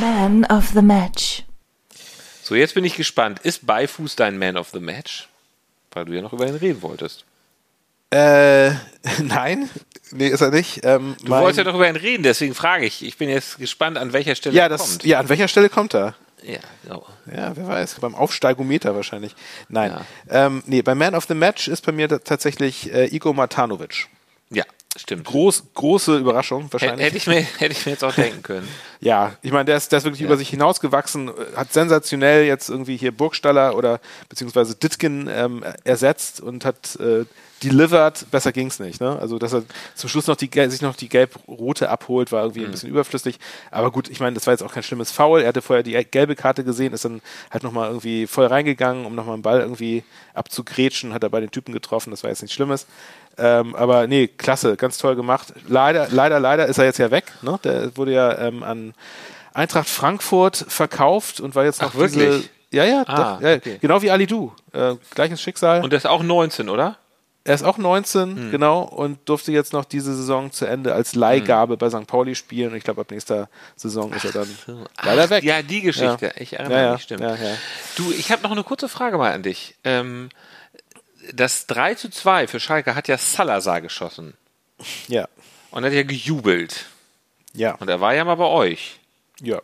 Man 0.00 0.44
of 0.46 0.68
the 0.74 0.82
Match. 0.82 1.44
So, 2.42 2.54
jetzt 2.54 2.74
bin 2.74 2.84
ich 2.84 2.96
gespannt. 2.96 3.40
Ist 3.40 3.66
Beifuß 3.66 4.16
dein 4.16 4.38
Man 4.38 4.56
of 4.56 4.68
the 4.70 4.80
Match? 4.80 5.28
Weil 5.92 6.04
du 6.04 6.12
ja 6.12 6.22
noch 6.22 6.32
über 6.34 6.46
ihn 6.46 6.54
reden 6.54 6.82
wolltest. 6.82 7.24
Äh, 8.10 8.70
nein, 9.22 9.68
nee, 10.12 10.28
ist 10.28 10.40
er 10.40 10.50
nicht. 10.50 10.80
Ähm, 10.84 11.16
Du 11.22 11.30
wolltest 11.30 11.58
ja 11.58 11.64
noch 11.64 11.74
über 11.74 11.88
ihn 11.88 11.96
reden, 11.96 12.22
deswegen 12.22 12.54
frage 12.54 12.86
ich. 12.86 13.04
Ich 13.04 13.16
bin 13.18 13.28
jetzt 13.28 13.58
gespannt, 13.58 13.98
an 13.98 14.12
welcher 14.12 14.34
Stelle 14.34 14.56
ja, 14.56 14.64
er 14.64 14.68
das, 14.68 14.80
kommt. 14.90 15.04
ja, 15.04 15.18
an 15.18 15.28
welcher 15.28 15.48
Stelle 15.48 15.68
kommt 15.68 15.94
er? 15.94 16.14
Ja, 16.42 16.60
genau. 16.84 17.04
Ja, 17.34 17.56
wer 17.56 17.66
weiß, 17.66 17.96
beim 18.00 18.14
Aufsteigometer 18.14 18.94
wahrscheinlich. 18.94 19.34
Nein. 19.68 19.90
Ja. 20.30 20.46
Ähm, 20.46 20.62
nee, 20.66 20.82
beim 20.82 20.96
Man 20.98 21.14
of 21.14 21.24
the 21.26 21.34
Match 21.34 21.68
ist 21.68 21.84
bei 21.84 21.92
mir 21.92 22.08
tatsächlich 22.08 22.92
äh, 22.92 23.06
Igor 23.14 23.34
Matanovic. 23.34 24.06
ja 24.50 24.64
stimmt. 24.98 25.24
Groß, 25.24 25.64
große 25.74 26.18
Überraschung 26.18 26.72
wahrscheinlich. 26.72 27.06
Hätte 27.06 27.16
ich, 27.16 27.26
mir, 27.26 27.40
hätte 27.58 27.72
ich 27.72 27.86
mir 27.86 27.92
jetzt 27.92 28.04
auch 28.04 28.14
denken 28.14 28.42
können. 28.42 28.68
Ja, 29.00 29.36
ich 29.42 29.52
meine, 29.52 29.66
der 29.66 29.76
ist, 29.76 29.92
der 29.92 29.98
ist 29.98 30.04
wirklich 30.06 30.22
Ja. 30.22 30.26
über 30.26 30.36
sich 30.36 30.48
hinausgewachsen, 30.48 31.28
äh, 31.28 31.32
hat 31.54 31.72
sensationell 31.72 32.46
jetzt 32.46 32.68
irgendwie 32.68 32.96
hier 32.96 33.12
Burgstaller 33.12 33.76
oder 33.76 34.00
beziehungsweise 34.28 34.74
Ditkin 34.74 35.30
ähm, 35.32 35.64
ersetzt 35.84 36.40
und 36.40 36.64
hat 36.64 36.96
äh, 36.96 37.24
delivered. 37.62 38.26
Besser 38.32 38.50
ging's 38.50 38.80
nicht. 38.80 39.00
Ne? 39.00 39.16
Also, 39.20 39.38
dass 39.38 39.52
er 39.52 39.62
zum 39.94 40.08
Schluss 40.10 40.26
noch 40.26 40.34
die, 40.34 40.50
sich 40.68 40.82
noch 40.82 40.96
die 40.96 41.08
gelb-rote 41.08 41.88
abholt, 41.90 42.32
war 42.32 42.42
irgendwie 42.42 42.64
ein 42.64 42.72
bisschen 42.72 42.88
überflüssig. 42.88 43.38
Aber 43.70 43.92
gut, 43.92 44.08
ich 44.08 44.18
meine, 44.18 44.34
das 44.34 44.46
war 44.46 44.54
jetzt 44.54 44.62
auch 44.62 44.72
kein 44.72 44.82
schlimmes 44.82 45.12
Foul. 45.12 45.42
Er 45.42 45.48
hatte 45.48 45.62
vorher 45.62 45.84
die 45.84 45.92
gelbe 45.92 46.34
Karte 46.34 46.64
gesehen, 46.64 46.92
ist 46.92 47.04
dann 47.04 47.22
halt 47.52 47.62
nochmal 47.62 47.88
irgendwie 47.88 48.26
voll 48.26 48.46
reingegangen, 48.46 49.06
um 49.06 49.14
nochmal 49.14 49.34
einen 49.34 49.42
Ball 49.42 49.60
irgendwie 49.60 50.02
abzugrätschen, 50.34 51.14
hat 51.14 51.22
er 51.22 51.30
bei 51.30 51.40
den 51.40 51.52
Typen 51.52 51.72
getroffen. 51.72 52.10
Das 52.10 52.22
war 52.22 52.30
jetzt 52.30 52.42
nichts 52.42 52.54
Schlimmes. 52.54 52.86
Ähm, 53.38 53.74
aber 53.76 54.06
nee, 54.06 54.26
klasse, 54.28 54.76
ganz 54.76 54.98
toll 54.98 55.14
gemacht. 55.16 55.52
Leider, 55.68 56.08
leider, 56.10 56.40
leider 56.40 56.66
ist 56.66 56.78
er 56.78 56.84
jetzt 56.86 56.98
ja 56.98 57.10
weg. 57.10 57.32
Ne? 57.42 57.58
Der 57.64 57.96
wurde 57.96 58.12
ja 58.12 58.36
ähm, 58.38 58.62
an 58.62 58.94
Eintracht 59.54 59.88
Frankfurt 59.88 60.56
verkauft 60.68 61.40
und 61.40 61.54
war 61.54 61.64
jetzt 61.64 61.80
noch 61.82 61.90
Ach, 61.92 61.98
wirklich? 61.98 62.28
diese. 62.42 62.48
Ja, 62.70 62.84
ja, 62.84 63.02
Ah, 63.06 63.34
doch, 63.36 63.40
ja 63.40 63.54
okay. 63.56 63.78
genau 63.80 64.02
wie 64.02 64.10
Ali 64.10 64.26
Du. 64.26 64.52
Äh, 64.72 64.96
gleiches 65.14 65.40
Schicksal. 65.40 65.82
Und 65.82 65.90
der 65.90 65.96
ist 65.98 66.06
auch 66.06 66.22
19, 66.22 66.68
oder? 66.68 66.96
er 67.44 67.54
ist 67.54 67.64
auch 67.64 67.78
19, 67.78 68.36
Hm. 68.36 68.50
genau, 68.50 68.82
und 68.82 69.26
durfte 69.26 69.52
jetzt 69.52 69.72
noch 69.72 69.86
diese 69.86 70.14
Saison 70.14 70.52
zu 70.52 70.66
Ende 70.66 70.92
als 70.92 71.14
Leihgabe 71.14 71.78
bei 71.78 71.88
St. 71.88 72.06
Pauli 72.06 72.34
spielen. 72.34 72.72
Und 72.72 72.76
ich 72.76 72.84
glaube, 72.84 73.00
ab 73.00 73.10
nächster 73.10 73.48
Saison 73.74 74.12
ist 74.12 74.26
er 74.26 74.32
dann 74.32 74.48
leider 75.02 75.24
Ach, 75.24 75.30
weg. 75.30 75.44
Ja, 75.44 75.62
die 75.62 75.80
Geschichte. 75.80 76.26
Ja. 76.26 76.32
Ich 76.36 76.58
erinnere 76.58 76.82
Ja, 76.82 76.92
mich, 76.92 77.02
stimmt. 77.04 77.22
Du, 77.96 78.12
ich 78.12 78.30
habe 78.32 78.42
noch 78.42 78.50
eine 78.50 78.64
kurze 78.64 78.86
Frage 78.90 79.16
mal 79.16 79.32
an 79.32 79.42
dich. 79.42 79.76
Ähm, 79.82 80.28
das 81.34 81.66
3 81.66 81.94
zu 81.94 82.08
2 82.10 82.46
für 82.46 82.60
Schalke 82.60 82.94
hat 82.94 83.08
ja 83.08 83.18
Salazar 83.18 83.80
geschossen. 83.80 84.34
Ja, 85.08 85.28
Und 85.70 85.84
hat 85.84 85.92
ja 85.92 86.02
gejubelt. 86.04 86.86
ja, 87.54 87.74
Und 87.76 87.88
er 87.88 88.00
war 88.00 88.14
ja 88.14 88.24
mal 88.24 88.36
bei 88.36 88.46
euch. 88.46 88.98
ja. 89.40 89.60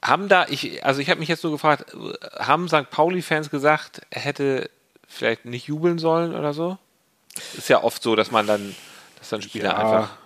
Haben 0.00 0.28
da, 0.28 0.46
ich, 0.48 0.84
also 0.84 1.00
ich 1.00 1.10
habe 1.10 1.18
mich 1.20 1.28
jetzt 1.28 1.42
so 1.42 1.50
gefragt, 1.50 1.94
haben 2.38 2.68
St. 2.68 2.88
Pauli-Fans 2.88 3.50
gesagt, 3.50 4.00
er 4.10 4.22
hätte 4.22 4.70
vielleicht 5.08 5.44
nicht 5.44 5.66
jubeln 5.66 5.98
sollen 5.98 6.34
oder 6.34 6.54
so? 6.54 6.78
Ist 7.56 7.68
ja 7.68 7.82
oft 7.82 8.02
so, 8.02 8.14
dass 8.16 8.30
man 8.30 8.46
dann, 8.46 8.74
dass 9.18 9.28
dann 9.30 9.42
Spieler 9.42 9.70
Ja, 9.70 9.76
einfach. 9.76 10.16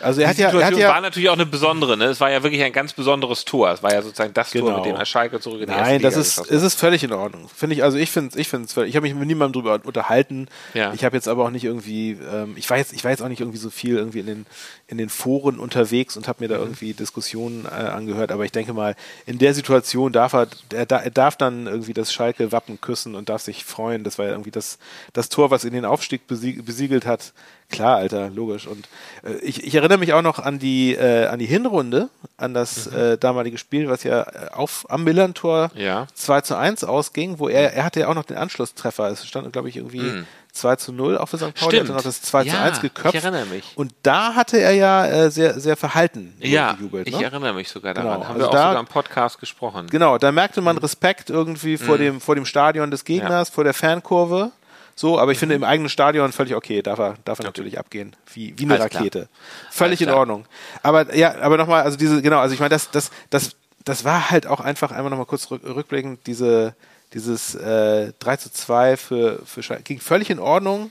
Also 0.00 0.20
er 0.20 0.26
Die 0.26 0.30
hat 0.30 0.38
ja, 0.38 0.46
er 0.46 0.52
hat 0.52 0.74
Situation 0.74 0.80
ja 0.80 0.88
war 0.88 1.00
natürlich 1.00 1.28
auch 1.28 1.34
eine 1.34 1.46
besondere, 1.46 1.96
ne? 1.96 2.06
Es 2.06 2.20
war 2.20 2.30
ja 2.30 2.42
wirklich 2.42 2.62
ein 2.62 2.72
ganz 2.72 2.92
besonderes 2.92 3.44
Tor. 3.44 3.70
Es 3.70 3.82
war 3.82 3.92
ja 3.92 4.02
sozusagen 4.02 4.34
das 4.34 4.50
Tor, 4.50 4.62
Genau. 4.62 4.76
mit 4.76 4.86
dem 4.86 4.96
Herr 4.96 5.06
Schalke 5.06 5.40
zurück 5.40 5.60
in 5.60 5.66
die 5.68 5.72
Nein, 5.72 6.02
das 6.02 6.16
ist, 6.16 6.36
geschossen 6.36 6.54
es 6.54 6.62
ist 6.62 6.78
völlig 6.78 7.04
in 7.04 7.12
Ordnung. 7.12 7.48
Finde 7.54 7.74
ich, 7.74 7.82
also 7.82 7.98
ich 7.98 8.10
finde, 8.10 8.38
ich 8.38 8.48
finde 8.48 8.66
ich 8.86 8.96
habe 8.96 9.02
mich 9.02 9.14
mit 9.14 9.26
niemandem 9.26 9.60
drüber 9.62 9.80
unterhalten. 9.84 10.48
Ja. 10.74 10.92
Ich 10.92 11.04
habe 11.04 11.16
jetzt 11.16 11.28
aber 11.28 11.44
auch 11.44 11.50
nicht 11.50 11.64
irgendwie, 11.64 12.18
ähm, 12.32 12.54
ich 12.56 12.68
war 12.68 12.76
jetzt, 12.78 12.92
ich 12.92 13.04
war 13.04 13.10
jetzt 13.10 13.22
auch 13.22 13.28
nicht 13.28 13.40
irgendwie 13.40 13.58
so 13.58 13.70
viel 13.70 13.96
irgendwie 13.96 14.20
in 14.20 14.26
den, 14.26 14.46
in 14.88 14.98
den 14.98 15.08
Foren 15.08 15.58
unterwegs 15.58 16.16
und 16.16 16.28
habe 16.28 16.44
mir 16.44 16.48
da 16.48 16.56
irgendwie 16.56 16.92
Diskussionen 16.92 17.64
äh, 17.64 17.68
angehört. 17.68 18.32
Aber 18.32 18.44
ich 18.44 18.52
denke 18.52 18.72
mal, 18.72 18.94
in 19.26 19.38
der 19.38 19.54
Situation 19.54 20.12
darf 20.12 20.32
er, 20.32 20.48
er, 20.72 20.90
er 20.90 21.10
darf 21.10 21.36
dann 21.36 21.66
irgendwie 21.66 21.92
das 21.94 22.12
Schalke-Wappen 22.12 22.80
küssen 22.80 23.14
und 23.14 23.28
darf 23.28 23.42
sich 23.42 23.64
freuen. 23.64 24.04
Das 24.04 24.18
war 24.18 24.26
ja 24.26 24.32
irgendwie 24.32 24.50
das, 24.50 24.78
das 25.12 25.28
Tor, 25.28 25.50
was 25.50 25.64
ihn 25.64 25.72
den 25.72 25.84
Aufstieg 25.84 26.26
besieg, 26.26 26.64
besiegelt 26.64 27.06
hat. 27.06 27.32
Klar, 27.68 27.96
Alter, 27.96 28.30
logisch. 28.30 28.66
Und 28.66 28.88
äh, 29.24 29.34
ich, 29.42 29.64
ich 29.64 29.74
erinnere 29.74 29.98
mich 29.98 30.12
auch 30.12 30.22
noch 30.22 30.38
an 30.38 30.58
die, 30.58 30.94
äh, 30.94 31.26
an 31.26 31.38
die 31.38 31.46
Hinrunde, 31.46 32.08
an 32.36 32.54
das 32.54 32.86
äh, 32.86 33.18
damalige 33.18 33.58
Spiel, 33.58 33.88
was 33.88 34.04
ja 34.04 34.22
äh, 34.22 34.48
auf, 34.52 34.86
am 34.88 35.02
Millantor 35.04 35.70
Ja. 35.74 36.06
2 36.14 36.40
zu 36.42 36.56
1 36.56 36.84
ausging, 36.84 37.38
wo 37.38 37.48
er, 37.48 37.72
er 37.74 37.84
hatte 37.84 38.00
ja 38.00 38.08
auch 38.08 38.14
noch 38.14 38.24
den 38.24 38.36
Anschlusstreffer. 38.36 39.08
Es 39.10 39.26
stand, 39.26 39.52
glaube 39.52 39.68
ich, 39.68 39.76
irgendwie 39.76 40.24
2 40.52 40.76
zu 40.76 40.92
0 40.92 41.18
auch 41.18 41.26
für 41.28 41.38
St. 41.38 41.54
Pauli. 41.54 41.76
Er 41.78 41.82
hatte 41.82 41.92
noch 41.92 42.02
das 42.02 42.22
2 42.22 42.44
zu 42.44 42.48
Ja, 42.50 42.62
1 42.62 42.80
geköpft. 42.80 43.14
ich 43.16 43.22
erinnere 43.24 43.46
mich. 43.46 43.72
Und 43.74 43.92
da 44.04 44.34
hatte 44.34 44.58
er 44.58 44.70
ja 44.72 45.04
äh, 45.06 45.30
sehr, 45.30 45.58
sehr 45.60 45.76
verhalten 45.76 46.34
Ja, 46.38 46.74
gejubelt. 46.74 47.08
ich 47.08 47.16
ne? 47.18 47.24
erinnere 47.24 47.52
mich 47.52 47.68
sogar 47.68 47.94
daran. 47.94 48.12
Genau, 48.20 48.24
Haben 48.28 48.34
also 48.34 48.38
wir 48.40 48.48
auch 48.48 48.52
da- 48.52 48.68
sogar 48.68 48.80
im 48.80 48.86
Podcast 48.86 49.40
gesprochen. 49.40 49.88
Genau, 49.90 50.18
da 50.18 50.30
merkte 50.32 50.60
man 50.62 50.78
Respekt 50.78 51.30
irgendwie 51.30 51.76
vor, 51.78 51.98
dem, 51.98 52.20
vor 52.20 52.36
dem 52.36 52.46
Stadion 52.46 52.90
des 52.92 53.04
Gegners, 53.04 53.50
vor 53.50 53.64
der 53.64 53.74
Fankurve. 53.74 54.52
So, 54.98 55.20
aber 55.20 55.30
ich 55.30 55.38
finde 55.38 55.54
im 55.54 55.62
eigenen 55.62 55.90
Stadion 55.90 56.32
völlig 56.32 56.54
okay, 56.54 56.80
darf 56.80 56.98
er, 56.98 57.16
darf 57.26 57.38
er 57.38 57.44
natürlich 57.44 57.78
abgehen. 57.78 58.16
Wie, 58.32 58.58
wie 58.58 58.64
eine 58.64 58.74
Alles 58.74 58.88
klar. 58.88 59.02
Rakete. 59.02 59.28
Völlig 59.70 59.92
Alles 59.92 60.00
in 60.00 60.06
klar. 60.06 60.18
Ordnung. 60.20 60.46
Aber 60.82 61.14
ja, 61.14 61.38
aber 61.38 61.58
nochmal, 61.58 61.82
also 61.82 61.98
diese, 61.98 62.22
genau, 62.22 62.38
also 62.38 62.54
ich 62.54 62.60
meine, 62.60 62.70
das, 62.70 62.90
das, 62.90 63.10
das, 63.28 63.56
das 63.84 64.06
war 64.06 64.30
halt 64.30 64.46
auch 64.46 64.60
einfach 64.60 64.92
einmal 64.92 65.10
nochmal 65.10 65.26
kurz 65.26 65.50
rück, 65.50 65.62
rückblickend, 65.64 66.26
diese, 66.26 66.74
dieses 67.12 67.54
äh, 67.54 68.14
3 68.18 68.36
zu 68.38 68.50
2 68.50 68.96
für, 68.96 69.42
für 69.44 69.62
Schalke. 69.62 69.82
Ging 69.82 70.00
völlig 70.00 70.30
in 70.30 70.38
Ordnung, 70.38 70.90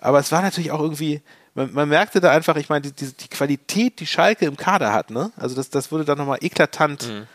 aber 0.00 0.18
es 0.18 0.32
war 0.32 0.40
natürlich 0.40 0.70
auch 0.70 0.80
irgendwie, 0.80 1.20
man, 1.54 1.74
man 1.74 1.90
merkte 1.90 2.22
da 2.22 2.30
einfach, 2.30 2.56
ich 2.56 2.70
meine, 2.70 2.90
die, 2.90 2.92
die, 2.92 3.12
die 3.12 3.28
Qualität, 3.28 4.00
die 4.00 4.06
Schalke 4.06 4.46
im 4.46 4.56
Kader 4.56 4.94
hat, 4.94 5.10
ne? 5.10 5.30
Also 5.36 5.54
das, 5.54 5.68
das 5.68 5.92
wurde 5.92 6.06
dann 6.06 6.16
nochmal 6.16 6.38
eklatant 6.40 7.26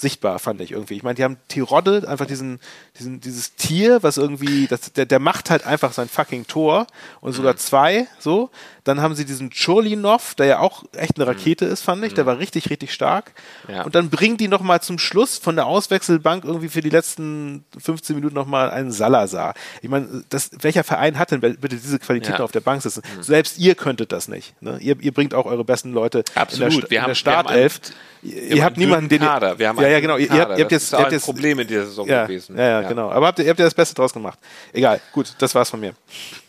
sichtbar, 0.00 0.38
fand 0.38 0.60
ich 0.60 0.72
irgendwie. 0.72 0.94
Ich 0.96 1.02
meine, 1.02 1.14
die 1.14 1.24
haben 1.24 1.36
Tirode, 1.48 2.08
einfach 2.08 2.26
diesen, 2.26 2.60
diesen, 2.98 3.20
dieses 3.20 3.54
Tier, 3.56 4.02
was 4.02 4.16
irgendwie, 4.16 4.66
das, 4.66 4.92
der, 4.92 5.06
der 5.06 5.18
macht 5.18 5.50
halt 5.50 5.66
einfach 5.66 5.92
sein 5.92 6.08
fucking 6.08 6.46
Tor 6.46 6.86
und 7.20 7.32
sogar 7.32 7.56
zwei, 7.56 8.06
so. 8.18 8.50
Dann 8.84 9.02
haben 9.02 9.14
sie 9.14 9.26
diesen 9.26 9.50
Cholinov, 9.50 10.34
der 10.34 10.46
ja 10.46 10.58
auch 10.60 10.82
echt 10.96 11.16
eine 11.16 11.26
Rakete 11.26 11.66
ist, 11.66 11.82
fand 11.82 12.02
ich. 12.04 12.14
Der 12.14 12.24
war 12.24 12.38
richtig, 12.38 12.70
richtig 12.70 12.94
stark. 12.94 13.32
Ja. 13.68 13.82
Und 13.82 13.94
dann 13.94 14.08
bringen 14.08 14.38
die 14.38 14.48
nochmal 14.48 14.80
zum 14.80 14.98
Schluss 14.98 15.36
von 15.36 15.56
der 15.56 15.66
Auswechselbank 15.66 16.44
irgendwie 16.44 16.70
für 16.70 16.80
die 16.80 16.88
letzten 16.88 17.66
15 17.78 18.16
Minuten 18.16 18.34
nochmal 18.34 18.70
einen 18.70 18.90
Salazar. 18.90 19.52
Ich 19.82 19.90
meine, 19.90 20.24
das, 20.30 20.50
welcher 20.60 20.84
Verein 20.84 21.18
hat 21.18 21.32
denn 21.32 21.40
bitte 21.40 21.76
diese 21.76 21.98
Qualitäten 21.98 22.38
Ja. 22.38 22.44
auf 22.44 22.52
der 22.52 22.60
Bank 22.60 22.80
sitzen? 22.80 23.02
Selbst 23.20 23.58
ihr 23.58 23.74
könntet 23.74 24.10
das 24.10 24.26
nicht. 24.26 24.54
Ne? 24.62 24.78
Ihr, 24.80 24.96
ihr 25.00 25.12
bringt 25.12 25.34
auch 25.34 25.44
eure 25.44 25.64
besten 25.64 25.92
Leute 25.92 26.24
Absolut. 26.34 26.72
in 26.72 26.80
der, 26.80 26.90
Wir 26.90 26.96
in 26.98 27.02
haben- 27.02 27.12
der 27.12 27.24
wir 27.26 27.36
haben 27.36 27.44
Startelf. 27.48 27.80
einen- 28.22 28.48
ihr 28.50 28.64
habt 28.64 28.76
niemanden, 28.78 29.08
den 29.10 29.20
Kader. 29.20 29.58
Wir 29.58 29.68
haben 29.68 29.78
ja, 29.82 29.87
ja, 29.90 30.00
genau. 30.00 30.16
Ihr, 30.16 30.26
ihr 30.26 30.30
habt, 30.30 30.40
Kader. 30.40 30.58
ihr 30.58 30.64
habt 30.64 30.72
Das 30.72 30.82
jetzt, 30.82 30.82
ist 30.84 30.92
ihr 30.92 30.98
habt 30.98 31.06
ein 31.08 31.12
jetzt 31.14 31.24
Problem 31.24 31.58
in 31.60 31.66
dieser 31.68 31.86
Saison 31.86 32.06
ja, 32.08 32.24
gewesen. 32.26 32.56
Ja, 32.56 32.80
ja, 32.82 32.88
genau. 32.88 33.10
Aber 33.10 33.26
habt 33.28 33.38
ihr, 33.38 33.44
ihr 33.44 33.50
habt 33.50 33.58
ja 33.60 33.66
das 33.66 33.74
Beste 33.74 33.94
draus 33.94 34.12
gemacht. 34.12 34.38
Egal, 34.72 35.00
gut, 35.12 35.34
das 35.38 35.54
war's 35.54 35.70
von 35.70 35.80
mir. 35.80 35.94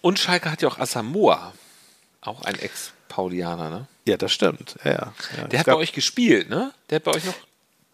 Und 0.02 0.20
Schalke 0.20 0.52
hat 0.52 0.62
ja 0.62 0.68
auch 0.68 0.80
Asamoah, 0.80 1.54
auch 2.22 2.42
ein 2.44 2.56
Ex-Paulianer, 2.56 3.70
ne? 3.70 3.88
Ja, 4.06 4.18
das 4.18 4.32
stimmt. 4.32 4.76
Ja, 4.84 4.92
ja. 5.38 5.48
Der 5.48 5.60
hat 5.60 5.66
bei 5.68 5.76
euch 5.76 5.94
gespielt, 5.94 6.50
ne? 6.50 6.72
Der 6.90 6.98
hat 6.98 7.04
bei 7.04 7.12
euch 7.16 7.26
noch. 7.26 7.36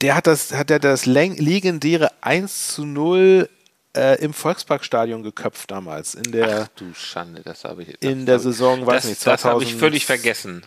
der 0.02 0.16
hat 0.16 0.28
das, 0.28 0.54
hat 0.54 0.70
der 0.70 0.80
das 0.80 1.06
legendäre 1.06 2.12
1 2.22 2.74
zu 2.76 2.86
0 2.86 3.50
äh, 3.98 4.22
im 4.24 4.34
Volksparkstadion 4.34 5.24
geköpft 5.24 5.72
damals. 5.72 6.16
In 6.16 6.32
der 6.32 6.64
Ach 6.64 6.68
du 6.76 6.94
Schande, 6.94 7.42
das 7.44 7.64
habe 7.64 7.84
ich. 7.84 8.02
in 8.02 8.26
das 8.26 8.44
der 8.44 8.52
Saison, 8.52 8.86
weiß 8.86 9.04
das, 9.04 9.06
nicht, 9.10 9.26
Das 9.28 9.46
habe 9.46 9.64
ich 9.64 9.70
2011 9.70 9.80
völlig 9.80 10.06
vergessen. 10.06 10.64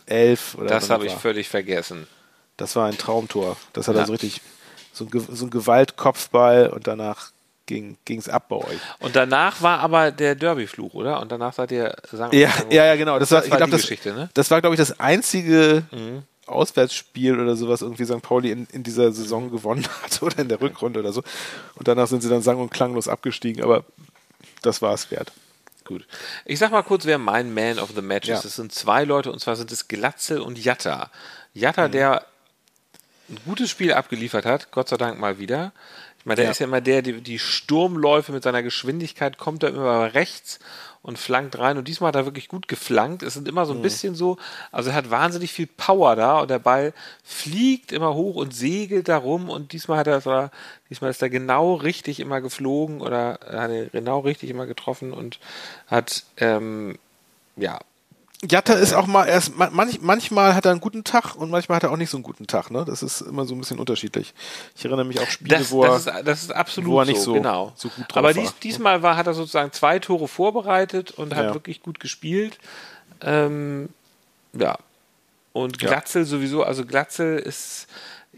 oder 0.56 0.66
Das 0.68 0.90
habe 0.90 1.06
ich 1.06 1.12
war. 1.12 1.20
völlig 1.20 1.48
vergessen. 1.48 2.06
Das 2.56 2.74
war 2.74 2.86
ein 2.88 2.96
Traumtor. 2.98 3.56
Das 3.72 3.86
hat 3.88 3.94
Ja. 3.94 4.02
er 4.02 4.06
so 4.06 4.12
richtig, 4.12 4.40
so 4.98 5.04
ein, 5.06 5.10
so 5.36 5.46
ein 5.46 5.50
Gewaltkopfball 5.50 6.68
und 6.70 6.86
danach 6.86 7.30
ging 7.66 7.96
es 8.06 8.28
ab 8.30 8.48
bei 8.48 8.56
euch. 8.56 8.78
Und 9.00 9.14
danach 9.14 9.60
war 9.60 9.80
aber 9.80 10.10
der 10.10 10.34
Derby-Fluch, 10.34 10.94
oder? 10.94 11.20
Und 11.20 11.30
danach 11.30 11.52
seid 11.52 11.70
ihr. 11.70 11.94
Sagen, 12.10 12.34
Ja, 12.36 12.48
sagen- 12.50 12.70
ja, 12.70 12.86
ja, 12.86 12.96
genau. 12.96 13.18
Das, 13.18 13.30
war, 13.30 13.38
Das 13.40 13.46
ich 13.46 13.50
war 13.50 13.58
glaub, 13.58 13.68
die 13.68 13.72
das, 13.72 13.80
Geschichte, 13.82 14.12
ne? 14.14 14.24
Mhm. 14.24 14.28
das 14.32 14.50
war, 14.50 14.60
glaube 14.62 14.74
ich, 14.74 14.78
das 14.78 14.98
einzige 15.00 15.82
Auswärtsspiel 16.46 17.38
oder 17.38 17.56
sowas 17.56 17.82
irgendwie 17.82 18.04
St. 18.06 18.22
Pauli 18.22 18.50
in, 18.50 18.66
in 18.72 18.82
dieser 18.82 19.12
Saison 19.12 19.50
gewonnen 19.50 19.86
hat 20.02 20.22
oder 20.22 20.38
in 20.38 20.48
der 20.48 20.60
Rückrunde 20.60 21.00
oder 21.00 21.12
so. 21.12 21.22
Und 21.74 21.86
danach 21.88 22.06
sind 22.08 22.22
sie 22.22 22.30
dann 22.30 22.40
sang- 22.42 22.58
und 22.58 22.70
klanglos 22.70 23.06
abgestiegen, 23.08 23.62
aber 23.62 23.84
das 24.62 24.80
war 24.80 24.94
es 24.94 25.10
wert. 25.10 25.30
Gut. 25.84 26.06
Ich 26.44 26.58
sag 26.58 26.70
mal 26.70 26.82
kurz, 26.82 27.04
wer 27.06 27.18
mein 27.18 27.52
Man 27.52 27.78
of 27.78 27.90
the 27.94 28.02
Match 28.02 28.28
Ja. 28.28 28.38
ist. 28.38 28.44
Es 28.44 28.56
sind 28.56 28.72
zwei 28.72 29.04
Leute 29.04 29.30
und 29.30 29.40
zwar 29.40 29.56
sind 29.56 29.70
es 29.72 29.88
Glatzel 29.88 30.40
und 30.40 30.58
Jatta. 30.62 31.10
Jatta, 31.54 31.88
Mhm. 31.88 31.92
der 31.92 32.26
ein 33.28 33.38
gutes 33.44 33.70
Spiel 33.70 33.92
abgeliefert 33.92 34.44
hat, 34.46 34.70
Gott 34.70 34.88
sei 34.88 34.96
Dank 34.96 35.18
mal 35.18 35.38
wieder. 35.38 35.72
Ich 36.18 36.26
meine, 36.26 36.36
der 36.36 36.46
Ja. 36.46 36.50
ist 36.50 36.58
ja 36.58 36.66
immer 36.66 36.80
der, 36.80 37.02
die, 37.02 37.20
die 37.20 37.38
Sturmläufe 37.38 38.32
mit 38.32 38.42
seiner 38.42 38.62
Geschwindigkeit 38.62 39.38
kommt 39.38 39.62
da 39.62 39.68
immer 39.68 40.14
rechts 40.14 40.58
und 41.02 41.18
flankt 41.18 41.58
rein. 41.58 41.78
Und 41.78 41.86
diesmal 41.88 42.08
hat 42.08 42.16
er 42.16 42.24
wirklich 42.24 42.48
gut 42.48 42.66
geflankt. 42.68 43.22
Es 43.22 43.34
sind 43.34 43.46
immer 43.48 43.62
Mhm. 43.62 43.66
so 43.66 43.72
ein 43.74 43.82
bisschen 43.82 44.14
so, 44.14 44.36
also 44.72 44.90
er 44.90 44.96
hat 44.96 45.10
wahnsinnig 45.10 45.52
viel 45.52 45.66
Power 45.68 46.16
da 46.16 46.40
und 46.40 46.50
der 46.50 46.58
Ball 46.58 46.92
fliegt 47.22 47.92
immer 47.92 48.14
hoch 48.14 48.34
und 48.34 48.54
segelt 48.54 49.08
da 49.08 49.16
rum. 49.16 49.48
Und 49.48 49.72
diesmal 49.72 49.98
hat 49.98 50.06
er, 50.08 50.20
zwar- 50.20 50.50
diesmal 50.90 51.10
ist 51.10 51.22
er 51.22 51.30
genau 51.30 51.74
richtig 51.74 52.18
immer 52.20 52.40
geflogen 52.40 53.00
oder 53.00 53.38
hat 53.44 53.70
er 53.70 53.86
genau 53.86 54.20
richtig 54.20 54.50
immer 54.50 54.66
getroffen 54.66 55.12
und 55.12 55.38
hat, 55.86 56.24
ähm, 56.38 56.98
ja, 57.56 57.78
Jatta 58.42 58.74
ist 58.74 58.92
auch 58.92 59.06
mal 59.08 59.26
erst, 59.26 59.56
manch, 59.56 60.00
manchmal 60.00 60.54
hat 60.54 60.64
er 60.64 60.70
einen 60.70 60.80
guten 60.80 61.02
Tag 61.02 61.34
und 61.34 61.50
manchmal 61.50 61.76
hat 61.76 61.82
er 61.82 61.90
auch 61.90 61.96
nicht 61.96 62.10
so 62.10 62.16
einen 62.16 62.22
guten 62.24 62.46
Tag. 62.46 62.70
Ne? 62.70 62.84
Das 62.84 63.02
ist 63.02 63.20
immer 63.20 63.44
so 63.44 63.54
ein 63.54 63.58
bisschen 63.58 63.80
unterschiedlich. 63.80 64.32
Ich 64.76 64.84
erinnere 64.84 65.04
mich 65.04 65.18
auch 65.18 65.26
Spiele, 65.26 65.58
das, 65.58 65.72
wo, 65.72 65.82
er, 65.82 65.90
das, 65.90 66.06
ist, 66.06 66.12
das 66.24 66.42
ist 66.44 66.52
absolut 66.52 66.90
wo 66.90 67.00
er 67.00 67.06
nicht 67.06 67.16
so, 67.18 67.24
so, 67.24 67.32
genau. 67.34 67.72
so 67.74 67.88
gut 67.88 68.04
drauf 68.08 68.16
Aber 68.18 68.32
dies, 68.32 68.46
war. 68.46 68.54
diesmal 68.62 69.02
war, 69.02 69.16
hat 69.16 69.26
er 69.26 69.34
sozusagen 69.34 69.72
zwei 69.72 69.98
Tore 69.98 70.28
vorbereitet 70.28 71.10
und 71.10 71.34
hat 71.34 71.46
Ja. 71.46 71.54
wirklich 71.54 71.82
gut 71.82 71.98
gespielt. 71.98 72.58
Ähm, 73.22 73.88
ja. 74.52 74.78
Und 75.52 75.82
Ja. 75.82 75.88
Glatzel 75.88 76.24
sowieso, 76.24 76.62
also 76.62 76.86
Glatzel 76.86 77.38
ist 77.40 77.88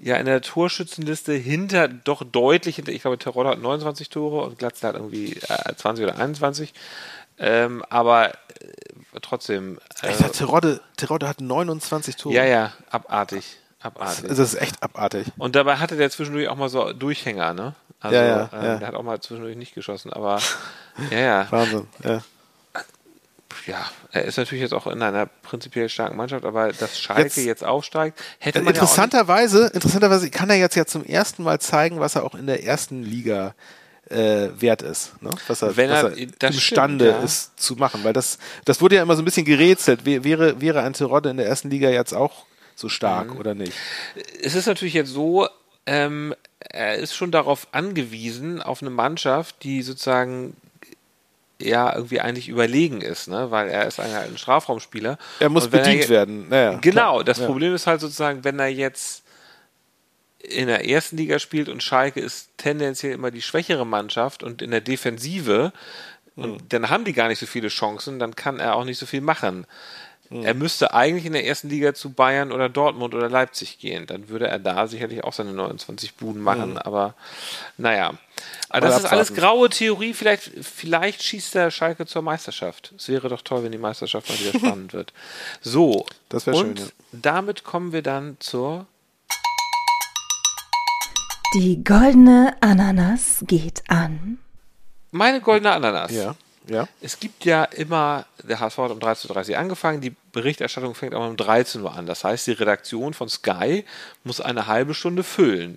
ja 0.03 0.17
in 0.17 0.25
der 0.25 0.41
Torschützenliste 0.41 1.35
hinter, 1.35 1.89
doch 1.89 2.25
deutlich 2.25 2.77
hinter, 2.77 2.93
ich 2.93 3.03
glaube, 3.03 3.19
Terodde 3.19 3.51
hat 3.51 3.61
29 3.61 4.09
Tore 4.09 4.47
und 4.47 4.59
Glatzel 4.59 4.89
hat 4.89 4.95
irgendwie 4.95 5.33
äh, 5.35 5.75
20 5.77 6.05
oder 6.05 6.15
21. 6.17 6.73
Ähm, 7.39 7.85
aber 7.91 8.33
trotzdem. 9.23 9.79
Äh, 10.03 10.09
Alter, 10.09 10.33
Terodde, 10.33 10.81
Terodde 10.97 11.29
hat 11.29 11.41
29 11.41 12.17
Tore. 12.17 12.35
ja, 12.35 12.45
ja, 12.45 12.73
abartig. 12.91 13.59
Abartig. 13.83 14.27
Das 14.29 14.39
ist 14.39 14.55
echt 14.55 14.83
abartig. 14.83 15.27
Und 15.39 15.57
dabei 15.57 15.77
hatte 15.77 15.97
der 15.97 16.11
zwischendurch 16.11 16.49
auch 16.49 16.57
mal 16.57 16.69
so 16.69 16.93
Durchhänger, 16.93 17.55
ne? 17.55 17.75
Also, 17.99 18.17
Ja, 18.17 18.25
ja, 18.27 18.51
ähm, 18.53 18.65
ja. 18.65 18.77
der 18.77 18.89
hat 18.89 18.95
auch 18.95 19.03
mal 19.03 19.21
zwischendurch 19.21 19.57
nicht 19.57 19.75
geschossen, 19.75 20.13
aber 20.13 20.39
ja, 21.11 21.19
ja, 21.19 21.47
Wahnsinn. 21.51 21.87
Ja. 22.05 22.23
ja, 23.67 23.91
er 24.13 24.25
ist 24.25 24.37
natürlich 24.39 24.63
jetzt 24.63 24.73
auch 24.75 24.87
in 24.87 25.03
einer 25.03 25.27
prinzipiell 25.27 25.89
starken 25.89 26.17
Mannschaft, 26.17 26.45
aber 26.45 26.73
dass 26.73 26.99
Schalke 26.99 27.23
Jetzt- 27.23 27.37
jetzt, 27.39 27.65
aufsteigt, 27.65 28.19
hätte 28.39 28.59
man 28.61 28.67
ja 28.75 28.81
Interessanterweise, 28.81 29.69
interessanterweise 29.73 30.31
kann 30.31 30.51
er 30.51 30.57
jetzt 30.57 30.77
ja 30.77 30.85
zum 30.87 31.05
ersten 31.05 31.43
Mal 31.43 31.59
zeigen, 31.61 32.01
was 32.01 32.17
er 32.17 32.25
auch 32.25 32.35
in 32.35 32.47
der 32.47 32.65
ersten 32.65 33.03
Liga 33.03 33.49
äh, 33.49 33.53
wert 34.11 34.83
ist. 34.83 35.13
Ne? 35.23 35.31
Was 35.47 35.63
er, 35.63 35.77
Wenn 35.77 35.91
er- 35.91 36.11
er 36.11 36.17
imstande 36.49 36.61
stimmt, 36.61 37.19
ja. 37.21 37.25
ist 37.25 37.59
zu 37.61 37.77
machen. 37.77 38.03
Weil 38.05 38.13
das, 38.13 38.39
das 38.65 38.81
wurde 38.81 38.97
ja 38.97 39.03
immer 39.03 39.15
so 39.17 39.23
ein 39.23 39.25
bisschen 39.25 39.45
gerätselt. 39.47 40.05
Wär- 40.05 40.25
Wäre, 40.25 40.61
wäre 40.61 40.83
ein 40.83 40.93
Terodde 40.93 41.31
in 41.31 41.37
der 41.37 41.47
ersten 41.47 41.71
Liga 41.71 41.89
jetzt 41.91 42.13
auch 42.13 42.45
so 42.75 42.89
stark 42.89 43.33
Mhm. 43.35 43.39
oder 43.39 43.55
nicht? 43.55 43.73
es 44.43 44.55
ist 44.55 44.67
natürlich 44.67 44.95
jetzt 44.95 45.11
so, 45.11 45.49
ähm, 45.87 46.35
er 46.61 46.97
ist 46.97 47.15
schon 47.15 47.31
darauf 47.31 47.69
angewiesen, 47.73 48.61
auf 48.63 48.83
eine 48.83 48.91
Mannschaft, 48.91 49.63
die 49.63 49.83
sozusagen 49.83 50.57
ja 51.61 51.95
irgendwie 51.95 52.21
eigentlich 52.21 52.49
überlegen 52.49 53.03
ist, 53.03 53.29
ne? 53.29 53.51
weil 53.51 53.69
er 53.69 53.87
ist 53.87 54.01
ein, 54.01 54.11
ein 54.15 54.39
Strafraumspieler. 54.39 55.19
Er 55.41 55.49
muss 55.51 55.69
bedient 55.69 56.05
je- 56.05 56.09
werden. 56.09 56.49
Naja, 56.49 56.79
Genau, 56.81 57.15
klar. 57.15 57.25
das 57.25 57.39
ja. 57.39 57.47
Problem 57.47 57.75
ist 57.75 57.87
halt 57.87 58.01
sozusagen, 58.01 58.45
wenn 58.45 58.59
er 58.59 58.69
jetzt 58.69 59.23
in 60.43 60.67
der 60.69 60.89
ersten 60.89 61.17
Liga 61.17 61.39
spielt 61.39 61.69
und 61.69 61.83
Schalke 61.83 62.21
ist 62.21 62.51
tendenziell 62.57 63.13
immer 63.13 63.31
die 63.31 63.43
schwächere 63.43 63.87
Mannschaft 63.87 64.43
und 64.43 64.63
in 64.63 64.71
der 64.71 64.81
Defensive, 64.81 65.73
Mhm. 66.37 66.45
und 66.45 66.73
dann 66.73 66.91
haben 66.91 67.05
die 67.05 67.13
gar 67.13 67.27
nicht 67.29 67.41
so 67.41 67.47
viele 67.47 67.69
Chancen, 67.69 68.19
dann 68.21 68.37
kann 68.37 68.61
er 68.61 68.77
auch 68.77 68.85
nicht 68.85 68.99
so 68.99 69.05
viel 69.07 69.21
machen. 69.21 69.67
Mhm. 70.31 70.45
Er 70.45 70.55
müsste 70.55 70.95
eigentlich 70.95 71.27
in 71.27 71.33
der 71.33 71.45
ersten 71.45 71.69
Liga 71.69 71.93
zu 71.93 72.13
Bayern 72.13 72.53
oder 72.53 72.69
Dortmund 72.69 73.17
oder 73.17 73.29
Leipzig 73.29 73.81
gehen. 73.81 74.07
Dann 74.07 74.29
würde 74.29 74.47
er 74.47 74.61
da 74.61 74.87
sicherlich 74.87 75.25
auch 75.25 75.33
seine 75.33 75.53
29 75.53 76.15
Buden 76.15 76.41
machen. 76.41 76.79
Aber 76.79 77.15
naja. 77.77 78.15
Aber 78.69 78.87
das 78.87 78.99
ist 78.99 79.05
abwarten. 79.07 79.15
alles 79.17 79.35
graue 79.35 79.69
Theorie. 79.71 80.15
Vielleicht, 80.15 80.53
vielleicht 80.63 81.25
schießt 81.25 81.57
der 81.57 81.73
Schalke 81.73 82.07
zur 82.07 82.23
Meisterschaft. 82.23 82.93
Es 82.97 83.09
wäre 83.09 83.29
doch 83.29 83.43
toll, 83.43 83.65
wenn 83.65 83.73
die 83.73 83.79
Meisterschaft 83.79 84.29
mal 84.31 84.39
wieder 84.39 84.53
spannend 84.59 84.93
wird. 84.93 85.13
So. 85.61 86.07
Das 86.29 86.47
wär 86.47 86.55
schön, 86.55 86.69
Und 86.69 86.79
ja. 86.79 86.87
damit 87.11 87.65
kommen 87.65 87.93
wir 87.93 88.03
dann 88.03 88.37
zur 88.39 88.87
Die 91.53 91.83
goldene 91.83 92.57
Ananas 92.61 93.43
geht 93.45 93.83
an. 93.89 94.39
meine 95.11 95.41
goldene 95.41 95.73
Ananas. 95.73 96.13
Ja, 96.13 96.37
ja. 96.69 96.87
Es 97.01 97.19
gibt 97.19 97.45
ja 97.45 97.65
immer, 97.65 98.25
der 98.45 98.61
HSV 98.61 98.79
hat 98.79 98.93
um 98.93 99.01
13.30 99.01 99.51
Uhr 99.51 99.59
angefangen, 99.59 100.01
die 100.01 100.15
Berichterstattung 100.31 100.95
fängt 100.95 101.13
aber 101.13 101.27
um 101.27 101.37
13 101.37 101.83
Uhr 101.83 101.93
an. 101.93 102.07
Das 102.07 102.23
heißt, 102.23 102.47
die 102.47 102.53
Redaktion 102.53 103.15
von 103.15 103.29
Sky 103.29 103.85
muss 104.23 104.41
eine 104.41 104.69
halbe 104.69 104.95
Stunde 104.95 105.25
füllen. 105.25 105.77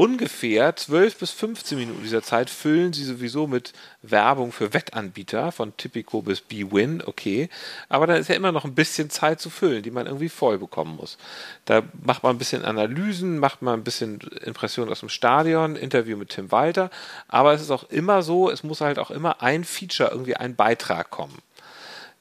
Ungefähr 0.00 0.74
12 0.74 1.18
bis 1.18 1.30
15 1.30 1.76
Minuten 1.76 2.02
dieser 2.02 2.22
Zeit 2.22 2.48
füllen 2.48 2.94
sie 2.94 3.04
sowieso 3.04 3.46
mit 3.46 3.74
Werbung 4.00 4.50
für 4.50 4.72
Wettanbieter, 4.72 5.52
von 5.52 5.76
Tipico 5.76 6.22
bis 6.22 6.40
B-Win, 6.40 7.02
okay. 7.04 7.50
Aber 7.90 8.06
dann 8.06 8.16
ist 8.16 8.30
ja 8.30 8.34
immer 8.34 8.50
noch 8.50 8.64
ein 8.64 8.74
bisschen 8.74 9.10
Zeit 9.10 9.42
zu 9.42 9.50
füllen, 9.50 9.82
die 9.82 9.90
man 9.90 10.06
irgendwie 10.06 10.30
voll 10.30 10.56
bekommen 10.56 10.96
muss. 10.96 11.18
Da 11.66 11.82
macht 12.02 12.22
man 12.22 12.34
ein 12.34 12.38
bisschen 12.38 12.64
Analysen, 12.64 13.38
macht 13.38 13.60
man 13.60 13.80
ein 13.80 13.84
bisschen 13.84 14.20
Impressionen 14.42 14.90
aus 14.90 15.00
dem 15.00 15.10
Stadion, 15.10 15.76
Interview 15.76 16.16
mit 16.16 16.30
Tim 16.30 16.50
Walter. 16.50 16.88
Aber 17.28 17.52
es 17.52 17.60
ist 17.60 17.70
auch 17.70 17.84
immer 17.90 18.22
so, 18.22 18.48
es 18.48 18.64
muss 18.64 18.80
halt 18.80 18.98
auch 18.98 19.10
immer 19.10 19.42
ein 19.42 19.64
Feature, 19.64 20.12
irgendwie 20.12 20.34
ein 20.34 20.56
Beitrag 20.56 21.10
kommen, 21.10 21.42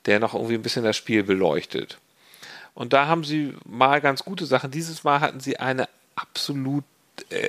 der 0.05 0.19
noch 0.19 0.33
irgendwie 0.33 0.55
ein 0.55 0.63
bisschen 0.63 0.83
das 0.83 0.97
Spiel 0.97 1.23
beleuchtet. 1.23 1.97
Und 2.73 2.91
da 2.91 3.07
haben 3.07 3.23
sie 3.23 3.55
mal 3.63 4.01
ganz 4.01 4.25
gute 4.25 4.45
Sachen. 4.45 4.69
Dieses 4.69 5.05
Mal 5.05 5.21
hatten 5.21 5.39
sie 5.39 5.61
eine 5.61 5.87
absolut, 6.15 6.83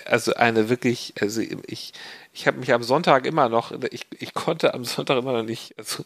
also 0.05 0.35
eine 0.35 0.69
wirklich, 0.69 1.15
also 1.21 1.41
ich, 1.41 1.93
ich 2.33 2.47
habe 2.47 2.59
mich 2.59 2.73
am 2.73 2.83
Sonntag 2.83 3.27
immer 3.27 3.49
noch, 3.49 3.73
ich, 3.91 4.07
ich 4.19 4.35
konnte 4.35 4.75
am 4.75 4.85
Sonntag 4.85 5.19
immer 5.19 5.33
noch 5.33 5.43
nicht, 5.43 5.75
also 5.79 6.05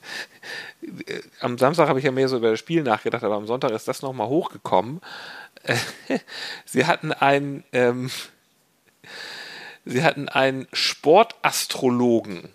äh, 1.07 1.21
am 1.41 1.59
Samstag 1.59 1.89
habe 1.89 1.99
ich 1.99 2.05
ja 2.05 2.13
mehr 2.13 2.29
so 2.29 2.37
über 2.37 2.51
das 2.51 2.61
Spiel 2.61 2.83
nachgedacht, 2.83 3.25
aber 3.25 3.35
am 3.35 3.47
Sonntag 3.47 3.73
ist 3.73 3.89
das 3.89 4.03
nochmal 4.03 4.29
hochgekommen. 4.29 5.01
Äh, 5.65 5.77
sie 6.65 6.87
hatten 6.87 7.13
ein, 7.13 7.65
ähm, 7.73 8.11
sie 9.85 10.03
hatten 10.03 10.29
einen 10.29 10.69
Sportastrologen, 10.73 12.49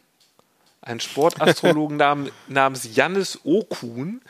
einen 0.81 0.99
Sportastrologen 0.99 1.97
nam, 1.97 2.29
namens 2.47 2.95
Jannis 2.95 3.39
Okun. 3.43 4.21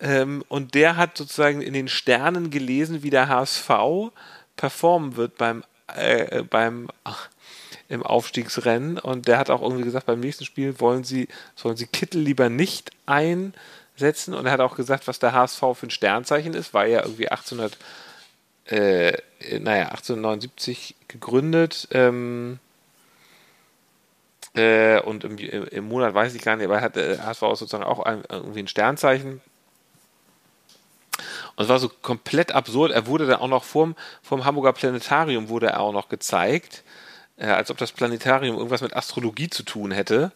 Ähm, 0.00 0.44
und 0.48 0.74
der 0.74 0.96
hat 0.96 1.16
sozusagen 1.16 1.62
in 1.62 1.72
den 1.72 1.88
Sternen 1.88 2.50
gelesen, 2.50 3.02
wie 3.04 3.10
der 3.10 3.28
HSV 3.28 3.70
performen 4.56 5.16
wird 5.16 5.38
beim, 5.38 5.64
äh, 5.88 6.42
beim 6.42 6.88
ach, 7.04 7.28
im 7.88 8.02
Aufstiegsrennen. 8.02 8.98
Und 8.98 9.28
der 9.28 9.38
hat 9.38 9.50
auch 9.50 9.62
irgendwie 9.62 9.84
gesagt, 9.84 10.06
beim 10.06 10.20
nächsten 10.20 10.44
Spiel 10.44 10.80
wollen 10.80 11.04
sie, 11.04 11.28
sollen 11.54 11.76
sie 11.76 11.86
Kittel 11.86 12.20
lieber 12.20 12.48
nicht 12.48 12.90
einsetzen. 13.06 14.34
Und 14.34 14.46
er 14.46 14.52
hat 14.52 14.60
auch 14.60 14.76
gesagt, 14.76 15.06
was 15.06 15.18
der 15.18 15.32
HSV 15.32 15.60
für 15.74 15.86
ein 15.86 15.90
Sternzeichen 15.90 16.54
ist, 16.54 16.74
weil 16.74 16.90
er 16.90 17.04
irgendwie 17.04 17.28
1800 17.28 17.76
äh, 18.66 19.12
naja, 19.60 19.88
1879 19.88 20.96
gegründet. 21.08 21.88
Ähm, 21.90 22.58
äh, 24.54 25.00
und 25.00 25.24
im, 25.24 25.36
im 25.38 25.84
Monat 25.88 26.14
weiß 26.14 26.34
ich 26.34 26.42
gar 26.42 26.56
nicht, 26.56 26.64
aber 26.64 26.76
er 26.76 26.82
hat 26.82 26.96
äh, 26.96 27.18
HSV 27.18 27.40
sozusagen 27.40 27.84
auch 27.84 28.00
ein, 28.00 28.22
irgendwie 28.28 28.60
ein 28.60 28.68
Sternzeichen. 28.68 29.40
Und 31.56 31.64
es 31.64 31.68
war 31.68 31.78
so 31.78 31.88
komplett 31.88 32.52
absurd. 32.52 32.92
Er 32.92 33.06
wurde 33.06 33.26
dann 33.26 33.40
auch 33.40 33.48
noch 33.48 33.64
vom, 33.64 33.94
vom 34.22 34.44
Hamburger 34.44 34.72
Planetarium 34.72 35.48
wurde 35.48 35.66
er 35.68 35.80
auch 35.80 35.92
noch 35.92 36.08
gezeigt, 36.08 36.82
äh, 37.36 37.46
als 37.46 37.70
ob 37.70 37.78
das 37.78 37.92
Planetarium 37.92 38.56
irgendwas 38.56 38.80
mit 38.80 38.94
Astrologie 38.96 39.48
zu 39.50 39.62
tun 39.62 39.90
hätte. 39.92 40.32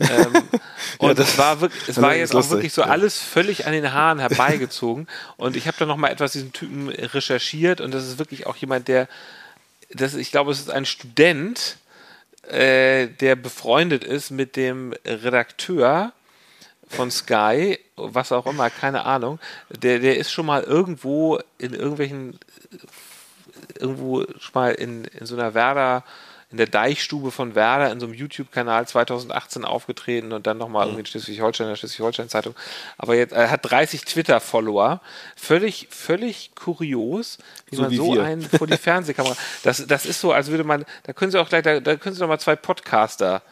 ähm, 0.00 0.32
und 0.98 1.18
das- 1.18 1.30
es 1.30 1.38
war 1.38 1.60
wirklich, 1.60 1.88
es 1.88 2.00
war 2.00 2.14
jetzt 2.16 2.30
auch 2.30 2.36
lustig, 2.36 2.52
wirklich 2.52 2.72
so 2.72 2.82
ja. 2.82 2.88
alles 2.88 3.18
völlig 3.20 3.66
an 3.66 3.72
den 3.72 3.92
Haaren 3.92 4.18
herbeigezogen. 4.18 5.06
und 5.36 5.56
ich 5.56 5.66
habe 5.66 5.76
dann 5.78 5.88
noch 5.88 5.96
mal 5.96 6.08
etwas 6.08 6.32
diesen 6.32 6.52
Typen 6.52 6.88
recherchiert 6.88 7.80
und 7.80 7.92
das 7.92 8.06
ist 8.06 8.18
wirklich 8.18 8.46
auch 8.46 8.56
jemand, 8.56 8.88
der, 8.88 9.08
das, 9.90 10.14
ich 10.14 10.30
glaube, 10.30 10.52
es 10.52 10.60
ist 10.60 10.70
ein 10.70 10.86
Student, 10.86 11.76
äh, 12.48 13.08
der 13.08 13.36
befreundet 13.36 14.02
ist 14.02 14.30
mit 14.30 14.56
dem 14.56 14.94
Redakteur 15.04 16.12
von 16.90 17.10
Sky, 17.10 17.78
was 17.96 18.32
auch 18.32 18.46
immer, 18.46 18.68
keine 18.68 19.04
Ahnung. 19.04 19.38
Der, 19.70 20.00
der 20.00 20.16
ist 20.16 20.32
schon 20.32 20.44
mal 20.46 20.62
irgendwo 20.62 21.38
in 21.58 21.72
irgendwelchen, 21.72 22.38
irgendwo 23.78 24.24
schon 24.38 24.52
mal 24.54 24.72
in, 24.72 25.04
in 25.04 25.24
so 25.24 25.36
einer 25.36 25.54
Werder, 25.54 26.04
in 26.50 26.56
der 26.56 26.66
Deichstube 26.66 27.30
von 27.30 27.54
Werder 27.54 27.92
in 27.92 28.00
so 28.00 28.06
einem 28.06 28.14
YouTube-Kanal 28.14 28.88
2018 28.88 29.64
aufgetreten 29.64 30.32
und 30.32 30.48
dann 30.48 30.58
nochmal 30.58 30.86
irgendwie 30.86 31.00
in 31.02 31.06
Schleswig-Holstein, 31.06 31.66
in 31.68 31.72
der 31.72 31.76
Schleswig-Holstein-Zeitung. 31.76 32.56
Aber 32.98 33.14
jetzt, 33.14 33.32
er 33.32 33.50
hat 33.52 33.70
30 33.70 34.04
Twitter-Follower. 34.04 35.00
Völlig, 35.36 35.86
völlig 35.90 36.50
kurios, 36.56 37.38
wie 37.66 37.76
So 37.76 37.82
man 37.82 37.90
wie 37.92 37.96
so 37.98 38.14
wir. 38.14 38.24
einen 38.24 38.42
vor 38.42 38.66
die 38.66 38.76
Fernsehkamera. 38.76 39.36
Das, 39.62 39.86
das 39.86 40.06
ist 40.06 40.20
so, 40.20 40.32
als 40.32 40.48
würde 40.48 40.64
man, 40.64 40.84
da 41.04 41.12
können 41.12 41.30
Sie 41.30 41.38
auch 41.38 41.48
gleich, 41.48 41.62
da, 41.62 41.78
da 41.78 41.94
können 41.94 42.16
Sie 42.16 42.20
noch 42.20 42.28
mal 42.28 42.40
zwei 42.40 42.56
Podcaster, 42.56 43.42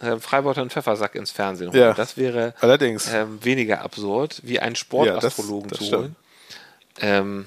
äh, 0.00 0.12
und 0.12 0.72
Pfeffersack 0.72 1.14
ins 1.14 1.30
Fernsehen 1.30 1.68
holen. 1.70 1.78
Ja. 1.80 1.92
Das 1.94 2.16
wäre 2.16 2.54
Allerdings. 2.60 3.08
ähm, 3.12 3.38
weniger 3.44 3.82
absurd, 3.82 4.40
wie 4.44 4.58
einen 4.60 4.74
Ja, 4.74 4.78
Sportastrologen 4.78 5.68
das- 5.70 5.78
das 5.78 5.88
zu 5.88 5.96
holen. 5.98 6.16
Ähm, 7.00 7.46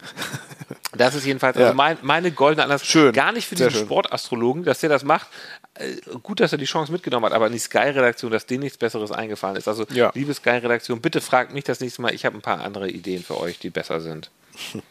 das 0.96 1.14
ist 1.14 1.24
jedenfalls 1.24 1.56
Ja. 1.56 1.64
also 1.66 1.74
mein, 1.76 1.96
meine 2.02 2.32
goldene 2.32 2.64
Ananas. 2.64 2.84
Schön. 2.84 3.12
Gar 3.12 3.32
nicht 3.32 3.46
für 3.46 3.54
diesen. 3.54 3.70
Sportastrologen, 3.72 4.64
dass 4.64 4.80
der 4.80 4.88
das 4.88 5.04
macht. 5.04 5.28
Äh, 5.74 5.94
gut, 6.22 6.40
dass 6.40 6.52
er 6.52 6.58
die 6.58 6.64
Chance 6.66 6.92
mitgenommen 6.92 7.26
hat, 7.26 7.32
aber 7.32 7.46
an 7.46 7.52
die 7.52 7.58
Sky-Redaktion, 7.58 8.30
dass 8.30 8.46
denen 8.46 8.62
nichts 8.64 8.78
Besseres 8.78 9.10
eingefallen 9.12 9.56
ist. 9.56 9.68
Also, 9.68 9.86
Ja. 9.90 10.10
liebe 10.14 10.34
Sky-Redaktion, 10.34 11.00
bitte 11.00 11.20
fragt 11.20 11.52
mich 11.54 11.64
das 11.64 11.80
nächste 11.80 12.02
Mal. 12.02 12.14
Ich 12.14 12.24
habe 12.24 12.36
ein 12.36 12.42
paar 12.42 12.60
andere 12.62 12.88
Ideen 12.90 13.22
für 13.22 13.38
euch, 13.40 13.58
die 13.58 13.70
besser 13.70 14.00
sind. 14.00 14.30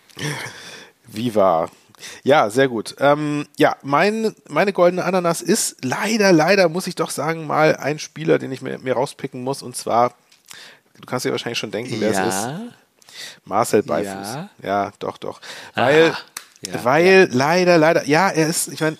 Wie 1.07 1.35
war. 1.35 1.69
Ja, 2.23 2.49
sehr 2.49 2.67
gut. 2.67 2.95
Ähm, 2.99 3.47
ja, 3.57 3.75
mein, 3.81 4.35
meine 4.49 4.73
goldene 4.73 5.03
Ananas 5.03 5.41
ist 5.41 5.83
leider, 5.83 6.31
leider, 6.31 6.69
muss 6.69 6.87
ich 6.87 6.95
doch 6.95 7.09
sagen, 7.09 7.47
mal 7.47 7.75
ein 7.77 7.99
Spieler, 7.99 8.39
den 8.39 8.51
ich 8.51 8.61
mir, 8.61 8.77
mir 8.79 8.93
rauspicken 8.93 9.43
muss, 9.43 9.61
und 9.61 9.75
zwar 9.75 10.13
Du 10.99 11.07
kannst 11.07 11.25
dir 11.25 11.31
wahrscheinlich 11.31 11.57
schon 11.57 11.71
denken, 11.71 11.95
wer 11.99 12.11
es 12.11 12.17
ist. 12.19 12.43
ja. 12.43 12.61
Marcel 13.45 13.81
Beifuß. 13.81 14.05
Ja. 14.35 14.49
Ja, 14.61 14.91
doch, 14.99 15.17
doch. 15.17 15.41
Weil, 15.73 16.11
Ah, 16.11 16.17
ja, 16.61 16.83
weil 16.83 17.27
leider, 17.31 17.79
leider, 17.79 18.05
ja, 18.05 18.29
er 18.29 18.47
ist, 18.47 18.67
ich 18.67 18.81
meine, 18.81 18.97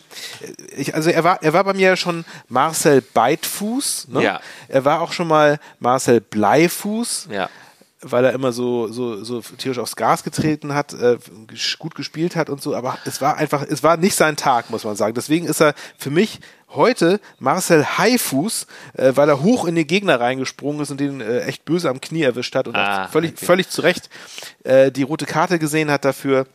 ich, 0.76 0.96
also 0.96 1.12
er 1.12 1.24
war, 1.24 1.44
er 1.44 1.54
war 1.54 1.64
bei 1.64 1.74
mir 1.74 1.90
ja 1.90 1.96
schon 1.96 2.26
Marcel 2.50 3.02
Beitfuß. 3.02 4.08
Ne? 4.08 4.24
Ja. 4.24 4.40
Er 4.68 4.84
war 4.84 5.02
auch 5.02 5.12
schon 5.12 5.28
mal 5.28 5.60
Marcel 5.80 6.22
Bleifuß. 6.22 7.28
Ja. 7.30 7.50
Weil 8.02 8.26
er 8.26 8.34
immer 8.34 8.52
so, 8.52 8.88
so, 8.88 9.24
so 9.24 9.42
tierisch 9.42 9.78
aufs 9.80 9.96
Gas 9.96 10.24
getreten 10.24 10.74
hat, 10.74 10.94
äh, 10.94 11.18
gut 11.80 11.96
gespielt 11.96 12.36
hat 12.36 12.50
und 12.50 12.62
so, 12.62 12.76
aber 12.76 12.98
es 13.06 13.22
war 13.22 13.38
einfach, 13.38 13.64
es 13.68 13.84
war 13.84 13.98
nicht 13.98 14.16
sein 14.16 14.36
Tag, 14.36 14.70
muss 14.70 14.84
man 14.84 14.96
sagen. 14.96 15.14
Deswegen 15.14 15.46
ist 15.46 15.62
er 15.62 15.74
für 15.98 16.10
mich 16.10 16.40
heute 16.70 17.20
Marcel 17.40 17.86
Haifuß, 17.86 18.66
äh, 18.94 19.12
weil 19.16 19.30
er 19.30 19.42
hoch 19.42 19.66
in 19.66 19.76
den 19.76 19.88
Gegner 19.88 20.20
reingesprungen 20.20 20.82
ist 20.82 20.90
und 20.92 21.00
den 21.00 21.22
äh, 21.22 21.42
echt 21.42 21.66
böse 21.66 21.90
am 21.90 22.02
Knie 22.02 22.24
erwischt 22.24 22.56
hat 22.56 22.68
und 22.68 22.76
Ah, 22.76 23.08
völlig, 23.08 23.34
okay. 23.34 23.46
völlig 23.46 23.70
zu 23.70 23.82
Recht 23.82 24.10
äh, 24.64 24.92
die 24.92 25.04
rote 25.04 25.26
Karte 25.26 25.60
gesehen 25.60 25.92
hat 25.92 26.06
dafür. 26.06 26.48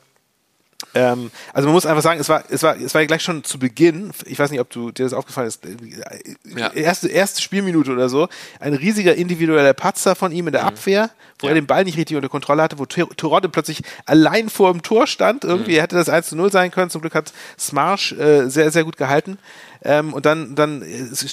Ähm, 0.95 1.31
also 1.53 1.67
man 1.69 1.75
muss 1.75 1.87
einfach 1.87 2.03
sagen, 2.03 2.21
es 2.21 2.29
war, 2.29 2.45
es 2.51 2.63
war, 2.63 2.77
es 2.77 2.95
war 2.95 3.01
ja 3.03 3.07
gleich 3.07 3.23
schon 3.23 3.45
zu 3.45 3.59
Beginn. 3.59 4.11
Ich 4.27 4.39
weiß 4.39 4.51
nicht, 4.51 4.61
ob 4.61 4.71
du 4.71 4.91
dir 4.91 5.05
das 5.05 5.13
aufgefallen 5.15 5.49
ist. 5.49 5.65
äh, 5.65 5.75
Ja. 6.57 6.73
Erste, 6.73 7.09
erste 7.09 7.41
Spielminute 7.43 7.91
oder 7.93 8.09
so, 8.09 8.29
ein 8.61 8.75
riesiger 8.75 9.15
individueller 9.15 9.73
Patzer 9.75 10.15
von 10.15 10.33
ihm 10.33 10.47
in 10.47 10.53
der 10.53 10.65
Abwehr, 10.65 11.11
wo 11.39 11.47
Ja. 11.47 11.53
er 11.53 11.55
den 11.55 11.67
Ball 11.67 11.85
nicht 11.85 11.97
richtig 11.99 12.17
unter 12.17 12.29
Kontrolle 12.29 12.63
hatte, 12.63 12.79
wo 12.79 12.87
Tor- 12.87 13.09
Toronto 13.17 13.49
plötzlich 13.49 13.83
allein 14.07 14.49
vor 14.49 14.73
dem 14.73 14.83
Tor 14.83 15.07
stand. 15.07 15.45
Irgendwie 15.45 15.81
hätte 15.81 15.97
das 15.97 16.09
1 16.09 16.29
zu 16.29 16.37
0 16.37 16.51
sein 16.53 16.71
können. 16.71 16.91
Zum 16.91 17.01
Glück 17.03 17.15
hat 17.15 17.33
Smarsh 17.59 18.13
äh, 18.13 18.49
sehr, 18.49 18.71
sehr 18.71 18.85
gut 18.85 18.97
gehalten. 18.97 19.39
Ähm, 19.83 20.15
und 20.15 20.25
dann, 20.27 20.55
dann 20.57 20.83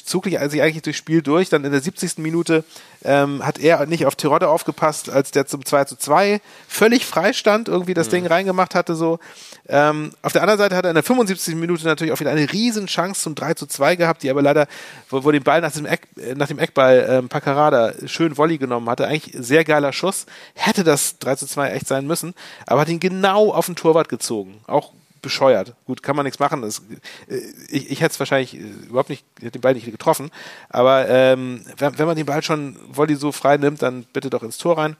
zog 0.05 0.25
sich 0.25 0.37
eigentlich 0.39 0.81
durchs 0.83 0.99
Spiel 0.99 1.21
durch. 1.21 1.49
Dann 1.49 1.63
in 1.63 1.71
der 1.71 1.81
70. 1.81 2.17
Minute 2.17 2.63
ähm, 3.03 3.43
hat 3.45 3.57
er 3.59 3.85
nicht 3.85 4.05
auf 4.05 4.15
Terodde 4.15 4.49
aufgepasst, 4.49 5.09
als 5.09 5.31
der 5.31 5.47
zum 5.47 5.65
2 5.65 5.85
zu 5.85 5.95
2 5.95 6.41
völlig 6.67 7.05
frei 7.05 7.33
stand, 7.33 7.67
irgendwie 7.67 7.93
das 7.93 8.09
Ding 8.09 8.25
reingemacht 8.27 8.75
hatte. 8.75 8.95
So. 8.95 9.19
Ähm, 9.67 10.11
auf 10.21 10.33
der 10.33 10.41
anderen 10.41 10.59
Seite 10.59 10.75
hat 10.75 10.85
er 10.85 10.91
in 10.91 10.95
der 10.95 11.03
75. 11.03 11.55
Minute 11.55 11.85
natürlich 11.85 12.13
auch 12.13 12.19
wieder 12.19 12.31
eine 12.31 12.51
riesen 12.51 12.87
Chance 12.87 13.21
zum 13.21 13.35
3 13.35 13.53
zu 13.53 13.65
2 13.65 13.95
gehabt, 13.95 14.23
die 14.23 14.29
aber 14.29 14.41
leider, 14.41 14.67
wo, 15.09 15.23
wo 15.23 15.31
den 15.31 15.43
Ball 15.43 15.61
nach 15.61 15.71
dem, 15.71 15.85
Eck, 15.85 16.07
äh, 16.17 16.35
nach 16.35 16.47
dem 16.47 16.59
Eckball 16.59 17.05
ähm, 17.09 17.29
Paccarada 17.29 17.93
schön 18.05 18.37
Volley 18.37 18.57
genommen 18.57 18.89
hatte. 18.89 19.07
Eigentlich 19.07 19.35
sehr 19.37 19.63
geiler 19.63 19.93
Schuss. 19.93 20.25
Hätte 20.53 20.83
das 20.83 21.19
3 21.19 21.35
zu 21.35 21.47
2 21.47 21.71
echt 21.71 21.87
sein 21.87 22.07
müssen, 22.07 22.33
aber 22.65 22.81
hat 22.81 22.89
ihn 22.89 22.99
genau 22.99 23.53
auf 23.53 23.65
den 23.65 23.75
Torwart 23.75 24.09
gezogen. 24.09 24.61
Auch 24.67 24.91
bescheuert. 25.23 25.73
Gut, 25.85 26.03
kann 26.03 26.15
man 26.15 26.25
nichts 26.25 26.39
machen. 26.39 26.61
Das, 26.61 26.83
äh, 27.27 27.37
ich 27.69 27.89
ich 27.89 28.01
hätte 28.01 28.11
es 28.13 28.19
wahrscheinlich 28.19 28.53
äh, 28.53 28.59
überhaupt 28.59 29.09
nicht, 29.09 29.25
den 29.41 29.61
Ball 29.61 29.73
nicht 29.73 29.89
getroffen. 29.89 30.29
Aber 30.69 31.09
ähm, 31.09 31.65
wenn, 31.77 31.97
wenn 31.97 32.05
man 32.05 32.15
den 32.15 32.27
Ball 32.27 32.43
schon 32.43 32.77
Volley 32.91 33.15
so 33.15 33.31
frei 33.31 33.57
nimmt, 33.57 33.81
dann 33.81 34.03
bitte 34.13 34.29
doch 34.29 34.43
ins 34.43 34.59
Tor 34.59 34.77
rein. 34.77 34.95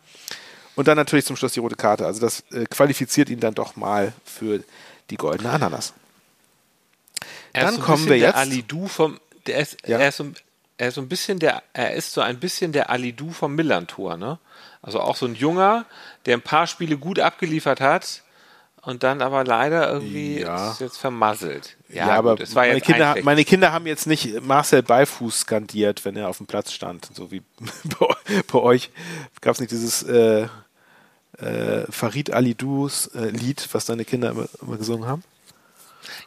Und 0.75 0.87
dann 0.87 0.97
natürlich 0.97 1.25
zum 1.25 1.35
Schluss 1.35 1.53
die 1.53 1.59
rote 1.59 1.75
Karte. 1.75 2.05
Also 2.05 2.19
das 2.19 2.43
äh, 2.51 2.65
qualifiziert 2.65 3.29
ihn 3.29 3.39
dann 3.39 3.53
doch 3.53 3.75
mal 3.75 4.13
für 4.25 4.63
die 5.09 5.17
goldene 5.17 5.51
Ananas. 5.51 5.93
Er 7.53 7.65
Dann 7.65 7.69
ist 7.69 7.75
so 7.75 7.81
ein 7.81 7.85
kommen 7.85 7.97
bisschen 8.05 8.09
wir 8.13 8.19
der 8.19 8.27
jetzt- 8.29 8.37
Alidu 8.37 8.87
vom. 8.87 9.19
Der 9.45 9.59
ist, 9.59 9.77
Ja. 9.85 9.99
er, 9.99 10.09
ist 10.09 10.17
so, 10.17 10.31
er 10.77 10.87
ist 10.87 10.95
so 10.95 11.01
ein 11.01 11.09
bisschen 11.09 11.39
der. 11.39 11.61
Er 11.73 11.93
ist 11.93 12.11
so 12.13 12.21
ein 12.21 12.39
bisschen 12.39 12.71
der 12.71 12.89
Alidu 12.89 13.31
vom 13.31 13.53
Millantor, 13.55 14.17
ne? 14.17 14.39
Also 14.81 14.99
auch 14.99 15.15
so 15.15 15.25
ein 15.27 15.35
Junger, 15.35 15.85
der 16.25 16.35
ein 16.35 16.41
paar 16.41 16.65
Spiele 16.67 16.97
gut 16.97 17.19
abgeliefert 17.19 17.79
hat 17.79 18.22
und 18.85 19.03
dann 19.03 19.21
aber 19.21 19.43
leider 19.43 19.91
irgendwie 19.91 20.39
Ja. 20.41 20.71
ist 20.71 20.81
jetzt 20.81 20.97
vermasselt. 20.97 21.77
Ja, 21.89 22.07
Ja, 22.07 22.15
aber 22.15 22.35
gut, 22.35 22.53
meine, 22.53 22.75
jetzt 22.75 22.85
Kinder, 22.85 23.13
ein 23.13 23.23
meine 23.23 23.45
Kinder 23.45 23.71
haben 23.71 23.87
jetzt 23.87 24.07
nicht 24.07 24.41
Marcel 24.41 24.83
Beifuß 24.83 25.41
skandiert, 25.41 26.03
wenn 26.05 26.15
er 26.15 26.29
auf 26.29 26.37
dem 26.37 26.47
Platz 26.47 26.71
stand. 26.71 27.09
So 27.13 27.31
wie 27.31 27.41
bei, 28.51 28.59
euch 28.59 28.91
gab 29.41 29.53
es 29.55 29.59
nicht 29.61 29.71
dieses 29.71 30.03
äh, 30.03 30.47
äh, 31.39 31.85
Farid 31.89 32.31
Alidous 32.31 33.07
äh, 33.07 33.29
Lied, 33.29 33.67
was 33.71 33.85
deine 33.85 34.05
Kinder 34.05 34.31
immer, 34.31 34.47
immer 34.61 34.77
gesungen 34.77 35.07
haben. 35.07 35.23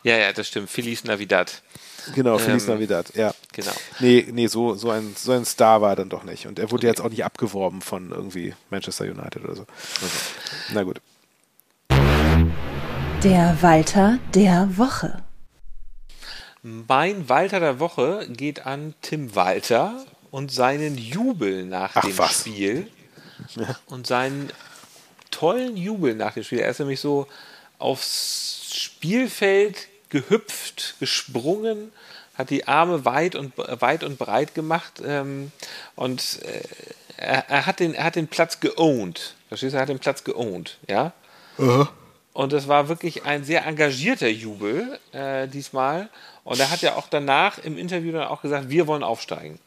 Ja, 0.03 0.17
ja, 0.17 0.33
das 0.33 0.49
stimmt. 0.49 0.71
Feliz 0.71 1.05
Navidad. 1.05 1.63
Genau, 2.15 2.39
Feliz 2.39 2.67
Ähm, 2.69 2.75
Navidad, 2.75 3.15
ja. 3.15 3.35
Genau. 3.53 3.73
Nee, 3.99 4.27
nee, 4.31 4.47
so, 4.47 4.75
so, 4.75 4.91
ein, 4.91 5.15
so 5.19 5.33
ein 5.33 5.45
Star 5.45 5.83
war 5.83 5.91
er 5.91 5.97
dann 5.97 6.09
doch 6.09 6.23
nicht. 6.23 6.47
Und 6.47 6.59
er 6.59 6.71
wurde 6.71 6.87
jetzt 6.87 7.01
auch 7.01 7.09
nicht 7.11 7.25
abgeworben 7.25 7.83
von 7.83 8.13
irgendwie 8.13 8.55
Manchester 8.71 9.05
United 9.05 9.45
oder 9.45 9.57
so. 9.57 9.67
Na 10.73 10.83
gut. 10.85 11.01
Der 13.23 13.57
Walter 13.63 14.19
der 14.35 14.77
Woche. 14.77 15.23
Mein 16.63 17.29
Walter 17.29 17.61
der 17.61 17.81
Woche 17.81 18.27
geht 18.29 18.67
an 18.67 18.95
Tim 19.01 19.35
Walter 19.35 20.05
und 20.31 20.53
seinen 20.53 20.99
Jubel 20.99 21.65
nach 21.65 21.97
Ach, 21.97 22.03
dem 22.03 22.19
was. 22.19 22.41
Spiel. 22.41 22.91
Und 23.87 24.07
seinen 24.07 24.53
tollen 25.31 25.77
Jubel 25.77 26.15
nach 26.15 26.35
dem 26.35 26.43
Spiel. 26.43 26.59
Er 26.59 26.69
ist 26.69 26.79
nämlich 26.79 27.01
so 27.01 27.27
aufs 27.79 28.69
Spielfeld 28.71 29.89
gehüpft, 30.11 30.97
gesprungen, 31.01 31.93
hat 32.35 32.51
die 32.51 32.69
Arme 32.69 33.05
weit 33.07 33.35
und, 33.35 33.55
weit 33.57 34.05
und 34.05 34.19
breit 34.19 34.55
gemacht 34.55 35.03
ähm, 35.05 35.53
und 35.95 36.43
äh, 36.43 36.63
er, 37.17 37.49
er, 37.49 37.67
hat 37.67 37.81
den, 37.81 37.95
er 37.95 38.05
hat 38.05 38.17
den 38.17 38.29
Platz 38.29 38.61
geowned. 38.61 39.35
Verstehst 39.49 39.73
du? 39.73 39.79
Er 39.79 39.83
hat 39.83 39.89
den 39.89 39.99
Platz 39.99 40.23
geowned, 40.23 40.77
ja? 40.87 41.13
Und 42.37 42.53
es 42.53 42.69
war 42.69 42.91
wirklich 42.91 43.25
ein 43.25 43.45
sehr 43.45 43.65
engagierter 43.65 44.29
Jubel 44.29 44.99
äh, 45.13 45.49
diesmal. 45.49 46.11
Und 46.45 46.61
er 46.61 46.71
hat 46.71 46.83
ja 46.83 46.97
auch 46.97 47.09
danach 47.09 47.57
im 47.57 47.79
Interview 47.79 48.13
dann 48.13 48.29
auch 48.29 48.43
gesagt, 48.43 48.69
wir 48.69 48.87
wollen 48.87 49.03
aufsteigen. 49.03 49.59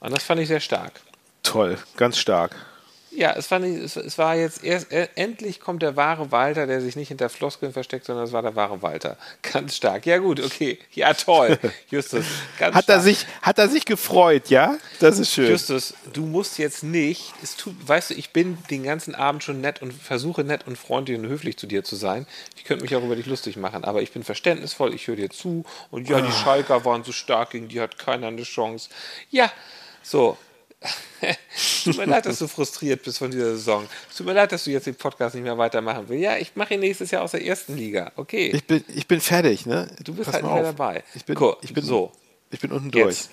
Und 0.00 0.12
das 0.12 0.22
fand 0.22 0.38
ich 0.42 0.48
sehr 0.48 0.60
stark. 0.60 1.00
Toll, 1.42 1.78
ganz 1.96 2.18
stark. 2.18 2.54
Ja, 3.16 3.32
es, 3.32 3.46
fand 3.46 3.64
ich, 3.64 3.82
es, 3.82 3.96
es 3.96 4.18
war 4.18 4.34
jetzt 4.34 4.64
erst, 4.64 4.90
äh, 4.90 5.08
endlich 5.14 5.60
kommt 5.60 5.82
der 5.82 5.96
wahre 5.96 6.32
Walter, 6.32 6.66
der 6.66 6.80
sich 6.80 6.96
nicht 6.96 7.08
hinter 7.08 7.28
Floskeln 7.28 7.72
versteckt, 7.72 8.06
sondern 8.06 8.24
es 8.24 8.32
war 8.32 8.42
der 8.42 8.56
wahre 8.56 8.82
Walter. 8.82 9.16
Ganz 9.42 9.76
stark. 9.76 10.06
Ja, 10.06 10.18
gut, 10.18 10.40
okay. 10.40 10.78
Ja, 10.92 11.14
toll. 11.14 11.58
Justus, 11.90 12.24
ganz 12.58 12.74
Hat 12.74 12.84
stark. 12.84 12.98
er, 12.98 13.02
sich, 13.02 13.26
hat 13.42 13.58
er 13.58 13.68
sich 13.68 13.84
gefreut, 13.84 14.48
ja? 14.48 14.76
Das 15.00 15.18
ist 15.18 15.32
schön. 15.32 15.50
Justus, 15.50 15.94
du 16.12 16.26
musst 16.26 16.58
jetzt 16.58 16.82
nicht, 16.82 17.32
es 17.42 17.56
tut, 17.56 17.74
weißt 17.86 18.10
du, 18.10 18.14
ich 18.14 18.30
bin 18.30 18.58
den 18.70 18.82
ganzen 18.82 19.14
Abend 19.14 19.44
schon 19.44 19.60
nett 19.60 19.80
und 19.80 19.92
versuche 19.92 20.42
nett 20.42 20.66
und 20.66 20.76
freundlich 20.76 21.18
und 21.18 21.26
höflich 21.26 21.56
zu 21.56 21.66
dir 21.66 21.84
zu 21.84 21.96
sein. 21.96 22.26
Ich 22.56 22.64
könnte 22.64 22.82
mich 22.82 22.96
auch 22.96 23.02
über 23.02 23.16
dich 23.16 23.26
lustig 23.26 23.56
machen, 23.56 23.84
aber 23.84 24.02
ich 24.02 24.12
bin 24.12 24.24
verständnisvoll, 24.24 24.94
ich 24.94 25.06
höre 25.06 25.16
dir 25.16 25.30
zu 25.30 25.64
und 25.90 26.08
ja, 26.08 26.20
die 26.20 26.32
Schalker 26.32 26.84
waren 26.84 27.04
so 27.04 27.12
stark, 27.12 27.50
gegen 27.50 27.68
die 27.68 27.80
hat 27.80 27.98
keiner 27.98 28.28
eine 28.28 28.42
Chance. 28.42 28.88
Ja, 29.30 29.50
so. 30.02 30.36
Tut 31.84 31.96
mir 31.96 32.06
leid, 32.06 32.26
dass 32.26 32.38
du 32.38 32.48
frustriert 32.48 33.02
bist 33.02 33.18
von 33.18 33.30
dieser 33.30 33.52
Saison. 33.52 33.86
Tut 34.16 34.26
mir 34.26 34.32
leid, 34.34 34.52
dass 34.52 34.64
du 34.64 34.70
jetzt 34.70 34.86
den 34.86 34.94
Podcast 34.94 35.34
nicht 35.34 35.44
mehr 35.44 35.56
weitermachen 35.56 36.04
willst. 36.08 36.22
Ja, 36.22 36.36
ich 36.36 36.54
mache 36.56 36.74
ihn 36.74 36.80
nächstes 36.80 37.10
Jahr 37.10 37.22
aus 37.22 37.30
der 37.32 37.44
ersten 37.44 37.76
Liga. 37.76 38.12
Okay. 38.16 38.50
Ich 38.54 38.66
bin, 38.66 38.84
ich 38.88 39.06
bin 39.06 39.20
fertig, 39.20 39.66
ne? 39.66 39.88
du 40.02 40.14
bist 40.14 40.26
Pass 40.26 40.34
halt 40.34 40.44
nicht 40.44 40.54
mehr 40.54 40.62
dabei. 40.62 41.04
Ich 41.14 41.24
bin, 41.24 41.36
Cool. 41.38 41.56
ich 41.62 41.72
bin, 41.72 41.84
so. 41.84 42.12
ich 42.50 42.60
bin 42.60 42.72
unten 42.72 42.90
durch. 42.90 43.04
Jetzt, 43.04 43.30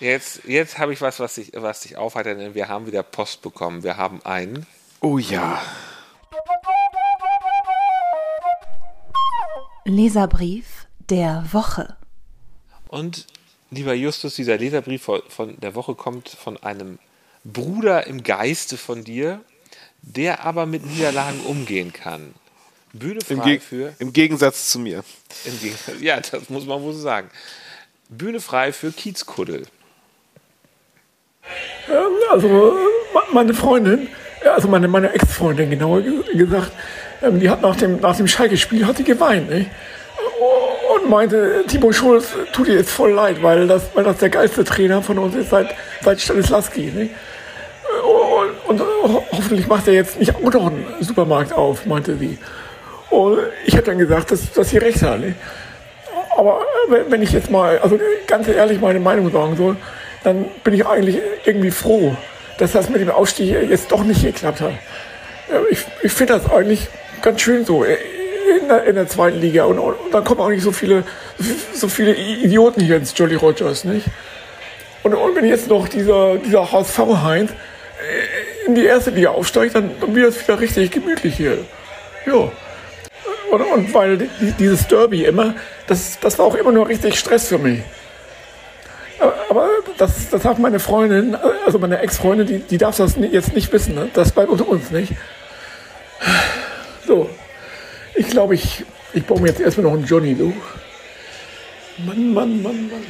jetzt, 0.00 0.44
jetzt 0.44 0.78
habe 0.78 0.92
ich 0.92 1.00
was, 1.00 1.18
was 1.20 1.34
dich, 1.34 1.52
was 1.54 1.80
dich 1.80 1.96
aufheitert, 1.96 2.38
denn 2.38 2.54
wir 2.54 2.68
haben 2.68 2.86
wieder 2.86 3.02
Post 3.02 3.42
bekommen. 3.42 3.82
Wir 3.82 3.96
haben 3.96 4.24
einen. 4.24 4.66
Oh 5.00 5.18
ja. 5.18 5.60
Leserbrief 9.84 10.86
der 11.10 11.44
Woche. 11.52 11.96
Und 12.88 13.26
lieber 13.74 13.94
Justus, 13.94 14.34
dieser 14.34 14.56
Leserbrief 14.58 15.02
von- 15.28 15.60
der 15.60 15.74
Woche 15.74 15.94
kommt 15.94 16.28
von 16.28 16.56
einem 16.62 16.98
Bruder 17.44 18.06
im 18.06 18.22
Geiste 18.22 18.76
von 18.76 19.04
dir, 19.04 19.40
der 20.02 20.44
aber 20.44 20.66
mit 20.66 20.84
Niederlagen 20.86 21.40
umgehen 21.40 21.92
kann. 21.92 22.34
Bühne 22.92 23.20
Im, 23.28 23.38
frei 23.38 23.50
Geg 23.50 23.62
für. 23.62 23.92
Im 23.98 24.12
Gegensatz 24.12 24.70
zu 24.70 24.78
mir. 24.78 25.02
Im 25.44 25.60
Gegenteil, 25.60 25.96
ja, 26.02 26.20
das 26.20 26.48
muss 26.48 26.64
man 26.66 26.80
wohl 26.82 26.92
so 26.92 27.00
sagen. 27.00 27.28
Bühne 28.08 28.40
frei 28.40 28.72
für 28.72 28.92
Kiezkuddel. 28.92 29.66
Ähm, 31.88 31.94
Also 32.30 32.48
äh, 32.48 32.80
meine 33.32 33.54
Freundin, 33.54 34.08
ja, 34.44 34.54
also 34.54 34.68
meine, 34.68 34.88
meine 34.88 35.12
Ex-Freundin 35.12 35.70
genauer 35.70 36.02
ge- 36.02 36.36
gesagt, 36.36 36.72
ähm, 37.22 37.40
die 37.40 37.50
hat 37.50 37.62
nach 37.62 37.76
dem, 37.76 38.00
nach 38.00 38.16
dem 38.16 38.26
Schalke-Spiel 38.28 38.86
hat 38.86 39.04
geweint. 39.04 39.50
Nicht? 39.50 39.70
Meinte, 41.08 41.64
Timo 41.68 41.92
Schulz 41.92 42.28
tut 42.52 42.68
ihr 42.68 42.74
jetzt 42.76 42.90
voll 42.90 43.12
leid, 43.12 43.42
weil 43.42 43.66
das, 43.66 43.82
weil 43.94 44.04
das 44.04 44.18
der 44.18 44.30
geilste 44.30 44.64
Trainer 44.64 45.02
von 45.02 45.18
uns 45.18 45.34
ist 45.34 45.50
seit, 45.50 45.74
seit 46.02 46.20
Stanislavski. 46.20 46.92
Nicht? 46.94 47.14
Und, 48.68 48.80
und 48.80 48.80
ho 48.80 49.22
hoffentlich 49.30 49.66
macht 49.66 49.86
er 49.88 49.94
jetzt 49.94 50.18
nicht 50.18 50.34
auch 50.34 50.40
noch 50.52 50.66
einen 50.66 50.86
Supermarkt 51.00 51.52
auf, 51.52 51.86
meinte 51.86 52.16
sie. 52.16 52.38
Und 53.10 53.38
ich 53.66 53.74
habe 53.74 53.84
dann 53.84 53.98
gesagt, 53.98 54.30
dass, 54.30 54.50
dass 54.52 54.70
sie 54.70 54.78
recht 54.78 55.02
hat. 55.02 55.20
Nicht? 55.20 55.36
Aber 56.36 56.62
äh, 56.90 57.04
wenn- 57.08 57.22
ich 57.22 57.32
jetzt 57.32 57.50
mal, 57.50 57.78
also 57.78 57.98
ganz 58.26 58.48
ehrlich 58.48 58.80
meine 58.80 58.98
Meinung 59.00 59.30
sagen 59.30 59.56
soll, 59.56 59.76
dann 60.24 60.46
bin 60.64 60.74
ich 60.74 60.86
eigentlich 60.86 61.18
irgendwie 61.44 61.70
froh, 61.70 62.16
dass 62.58 62.72
das 62.72 62.88
mit 62.88 63.00
dem 63.00 63.10
Aufstieg 63.10 63.54
jetzt 63.68 63.92
doch 63.92 64.02
nicht 64.02 64.22
geklappt 64.22 64.60
hat. 64.62 64.72
Ja, 65.52 65.60
Ich, 65.70 65.84
ich 66.02 66.12
finde 66.12 66.34
das 66.34 66.50
eigentlich 66.50 66.88
ganz 67.22 67.40
schön 67.40 67.64
so 67.64 67.84
äh, 67.84 67.96
in 68.60 68.68
der, 68.68 68.84
in 68.84 68.94
der 68.94 69.08
zweiten 69.08 69.40
Liga. 69.40 69.64
Und, 69.64 69.78
und, 69.78 69.96
dann 70.12 70.24
kommen 70.24 70.40
auch 70.40 70.48
nicht 70.48 70.62
so 70.62 70.72
viele, 70.72 71.04
so 71.72 71.88
viele 71.88 72.14
Idioten 72.14 72.80
hier 72.80 72.96
ins 72.96 73.16
Jolly 73.16 73.36
Rogers, 73.36 73.84
nicht? 73.84 74.06
Und, 75.02 75.14
und 75.14 75.36
wenn 75.36 75.44
jetzt 75.44 75.68
noch 75.68 75.88
dieser, 75.88 76.36
dieser 76.36 76.72
HSV 76.72 76.98
Heinz, 77.22 77.50
äh, 77.50 78.66
in 78.66 78.74
die 78.74 78.84
erste 78.84 79.10
Liga 79.10 79.30
aufsteigt, 79.30 79.74
dann, 79.74 79.90
dann 80.00 80.14
wird 80.14 80.30
es 80.30 80.40
wieder 80.42 80.58
richtig 80.58 80.90
gemütlich 80.90 81.36
hier. 81.36 81.58
Ja. 82.26 82.50
Und, 83.50 83.60
und 83.60 83.94
weil 83.94 84.16
die, 84.18 84.28
dieses 84.58 84.86
Derby 84.88 85.24
immer, 85.24 85.54
das, 85.86 86.18
das 86.20 86.38
war 86.38 86.46
auch 86.46 86.54
immer 86.54 86.72
nur 86.72 86.88
richtig 86.88 87.18
Stress 87.18 87.48
für 87.48 87.58
mich. 87.58 87.80
Aber, 89.48 89.68
das, 89.98 90.30
das 90.30 90.42
darf 90.42 90.58
meine 90.58 90.80
Freundin, 90.80 91.36
also 91.64 91.78
meine 91.78 91.98
Ex-Freundin, 91.98 92.46
die, 92.46 92.58
die 92.58 92.78
darf 92.78 92.96
das 92.96 93.14
jetzt 93.16 93.54
nicht 93.54 93.72
wissen. 93.72 93.94
Ne? 93.94 94.08
Das 94.12 94.32
bleibt 94.32 94.50
unter 94.50 94.66
uns 94.66 94.90
nicht. 94.90 95.12
So. 97.06 97.30
Ich 98.16 98.28
glaube, 98.28 98.54
ich, 98.54 98.84
ich 99.12 99.24
baue 99.24 99.40
mir 99.40 99.48
jetzt 99.48 99.60
erstmal 99.60 99.84
noch 99.84 99.94
einen 99.94 100.06
Johnny, 100.06 100.34
du. 100.34 100.54
Mann, 101.98 102.32
Mann, 102.32 102.62
Mann, 102.62 102.90
Mann. 102.90 103.06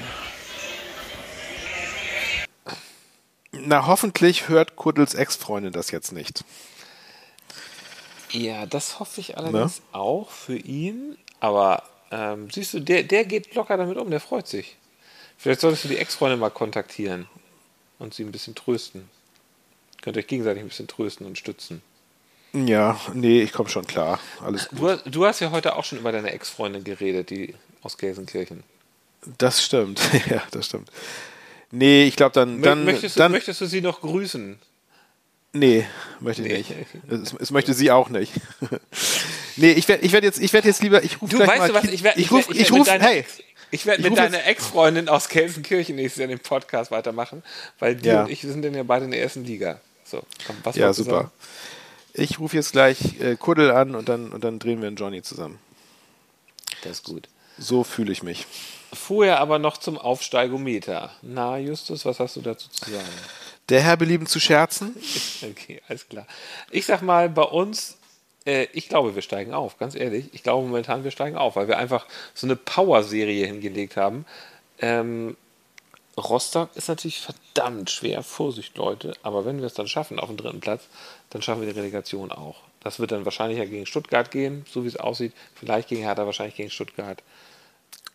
Na, 3.53 3.87
hoffentlich 3.87 4.49
hört 4.49 4.77
Kuddels 4.77 5.15
Ex-Freundin 5.15 5.73
das 5.73 5.91
jetzt 5.91 6.13
nicht. 6.13 6.45
Ja, 8.31 8.67
das 8.67 8.99
hoffe 8.99 9.21
ich 9.21 9.39
allerdings 9.39 9.79
ne? 9.79 9.85
auch 9.93 10.31
für 10.31 10.57
ihn. 10.57 11.17
Aber 11.41 11.85
ähm, 12.11 12.51
siehst 12.51 12.75
du, 12.75 12.81
der, 12.81 13.05
der 13.05 13.25
geht 13.25 13.55
locker 13.55 13.77
damit 13.77 13.97
um, 13.97 14.11
der 14.11 14.21
freut 14.21 14.49
sich. 14.49 14.77
Vielleicht 15.37 15.61
solltest 15.61 15.85
du 15.85 15.89
die 15.89 15.99
Ex-Freundin 15.99 16.41
mal 16.41 16.51
kontaktieren 16.51 17.29
und 17.99 18.15
sie 18.15 18.25
ein 18.25 18.33
bisschen 18.33 18.55
trösten. 18.55 19.09
Könnt 20.03 20.17
euch 20.17 20.27
gegenseitig 20.27 20.63
ein 20.63 20.69
bisschen 20.69 20.89
trösten 20.89 21.27
und 21.27 21.39
stützen. 21.39 21.83
Ja, 22.55 23.01
nee, 23.13 23.43
ich 23.43 23.53
komme 23.53 23.69
schon 23.69 23.85
klar. 23.85 24.21
Alles 24.41 24.69
gut. 24.69 25.01
Du, 25.05 25.11
du, 25.11 25.27
hast 25.27 25.41
ja 25.41 25.51
heute 25.51 25.75
auch 25.75 25.85
schon 25.85 25.99
über 25.99 26.13
deine 26.13 26.31
Ex-Freundin 26.31 26.85
geredet, 26.85 27.31
die 27.31 27.55
aus 27.83 27.99
Gelsenkirchen. 27.99 28.63
Das 29.39 29.65
stimmt, 29.65 30.01
ja, 30.31 30.43
das 30.53 30.67
stimmt. 30.67 30.91
Nee, 31.73 32.05
ich 32.05 32.15
glaube 32.15 32.33
dann, 32.33 32.63
dann, 32.63 32.85
möchtest, 32.85 33.19
dann. 33.19 33.33
Möchtest 33.33 33.61
du 33.61 33.67
sie 33.67 33.81
noch 33.81 34.01
grüßen? 34.01 34.59
Nee, 35.53 35.87
möchte 36.21 36.43
ich 36.43 36.49
nee. 36.49 36.59
nicht. 36.59 36.73
Es, 37.09 37.35
es, 37.41 37.51
möchte 37.51 37.75
sie 37.75 37.91
auch 37.91 38.09
nicht. 38.09 38.33
nee, 39.57 39.73
ich 39.73 39.89
werde 39.89 40.05
ich 40.05 40.13
werd 40.13 40.23
jetzt, 40.25 40.53
werd 40.53 40.65
jetzt 40.65 40.83
lieber. 40.83 41.03
Ich 41.03 41.21
ruf 41.21 41.31
du 41.31 41.39
weißt 41.41 41.59
mal, 41.59 41.69
du 41.69 41.75
was? 41.75 41.85
Ich 41.85 42.05
werde 42.05 42.21
ich 42.21 42.31
ruf, 42.31 42.49
ich 42.51 42.71
ruf, 42.71 42.89
hey. 42.89 43.25
Ich 43.71 43.87
werde 43.87 44.03
mit 44.03 44.17
deiner 44.17 44.45
Ex-Freundin 44.47 45.09
aus 45.09 45.29
Gelsenkirchen 45.29 45.97
nächstes 45.97 46.21
Jahr 46.21 46.29
den 46.29 46.39
Podcast 46.39 46.93
weitermachen, 46.93 47.43
weil 47.81 47.97
die 47.97 48.09
ja. 48.09 48.23
und 48.23 48.31
ich 48.31 48.43
sind 48.43 48.63
dann 48.63 48.75
ja 48.75 48.85
beide 48.85 49.07
in 49.07 49.11
der 49.11 49.21
ersten 49.21 49.45
Liga. 49.45 49.81
So, 50.05 50.23
komm, 50.47 50.57
was 50.63 50.77
Ja, 50.77 50.93
super. 50.93 51.11
Sagen? 51.11 51.31
Ich 52.17 52.39
rufe 52.39 52.57
jetzt 52.57 52.71
gleich 52.71 53.21
äh, 53.21 53.35
Kuddel 53.35 53.73
an 53.73 53.97
und 53.97 54.09
dann, 54.09 54.33
und 54.33 54.45
dann 54.45 54.61
drehen 54.61 54.81
wir 54.81 54.87
einen 54.87 54.97
Johnny 54.97 55.23
zusammen. 55.23 55.59
Das 56.83 56.93
ist 56.93 57.05
gut. 57.05 57.29
So 57.59 57.83
fühle 57.83 58.13
ich 58.13 58.23
mich. 58.23 58.47
Vorher 58.93 59.41
aber 59.41 59.59
noch 59.59 59.79
zum 59.79 59.99
Aufsteigometer. 59.99 61.11
Na, 61.23 61.59
Justus, 61.59 62.05
was 62.05 62.21
hast 62.21 62.37
du 62.37 62.41
dazu 62.41 62.69
zu 62.69 62.89
sagen? 62.89 63.05
Der 63.69 63.81
Herr 63.81 63.97
belieben 63.97 64.29
zu 64.29 64.39
scherzen. 64.39 64.95
okay, 65.43 65.83
alles 65.89 66.09
klar. 66.09 66.27
Ich 66.71 66.87
sag 66.87 67.03
mal, 67.03 67.29
bei 67.29 67.43
uns, 67.43 67.97
äh, 68.47 68.69
ich 68.73 68.89
glaube, 68.89 69.17
wir 69.17 69.23
steigen 69.23 69.53
auf, 69.53 69.79
ganz 69.79 69.97
ehrlich. 69.97 70.27
Ich 70.33 70.45
glaube 70.45 70.65
momentan, 70.65 71.03
wir 71.03 71.11
steigen 71.11 71.37
auf, 71.37 71.57
weil 71.57 71.67
wir 71.67 71.79
einfach 71.79 72.07
so 72.33 72.47
eine 72.47 72.55
Power-Serie 72.55 73.47
hingelegt 73.47 73.97
haben. 73.97 74.25
Ähm, 74.79 75.37
Rostock 76.17 76.71
ist 76.77 76.89
natürlich 76.89 77.21
verdammt 77.21 77.91
schwer. 77.91 78.23
Vorsicht, 78.23 78.77
Leute. 78.77 79.15
Aber 79.23 79.45
wenn 79.45 79.59
wir 79.59 79.67
es 79.67 79.75
dann 79.75 79.89
schaffen 79.89 80.21
auf 80.21 80.29
dem 80.29 80.37
dritten 80.37 80.61
Platz, 80.61 80.85
dann 81.31 81.43
schaffen 81.43 81.63
wir 81.63 81.73
die 81.73 81.79
Relegation 81.79 82.31
auch. 82.31 82.57
Das 82.81 83.01
wird 83.01 83.13
dann 83.13 83.25
wahrscheinlich 83.25 83.59
ja 83.59 83.65
gegen 83.65 83.87
Stuttgart 83.87 84.31
gehen, 84.31 84.65
so 84.71 84.85
wie 84.85 84.89
es 84.89 84.97
aussieht. 84.97 85.33
Vielleicht 85.55 85.89
gegen 85.89 86.03
Hertha, 86.03 86.27
wahrscheinlich 86.27 86.55
gegen 86.55 86.71
Stuttgart. 86.71 87.23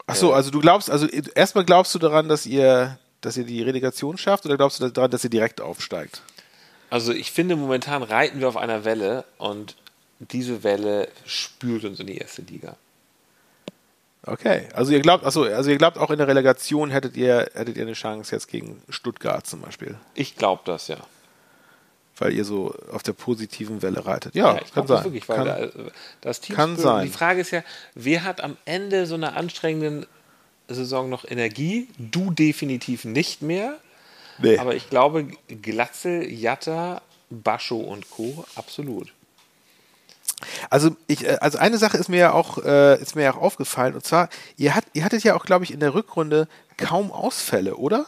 Ach 0.08 0.16
so, 0.16 0.34
also 0.34 0.50
du 0.50 0.60
glaubst, 0.60 0.90
also 0.90 1.08
erstmal 1.08 1.66
glaubst 1.66 1.94
du 1.94 2.00
daran, 2.00 2.30
dass 2.30 2.46
ihr, 2.46 2.98
dass 3.22 3.38
ihr 3.38 3.44
die 3.44 3.62
Relegation 3.62 4.18
schafft 4.18 4.46
oder 4.46 4.58
glaubst 4.58 4.80
du 4.80 4.90
daran, 4.90 5.12
dass 5.12 5.24
ihr 5.24 5.30
direkt 5.30 5.62
aufsteigt? 5.62 6.22
Also 6.90 7.12
ich 7.12 7.32
finde, 7.32 7.56
momentan 7.56 8.02
reiten 8.02 8.40
wir 8.40 8.48
auf 8.48 8.58
einer 8.58 8.86
Welle 8.86 9.26
und 9.38 9.76
diese 10.20 10.64
Welle 10.64 11.10
spült 11.26 11.86
uns 11.86 12.00
in 12.00 12.08
die 12.08 12.18
erste 12.18 12.42
Liga. 12.42 12.76
Okay, 14.26 14.68
also 14.74 14.92
ihr 14.92 15.00
glaubt, 15.00 15.26
achso, 15.26 15.44
also 15.44 15.70
ihr 15.70 15.78
glaubt 15.78 15.98
auch 15.98 16.12
in 16.12 16.18
der 16.18 16.28
Relegation 16.28 16.90
hättet 16.90 17.16
ihr, 17.16 17.50
hättet 17.54 17.78
ihr 17.78 17.84
eine 17.84 17.94
Chance 17.94 18.36
jetzt 18.36 18.48
gegen 18.48 18.82
Stuttgart 18.90 19.48
zum 19.48 19.62
Beispiel. 19.62 19.96
Ich 20.14 20.36
glaube 20.36 20.62
das, 20.66 20.90
ja. 20.90 20.98
Weil 22.18 22.34
ihr 22.34 22.44
so 22.44 22.76
auf 22.92 23.02
der 23.02 23.14
positiven 23.14 23.82
Welle 23.82 24.06
reitet. 24.06 24.36
Ja, 24.36 24.56
ja 24.56 24.62
kann 24.74 24.88
sein. 24.88 25.04
Wirklich, 25.06 25.26
kann, 25.26 25.46
da, 25.46 25.70
das 26.20 26.42
Team 26.42 26.56
kann 26.56 26.76
sein. 26.76 27.06
Die 27.06 27.12
Frage 27.12 27.40
ist 27.40 27.52
ja, 27.52 27.64
wer 27.96 28.26
hat 28.26 28.42
am 28.42 28.58
Ende 28.66 29.06
so 29.06 29.16
einer 29.16 29.38
anstrengenden 29.38 30.06
Saison 30.68 31.10
noch 31.10 31.24
Energie? 31.24 31.88
Du 31.98 32.32
definitiv 32.32 33.06
nicht 33.06 33.42
mehr. 33.42 33.78
Nee. 34.38 34.58
Aber 34.58 34.76
ich 34.76 34.90
glaube, 34.90 35.28
Glatzel, 35.62 36.30
Jatta, 36.30 37.02
Bascho 37.30 37.78
und 37.78 38.10
Co. 38.10 38.46
absolut. 38.56 39.14
Also 40.70 40.96
ich, 41.08 41.26
äh, 41.26 41.38
also 41.42 41.58
eine 41.58 41.78
Sache 41.78 41.98
ist 41.98 42.10
mir 42.10 42.20
ja 42.20 42.32
auch, 42.32 42.58
äh, 42.64 43.02
ist 43.02 43.16
mir 43.16 43.24
ja 43.24 43.34
auch 43.34 43.42
aufgefallen 43.42 43.96
und 43.96 44.06
zwar, 44.06 44.30
ihr, 44.58 44.76
hat, 44.76 44.86
ihr 44.94 45.04
hattet 45.04 45.24
ja 45.24 45.36
auch, 45.36 45.46
glaube 45.46 45.64
ich, 45.64 45.72
in 45.72 45.80
der 45.80 45.94
Rückrunde 45.94 46.48
kaum 46.78 47.12
Ausfälle, 47.12 47.76
oder? 47.76 48.06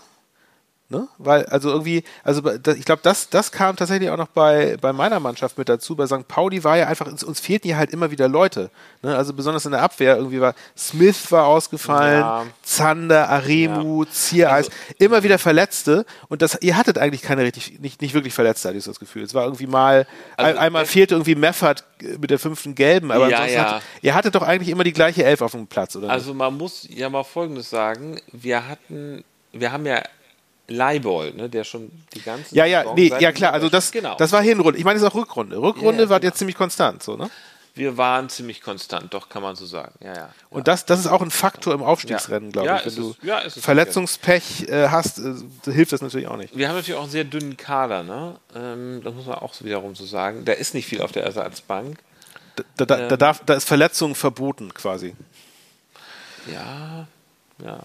Ne? 0.91 1.07
Weil, 1.17 1.45
also 1.45 1.69
irgendwie, 1.69 2.03
also 2.23 2.41
ich 2.51 2.83
glaube, 2.83 2.99
das, 3.01 3.29
das 3.29 3.51
kam 3.51 3.77
tatsächlich 3.77 4.09
auch 4.09 4.17
noch 4.17 4.27
bei, 4.27 4.77
bei 4.81 4.91
meiner 4.91 5.21
Mannschaft 5.21 5.57
mit 5.57 5.69
dazu. 5.69 5.95
Bei 5.95 6.05
St. 6.05 6.27
Pauli 6.27 6.65
war 6.65 6.77
ja 6.77 6.87
einfach, 6.87 7.07
uns 7.07 7.39
fehlten 7.39 7.67
hier 7.67 7.77
halt 7.77 7.91
immer 7.91 8.11
wieder 8.11 8.27
Leute. 8.27 8.69
Ne? 9.01 9.15
Also 9.15 9.33
besonders 9.33 9.65
in 9.65 9.71
der 9.71 9.81
Abwehr 9.81 10.17
irgendwie 10.17 10.41
war 10.41 10.53
Smith 10.77 11.31
war 11.31 11.45
ausgefallen, 11.45 12.19
ja. 12.19 12.45
Zander, 12.61 13.29
Aremu, 13.29 14.03
ja. 14.03 14.11
Ziereis, 14.11 14.67
also, 14.67 14.95
immer 14.99 15.23
wieder 15.23 15.39
Verletzte. 15.39 16.05
Und 16.27 16.41
das, 16.41 16.57
ihr 16.61 16.75
hattet 16.75 16.97
eigentlich 16.97 17.21
keine 17.21 17.43
richtig, 17.43 17.79
nicht, 17.79 18.01
nicht 18.01 18.13
wirklich 18.13 18.33
Verletzte, 18.33 18.67
hatte 18.67 18.77
ich 18.77 18.83
so 18.83 18.91
das 18.91 18.99
Gefühl. 18.99 19.23
Es 19.23 19.33
war 19.33 19.45
irgendwie 19.45 19.67
mal, 19.67 20.05
also, 20.35 20.59
einmal 20.59 20.85
fehlte 20.85 21.15
irgendwie 21.15 21.35
Meffert 21.35 21.85
mit 22.19 22.29
der 22.31 22.39
fünften 22.39 22.75
Gelben, 22.75 23.11
aber 23.11 23.29
ja, 23.29 23.45
ja. 23.45 23.75
Hat, 23.75 23.83
ihr 24.01 24.13
hattet 24.13 24.35
doch 24.35 24.41
eigentlich 24.41 24.69
immer 24.69 24.83
die 24.83 24.93
gleiche 24.93 25.23
Elf 25.23 25.41
auf 25.41 25.51
dem 25.51 25.67
Platz, 25.67 25.95
oder? 25.95 26.09
Also 26.09 26.33
man 26.33 26.57
muss 26.57 26.85
ja 26.89 27.09
mal 27.09 27.23
Folgendes 27.23 27.69
sagen. 27.69 28.19
Wir 28.33 28.67
hatten, 28.67 29.23
wir 29.53 29.71
haben 29.71 29.85
ja 29.85 30.01
Leibol, 30.71 31.33
ne, 31.33 31.49
der 31.49 31.63
schon 31.63 31.91
die 32.13 32.21
ganze 32.21 32.55
Ja, 32.55 32.65
ja, 32.65 32.93
nee, 32.93 33.11
ja 33.19 33.31
klar, 33.31 33.53
also 33.53 33.69
das, 33.69 33.91
genau. 33.91 34.15
das 34.15 34.31
war 34.31 34.41
Hinrunde. 34.41 34.77
Ich 34.79 34.85
meine, 34.85 34.99
das 34.99 35.07
ist 35.07 35.13
auch 35.13 35.19
Rückrunde. 35.19 35.61
Rückrunde 35.61 36.03
ja, 36.03 36.09
war 36.09 36.19
genau. 36.19 36.29
jetzt 36.29 36.39
ziemlich 36.39 36.55
konstant, 36.55 37.03
so, 37.03 37.15
ne? 37.15 37.29
Wir 37.73 37.95
waren 37.95 38.27
ziemlich 38.27 38.61
konstant, 38.61 39.13
doch 39.13 39.29
kann 39.29 39.41
man 39.41 39.55
so 39.55 39.65
sagen. 39.65 39.93
Ja, 40.01 40.13
ja. 40.13 40.29
Und 40.49 40.67
das, 40.67 40.85
das 40.85 40.99
ist 40.99 41.07
auch 41.07 41.21
ein 41.21 41.31
Faktor 41.31 41.73
im 41.73 41.81
Aufstiegsrennen, 41.81 42.49
ja. 42.49 42.51
glaube 42.51 42.67
ja, 42.67 42.77
ich. 42.79 42.85
Wenn 42.85 42.95
du 42.95 43.15
ja, 43.21 43.41
Verletzungspech 43.49 44.67
äh, 44.67 44.89
hast, 44.89 45.19
äh, 45.19 45.71
hilft 45.71 45.93
das 45.93 46.01
natürlich 46.01 46.27
auch 46.27 46.35
nicht. 46.35 46.55
Wir 46.57 46.67
haben 46.67 46.75
natürlich 46.75 46.97
auch 46.97 47.03
einen 47.03 47.11
sehr 47.11 47.23
dünnen 47.23 47.55
Kader, 47.55 48.03
ne? 48.03 48.35
Ähm, 48.53 49.01
das 49.03 49.13
muss 49.13 49.25
man 49.25 49.35
auch 49.35 49.53
wiederum 49.61 49.95
so 49.95 50.05
sagen. 50.05 50.43
Da 50.43 50.51
ist 50.51 50.73
nicht 50.73 50.85
viel 50.85 51.01
auf 51.01 51.13
der 51.13 51.23
Ersatzbank. 51.23 51.97
Da, 52.75 52.85
da, 52.85 52.99
ähm, 52.99 53.09
da, 53.09 53.17
darf, 53.17 53.41
da 53.45 53.53
ist 53.53 53.65
Verletzung 53.65 54.15
verboten 54.15 54.73
quasi. 54.73 55.15
Ja, 56.51 57.07
ja. 57.63 57.79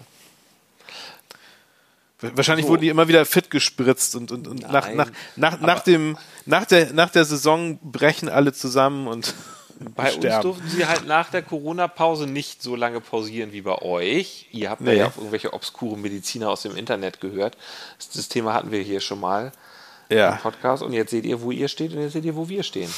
Wahrscheinlich 2.19 2.65
so. 2.65 2.71
wurden 2.71 2.81
die 2.81 2.89
immer 2.89 3.07
wieder 3.07 3.25
fit 3.25 3.51
gespritzt 3.51 4.15
und, 4.15 4.31
und, 4.31 4.47
und 4.47 4.61
nach, 4.71 4.91
nach, 4.93 5.11
nach, 5.35 5.59
nach, 5.61 5.79
dem, 5.81 6.17
nach, 6.45 6.65
der, 6.65 6.91
nach 6.93 7.11
der 7.11 7.25
Saison 7.25 7.77
brechen 7.83 8.27
alle 8.27 8.53
zusammen 8.53 9.07
und 9.07 9.35
bei 9.95 10.09
sterben. 10.09 10.35
uns 10.35 10.41
durften 10.41 10.69
sie 10.69 10.87
halt 10.87 11.05
nach 11.05 11.29
der 11.29 11.43
Corona-Pause 11.43 12.25
nicht 12.25 12.63
so 12.63 12.75
lange 12.75 13.01
pausieren 13.01 13.51
wie 13.51 13.61
bei 13.61 13.79
euch. 13.81 14.47
Ihr 14.51 14.71
habt 14.71 14.81
nee. 14.81 14.95
ja 14.95 15.07
auf 15.07 15.17
irgendwelche 15.17 15.53
obskuren 15.53 16.01
Mediziner 16.01 16.49
aus 16.49 16.63
dem 16.63 16.75
Internet 16.75 17.21
gehört. 17.21 17.55
Das, 17.97 18.09
das 18.09 18.29
Thema 18.29 18.53
hatten 18.55 18.71
wir 18.71 18.81
hier 18.81 18.99
schon 18.99 19.19
mal 19.19 19.51
ja. 20.09 20.31
im 20.31 20.37
Podcast 20.39 20.81
und 20.81 20.93
jetzt 20.93 21.11
seht 21.11 21.25
ihr, 21.25 21.41
wo 21.41 21.51
ihr 21.51 21.67
steht 21.67 21.93
und 21.93 22.01
jetzt 22.01 22.13
seht 22.13 22.25
ihr, 22.25 22.35
wo 22.35 22.49
wir 22.49 22.63
stehen. 22.63 22.91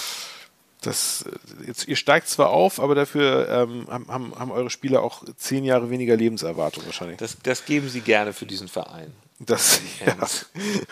Das, 0.82 1.25
jetzt, 1.67 1.88
ihr 1.88 1.97
steigt 1.97 2.30
zwar 2.30 2.51
auf, 2.51 2.80
aber 2.80 2.95
dafür 2.95 3.49
ähm, 3.49 3.88
haben, 3.89 4.34
haben 4.39 4.51
eure 4.51 4.69
Spieler 4.69 5.03
auch 5.03 5.23
zehn 5.36 5.65
Jahre 5.65 5.89
weniger 5.89 6.15
Lebenserwartung 6.15 6.86
wahrscheinlich. 6.86 7.17
Das, 7.17 7.38
das 7.43 7.65
geben 7.65 7.89
sie 7.89 7.99
gerne 7.99 8.32
für 8.32 8.45
diesen 8.45 8.69
Verein. 8.69 9.11
Das, 9.39 9.82
ja. 10.05 10.15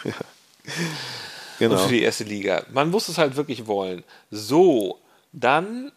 ja. 0.04 0.14
Genau. 1.60 1.76
Und 1.76 1.82
für 1.82 1.94
die 1.94 2.02
erste 2.02 2.24
Liga. 2.24 2.64
Man 2.72 2.90
muss 2.90 3.08
es 3.08 3.18
halt 3.18 3.36
wirklich 3.36 3.68
wollen. 3.68 4.04
So, 4.30 5.00
dann. 5.32 5.92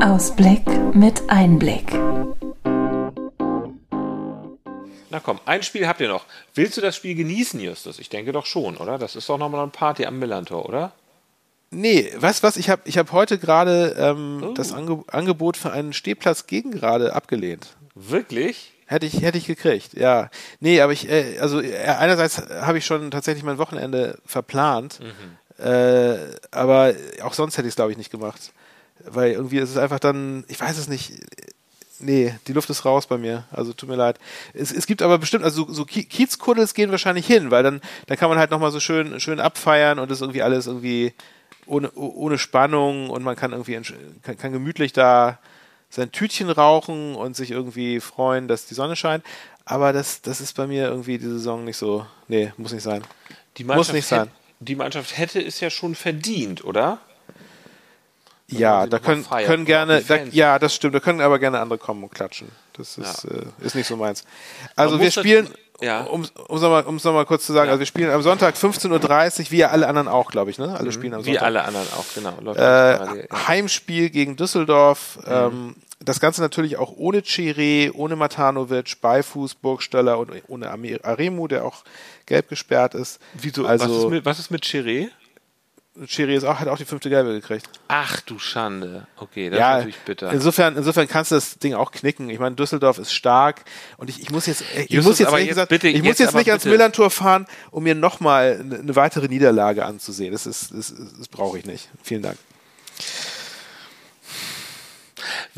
Ausblick 0.00 0.66
mit 0.94 1.28
Einblick. 1.28 1.92
Na 5.10 5.20
komm, 5.20 5.40
ein 5.44 5.62
Spiel 5.62 5.86
habt 5.88 6.00
ihr 6.00 6.08
noch. 6.08 6.24
Willst 6.54 6.76
du 6.76 6.80
das 6.80 6.96
Spiel 6.96 7.14
genießen, 7.16 7.60
Justus? 7.60 7.98
Ich 7.98 8.08
denke 8.08 8.32
doch 8.32 8.46
schon, 8.46 8.76
oder? 8.76 8.96
Das 8.96 9.16
ist 9.16 9.28
doch 9.28 9.38
nochmal 9.38 9.62
eine 9.62 9.70
Party 9.70 10.06
am 10.06 10.18
Millantor, 10.18 10.66
oder? 10.66 10.92
Nee, 11.72 12.10
weißt 12.16 12.42
du 12.42 12.46
was? 12.46 12.56
Ich 12.56 12.70
habe 12.70 12.82
ich 12.84 12.98
hab 12.98 13.12
heute 13.12 13.38
gerade 13.38 13.94
ähm, 13.98 14.42
oh. 14.44 14.52
das 14.54 14.72
Ange 14.72 15.04
Angebot 15.08 15.56
für 15.56 15.72
einen 15.72 15.92
Stehplatz 15.92 16.46
gegen 16.46 16.70
gerade 16.70 17.14
abgelehnt. 17.14 17.76
Wirklich? 17.94 18.72
Hätte 18.86 19.06
ich, 19.06 19.22
hätte 19.22 19.38
ich 19.38 19.46
gekriegt, 19.46 19.94
ja. 19.94 20.30
Nee, 20.58 20.80
aber 20.80 20.92
ich, 20.92 21.08
äh, 21.08 21.38
also 21.38 21.60
äh, 21.60 21.76
einerseits 21.84 22.38
habe 22.38 22.78
ich 22.78 22.86
schon 22.86 23.12
tatsächlich 23.12 23.44
mein 23.44 23.58
Wochenende 23.58 24.18
verplant, 24.26 24.98
mhm. 24.98 25.64
äh, 25.64 26.18
aber 26.50 26.94
auch 27.22 27.34
sonst 27.34 27.56
hätte 27.56 27.68
ich 27.68 27.72
es, 27.72 27.76
glaube 27.76 27.92
ich, 27.92 27.98
nicht 27.98 28.10
gemacht. 28.10 28.52
Weil 29.04 29.32
irgendwie 29.32 29.58
ist 29.58 29.70
es 29.70 29.76
einfach 29.76 30.00
dann, 30.00 30.44
ich 30.48 30.60
weiß 30.60 30.76
es 30.76 30.88
nicht, 30.88 31.12
nee, 32.00 32.34
die 32.46 32.52
Luft 32.52 32.68
ist 32.70 32.84
raus 32.84 33.06
bei 33.06 33.18
mir. 33.18 33.44
Also 33.50 33.72
tut 33.72 33.88
mir 33.88 33.96
leid. 33.96 34.18
Es, 34.54 34.72
es 34.72 34.86
gibt 34.86 35.02
aber 35.02 35.18
bestimmt, 35.18 35.44
also 35.44 35.66
so, 35.66 35.72
so 35.72 35.84
Ki- 35.84 36.04
Kiezkuddels 36.04 36.74
gehen 36.74 36.90
wahrscheinlich 36.90 37.26
hin, 37.26 37.50
weil 37.50 37.62
dann, 37.62 37.80
dann 38.06 38.16
kann 38.18 38.28
man 38.28 38.38
halt 38.38 38.50
nochmal 38.50 38.70
so 38.72 38.80
schön, 38.80 39.20
schön 39.20 39.40
abfeiern 39.40 39.98
und 39.98 40.10
das 40.10 40.20
irgendwie 40.20 40.42
alles 40.42 40.66
irgendwie 40.66 41.12
ohne, 41.66 41.90
oh- 41.94 42.12
ohne 42.16 42.38
Spannung 42.38 43.10
und 43.10 43.22
man 43.22 43.36
kann 43.36 43.52
irgendwie 43.52 43.80
kann, 44.22 44.36
kann 44.38 44.52
gemütlich 44.52 44.92
da 44.92 45.38
sein 45.88 46.12
Tütchen 46.12 46.50
rauchen 46.50 47.14
und 47.16 47.34
sich 47.36 47.50
irgendwie 47.50 48.00
freuen, 48.00 48.48
dass 48.48 48.66
die 48.66 48.74
Sonne 48.74 48.96
scheint. 48.96 49.24
Aber 49.64 49.92
das, 49.92 50.22
das 50.22 50.40
ist 50.40 50.56
bei 50.56 50.66
mir 50.66 50.86
irgendwie 50.86 51.18
die 51.18 51.26
Saison 51.26 51.64
nicht 51.64 51.76
so. 51.76 52.06
Nee, 52.28 52.52
muss 52.56 52.72
nicht 52.72 52.82
sein. 52.82 53.02
Die 53.56 53.64
Muss 53.64 53.92
nicht 53.92 54.06
sein. 54.06 54.30
Die 54.60 54.76
Mannschaft 54.76 55.16
hätte 55.16 55.40
es 55.40 55.60
ja 55.60 55.70
schon 55.70 55.94
verdient, 55.94 56.64
oder? 56.64 56.98
Ja, 58.50 58.86
da 58.86 58.98
können, 58.98 59.24
können 59.46 59.64
gerne, 59.64 60.00
die 60.02 60.06
da, 60.08 60.16
ja, 60.30 60.58
das 60.58 60.74
stimmt, 60.74 60.94
da 60.94 61.00
können 61.00 61.20
aber 61.20 61.38
gerne 61.38 61.60
andere 61.60 61.78
kommen 61.78 62.02
und 62.04 62.12
klatschen. 62.14 62.48
Das 62.76 62.98
ist, 62.98 63.24
Ja. 63.24 63.30
äh, 63.30 63.66
ist 63.66 63.74
nicht 63.74 63.86
so 63.86 63.96
meins. 63.96 64.24
Also 64.76 64.96
Man 64.96 65.04
wir 65.04 65.10
spielen, 65.10 65.48
ja. 65.80 66.02
um 66.02 66.22
es 66.22 66.32
nochmal 66.48 66.84
um's 66.84 67.04
noch 67.04 67.12
mal 67.12 67.26
kurz 67.26 67.46
zu 67.46 67.52
sagen, 67.52 67.66
Ja. 67.66 67.72
also 67.72 67.80
wir 67.80 67.86
spielen 67.86 68.10
am 68.10 68.22
Sonntag 68.22 68.56
15.30 68.56 69.40
Uhr, 69.46 69.50
wie 69.52 69.64
alle 69.64 69.86
anderen 69.86 70.08
auch, 70.08 70.30
glaube 70.30 70.50
ich, 70.50 70.58
ne? 70.58 70.74
Alle 70.78 70.92
spielen 70.92 71.14
am 71.14 71.20
Mhm. 71.20 71.26
Wie 71.26 71.30
Sonntag. 71.30 71.46
alle 71.46 71.64
anderen 71.64 71.86
auch, 71.96 72.04
genau. 72.14 72.52
Äh. 72.54 73.26
Heimspiel 73.48 74.10
gegen 74.10 74.36
Düsseldorf. 74.36 75.18
Mhm. 75.26 75.32
Ähm, 75.32 75.76
das 76.02 76.18
Ganze 76.18 76.40
natürlich 76.40 76.78
auch 76.78 76.92
ohne 76.96 77.18
Chiré, 77.20 77.92
ohne 77.92 78.16
Matanovic, 78.16 79.00
Beifuß, 79.02 79.56
Burgstaller 79.56 80.18
und 80.18 80.30
ohne 80.48 80.70
Aremu, 80.70 81.46
der 81.46 81.64
auch 81.66 81.84
gelb 82.24 82.48
gesperrt 82.48 82.94
ist. 82.94 83.20
Wieso, 83.34 83.66
Also 83.66 83.84
was, 83.86 84.04
ist 84.04 84.08
mit, 84.10 84.24
was 84.24 84.38
ist 84.38 84.50
mit 84.50 84.64
Chiré? 84.64 85.08
Chiré 86.04 86.34
ist 86.36 86.44
auch, 86.44 86.60
hat 86.60 86.68
auch 86.68 86.78
die 86.78 86.84
fünfte 86.84 87.10
Gelbe 87.10 87.32
gekriegt. 87.32 87.68
Ach 87.88 88.20
du 88.20 88.38
Schande. 88.38 89.08
Okay, 89.16 89.50
das 89.50 89.56
ist 89.56 89.60
ja, 89.60 89.76
natürlich 89.76 89.98
bitter. 89.98 90.32
insofern, 90.32 90.76
insofern 90.76 91.08
kannst 91.08 91.32
du 91.32 91.34
das 91.34 91.58
Ding 91.58 91.74
auch 91.74 91.90
knicken. 91.90 92.30
Ich 92.30 92.38
meine, 92.38 92.54
Düsseldorf 92.54 92.98
ist 92.98 93.12
stark 93.12 93.64
und 93.96 94.08
ich, 94.08 94.22
ich 94.22 94.30
muss 94.30 94.46
jetzt, 94.46 94.62
ich 94.76 94.90
Justus, 94.90 95.04
muss 95.04 95.18
jetzt, 95.18 95.32
jetzt 95.32 95.48
gesagt, 95.48 95.68
bitte, 95.68 95.88
ich 95.88 95.98
muss 95.98 96.06
jetzt 96.10 96.20
jetzt 96.20 96.28
aber 96.30 96.38
nicht 96.38 96.50
ans 96.50 96.62
bitte. 96.62 96.76
Millantor 96.76 97.10
fahren, 97.10 97.46
um 97.72 97.82
mir 97.82 97.96
nochmal 97.96 98.60
eine, 98.60 98.78
eine 98.78 98.96
weitere 98.96 99.26
Niederlage 99.26 99.84
anzusehen. 99.84 100.32
Das 100.32 100.46
ist, 100.46 100.72
das, 100.72 100.94
das 101.18 101.28
brauche 101.28 101.58
ich 101.58 101.66
nicht. 101.66 101.88
Vielen 102.02 102.22
Dank. 102.22 102.38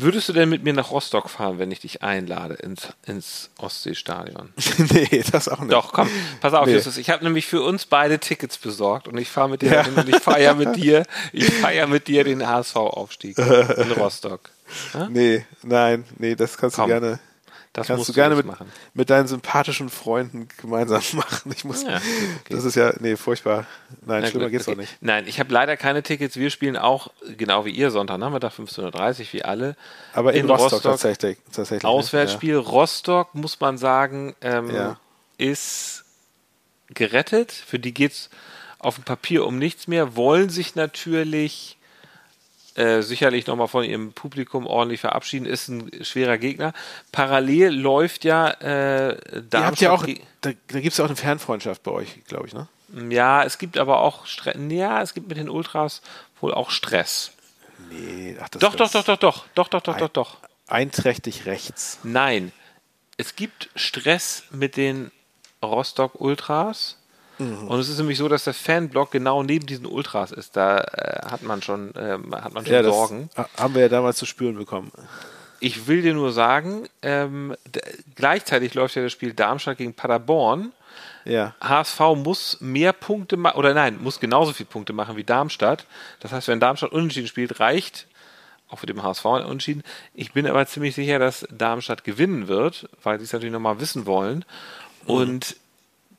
Würdest 0.03 0.29
du 0.29 0.33
denn 0.33 0.49
mit 0.49 0.63
mir 0.63 0.73
nach 0.73 0.91
Rostock 0.91 1.29
fahren, 1.29 1.59
wenn 1.59 1.71
ich 1.71 1.79
dich 1.79 2.03
einlade 2.03 2.53
ins, 2.55 2.89
ins 3.05 3.49
Ostseestadion? 3.57 4.53
nee, 4.77 5.23
das 5.31 5.47
auch 5.49 5.59
nicht. 5.59 5.71
Doch, 5.71 5.93
komm, 5.93 6.09
pass 6.41 6.53
auf, 6.53 6.65
Nee. 6.67 6.73
Justus. 6.73 6.97
Ich 6.97 7.09
habe 7.09 7.23
nämlich 7.23 7.47
für 7.47 7.61
uns 7.63 7.85
beide 7.85 8.19
Tickets 8.19 8.57
besorgt 8.57 9.07
und 9.07 9.17
ich 9.17 9.29
fahre 9.29 9.49
mit 9.49 9.61
dir 9.61 9.71
Ja. 9.71 9.83
hin 9.85 9.95
und 9.95 10.07
ich 10.09 10.17
feiere 10.17 10.53
mit 10.55 10.75
dir, 10.81 11.05
ich 11.31 11.51
feiere 11.51 11.87
mit 11.87 12.07
dir 12.07 12.23
den 12.23 12.47
HSV-Aufstieg 12.47 13.37
in 13.37 13.91
Rostock. 13.97 14.49
Nee, 15.09 15.45
nein, 15.63 16.03
nee, 16.17 16.35
das 16.35 16.57
kannst 16.57 16.75
Komm, 16.75 16.89
du 16.89 16.99
gerne. 16.99 17.19
Das 17.73 17.87
Kannst 17.87 18.07
du 18.07 18.13
gerne 18.13 18.35
mit, 18.35 18.45
machen. 18.45 18.71
mit 18.93 19.09
deinen 19.09 19.27
sympathischen 19.27 19.89
Freunden 19.89 20.47
gemeinsam 20.61 21.01
machen. 21.13 21.51
Ich 21.55 21.65
muss, 21.65 21.81
Ja, 21.81 21.95
okay. 21.97 22.03
das 22.51 22.65
ist 22.65 22.75
ja, 22.75 22.93
nee, 22.99 23.15
furchtbar. 23.15 23.65
Nein, 24.05 24.21
Na 24.21 24.27
schlimmer 24.27 24.45
gut, 24.45 24.51
geht's 24.51 24.67
okay. 24.67 24.75
doch 24.75 24.81
nicht. 24.81 24.97
Nein, 25.01 25.27
ich 25.27 25.39
habe 25.39 25.51
leider 25.51 25.75
keine 25.75 26.03
Tickets. 26.03 26.35
Wir 26.35 26.51
spielen 26.51 26.77
auch, 26.77 27.07
genau 27.35 27.65
wie 27.65 27.71
ihr, 27.71 27.89
Sonntagnachmittag 27.89 28.53
15.30 28.53 29.19
Uhr, 29.21 29.25
wie 29.33 29.43
alle. 29.43 29.75
Aber 30.13 30.33
in, 30.33 30.47
Rostock, 30.47 30.83
tatsächlich. 30.83 31.39
tatsächlich 31.51 31.81
ne? 31.83 31.89
Auswärtsspiel. 31.89 32.57
Rostock, 32.57 33.33
muss 33.33 33.59
man 33.59 33.79
sagen, 33.79 34.35
ähm, 34.41 34.69
Ja. 34.69 34.99
ist 35.39 36.05
gerettet. 36.89 37.51
Für 37.51 37.79
die 37.79 37.93
geht's 37.93 38.29
auf 38.77 38.95
dem 38.95 39.03
Papier 39.03 39.45
um 39.47 39.57
nichts 39.57 39.87
mehr. 39.87 40.15
Wollen 40.15 40.49
sich 40.49 40.75
natürlich 40.75 41.77
äh, 42.75 43.01
sicherlich 43.01 43.47
nochmal 43.47 43.67
von 43.67 43.83
ihrem 43.83 44.13
Publikum 44.13 44.65
ordentlich 44.65 45.01
verabschieden. 45.01 45.45
Ist 45.45 45.67
ein 45.67 45.91
schwerer 46.03 46.37
Gegner. 46.37 46.73
Parallel 47.11 47.69
läuft 47.73 48.23
ja 48.23 48.49
äh, 48.49 49.09
Ja. 49.09 49.13
Ihr 49.13 49.41
Darmstadt. 49.41 49.65
habt 49.65 49.81
ja 49.81 49.91
auch, 49.91 50.05
da, 50.41 50.51
da 50.67 50.79
gibt 50.79 50.91
es 50.93 50.97
ja 50.97 51.05
auch 51.05 51.09
eine 51.09 51.15
Fernfreundschaft 51.17 51.83
bei 51.83 51.91
euch, 51.91 52.23
glaube 52.25 52.47
ich, 52.47 52.53
ne? 52.53 52.67
ja, 53.09 53.43
es 53.43 53.57
gibt 53.57 53.77
aber 53.77 53.99
auch 54.01 54.25
Stress. 54.25 54.55
Ja, 54.69 55.01
es 55.01 55.13
gibt 55.13 55.27
mit 55.27 55.37
den 55.37 55.49
Ultras 55.49 56.01
wohl 56.41 56.53
auch 56.53 56.69
Stress. 56.69 57.31
Nee, 57.89 58.37
ach, 58.39 58.49
das 58.49 58.59
Doch, 58.61 58.75
doch, 58.75 58.91
doch, 58.91 59.03
doch, 59.03 59.17
doch, 59.17 59.45
doch, 59.55 59.67
doch, 59.69 59.81
doch, 59.81 59.97
doch, 59.97 60.09
doch. 60.09 60.37
Einträchtig 60.67 61.45
rechts. 61.45 61.99
Nein, 62.03 62.51
es 63.17 63.35
gibt 63.35 63.69
Stress 63.75 64.43
mit 64.51 64.77
den 64.77 65.11
Rostock 65.63 66.19
Ultras. 66.19 66.97
Mhm. 67.43 67.67
Und 67.67 67.79
es 67.79 67.89
ist 67.89 67.97
nämlich 67.97 68.17
so, 68.17 68.27
dass 68.27 68.43
der 68.43 68.53
Fanblock 68.53 69.11
genau 69.11 69.43
neben 69.43 69.65
diesen 69.65 69.85
Ultras 69.85 70.31
ist. 70.31 70.55
Da 70.55 70.77
äh, 70.79 71.25
hat 71.29 71.43
man 71.43 71.61
schon, 71.61 71.93
ähm, 71.97 72.33
hat 72.35 72.53
man 72.53 72.65
schon 72.65 72.73
Ja, 72.75 72.83
Sorgen. 72.83 73.29
ha- 73.37 73.49
haben 73.57 73.73
wir 73.75 73.81
ja 73.83 73.89
damals 73.89 74.17
zu 74.17 74.25
spüren 74.25 74.55
bekommen. 74.55 74.91
Ich 75.59 75.87
will 75.87 76.01
dir 76.01 76.13
nur 76.13 76.31
sagen, 76.33 76.87
ähm, 77.01 77.55
gleichzeitig 78.15 78.73
läuft 78.73 78.95
ja 78.95 79.01
das 79.03 79.11
Spiel 79.11 79.33
Darmstadt 79.33 79.77
gegen 79.77 79.93
Paderborn. 79.93 80.73
Ja. 81.25 81.55
HSV 81.61 81.99
muss 82.17 82.57
mehr 82.59 82.91
Punkte 82.91 83.37
machen, 83.37 83.57
oder 83.57 83.73
nein, 83.73 83.97
muss 84.01 84.19
genauso 84.19 84.51
viele 84.51 84.67
Punkte 84.67 84.91
machen 84.91 85.15
wie 85.15 85.23
Darmstadt. 85.23 85.85
Das 86.19 86.33
heißt, 86.33 86.49
wenn 86.49 86.59
Darmstadt 86.59 86.91
unentschieden 86.91 87.27
spielt, 87.27 87.59
reicht 87.61 88.07
auch 88.69 88.79
für 88.79 88.87
den 88.87 89.01
HSV 89.01 89.23
unentschieden. 89.25 89.83
Ich 90.13 90.33
bin 90.33 90.47
aber 90.47 90.65
ziemlich 90.65 90.95
sicher, 90.95 91.17
dass 91.19 91.47
Darmstadt 91.49 92.03
gewinnen 92.03 92.47
wird, 92.49 92.89
weil 93.03 93.19
sie 93.19 93.25
es 93.25 93.31
natürlich 93.31 93.53
nochmal 93.53 93.79
wissen 93.79 94.05
wollen. 94.05 94.43
Und 95.05 95.55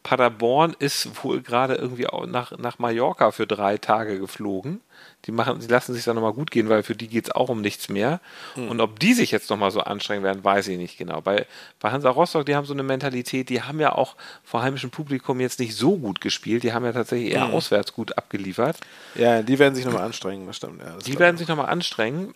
Paderborn 0.05 0.77
ist 0.79 1.25
wohl 1.25 1.41
gerade 1.41 1.75
irgendwie 1.75 2.07
auch 2.07 2.27
nach, 2.27 2.57
nach 2.59 2.79
Mallorca 2.79 3.33
für 3.33 3.47
drei 3.47 3.79
Tage 3.79 4.21
geflogen. 4.21 4.81
Die 5.25 5.33
machen, 5.33 5.59
die 5.61 5.67
lassen 5.67 5.95
sich 5.95 6.05
da 6.05 6.13
nochmal 6.13 6.35
gut 6.35 6.51
gehen, 6.51 6.69
weil 6.69 6.83
für 6.83 6.95
die 6.95 7.09
geht 7.09 7.25
es 7.25 7.31
auch 7.35 7.49
um 7.49 7.63
nichts 7.63 7.89
mehr. 7.89 8.21
Und 8.55 8.81
ob 8.83 9.01
die 9.01 9.15
sich 9.15 9.31
jetzt 9.31 9.49
nochmal 9.49 9.71
so 9.71 9.81
anstrengen 9.81 10.23
werden, 10.23 10.45
weiß 10.45 10.69
ich 10.69 10.77
nicht 10.77 10.99
genau. 10.99 11.23
Bei, 11.23 11.47
bei 11.81 11.91
Hansa 11.91 12.11
Rostock, 12.11 12.45
die 12.45 12.55
haben 12.55 12.67
so 12.67 12.75
eine 12.75 12.83
Mentalität, 12.83 13.49
die 13.49 13.63
haben 13.63 13.81
ja 13.81 13.93
auch 13.95 14.17
vor 14.45 14.63
heimischem 14.63 14.91
Publikum 14.91 15.41
jetzt 15.41 15.59
nicht 15.59 15.75
so 15.75 15.97
gut 15.97 16.21
gespielt. 16.21 16.63
Die 16.63 16.75
haben 16.75 16.85
ja 16.85 16.93
tatsächlich 16.93 17.33
eher 17.33 17.47
auswärts 17.47 17.95
gut 17.95 18.19
abgeliefert. 18.19 18.77
Ja, 19.15 19.43
die 19.43 19.59
werden 19.59 19.75
sich 19.75 19.87
nochmal 19.87 20.03
anstrengen, 20.03 20.47
das 20.47 20.57
stimmt. 20.59 20.83
Ja, 20.83 20.93
das 20.97 21.05
Die 21.05 21.19
werden 21.19 21.37
ich. 21.37 21.41
sich 21.41 21.49
nochmal 21.49 21.71
anstrengen. 21.71 22.35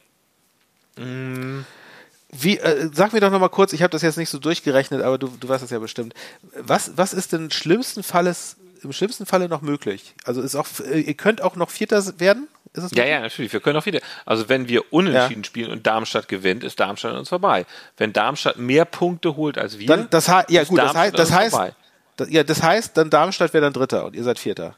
Wie, 2.31 2.59
äh, 2.59 2.91
sag 2.93 3.13
mir 3.13 3.21
doch 3.21 3.31
nochmal 3.31 3.49
kurz, 3.49 3.73
ich 3.73 3.83
habe 3.83 3.91
das 3.91 4.03
jetzt 4.03 4.19
nicht 4.19 4.29
so 4.29 4.39
durchgerechnet, 4.39 5.03
aber 5.03 5.17
du, 5.19 5.29
du 5.29 5.49
weißt 5.49 5.63
das 5.63 5.71
ja 5.71 5.79
bestimmt. 5.79 6.15
Was, 6.55 6.93
was 6.97 7.15
ist 7.15 7.33
denn 7.33 7.51
schlimmsten 7.51 8.03
Falles, 8.03 8.57
im 8.83 8.93
schlimmsten 8.93 9.25
Falle 9.25 9.49
noch 9.49 9.63
möglich? 9.63 10.15
Also 10.25 10.43
ist 10.43 10.55
auch, 10.55 10.67
äh, 10.91 11.01
ihr 11.01 11.15
könnt 11.15 11.41
auch 11.41 11.57
noch 11.57 11.71
Vierter 11.71 12.03
werden? 12.21 12.49
Ist 12.75 12.83
das 12.83 12.91
Ja, 12.93 12.99
möglich? 12.99 13.11
ja, 13.13 13.21
natürlich. 13.21 13.53
Wir 13.55 13.61
können 13.61 13.79
auch 13.79 13.87
wieder. 13.87 14.01
Also, 14.27 14.51
wenn 14.51 14.69
wir 14.69 14.93
unentschieden 14.93 15.43
spielen 15.43 15.71
und 15.71 15.87
Darmstadt 15.87 16.29
gewinnt, 16.29 16.65
ist 16.65 16.79
Darmstadt 16.79 17.13
an 17.13 17.19
uns 17.21 17.31
vorbei. 17.31 17.65
Wenn 17.97 18.13
Darmstadt 18.13 18.59
mehr 18.59 18.85
Punkte 18.85 19.37
holt 19.37 19.57
als 19.57 19.79
wir, 19.79 19.87
Dann, 19.87 20.11
das, 20.11 20.27
ja 20.27 20.41
ist 20.43 20.69
gut, 20.69 20.79
das, 20.79 20.93
Darmstadt 20.93 20.97
heißt, 20.97 21.19
das 21.19 21.31
an 21.31 21.35
uns 21.35 21.43
heißt, 21.45 21.55
vorbei. 21.55 21.73
das, 22.17 22.31
ja, 22.31 22.45
das 22.45 22.63
heißt, 22.63 22.97
dann 22.99 23.09
Darmstadt 23.09 23.55
wäre 23.55 23.63
dann 23.65 23.73
Dritter 23.73 24.05
und 24.05 24.15
ihr 24.15 24.23
seid 24.23 24.39
Vierter. 24.39 24.75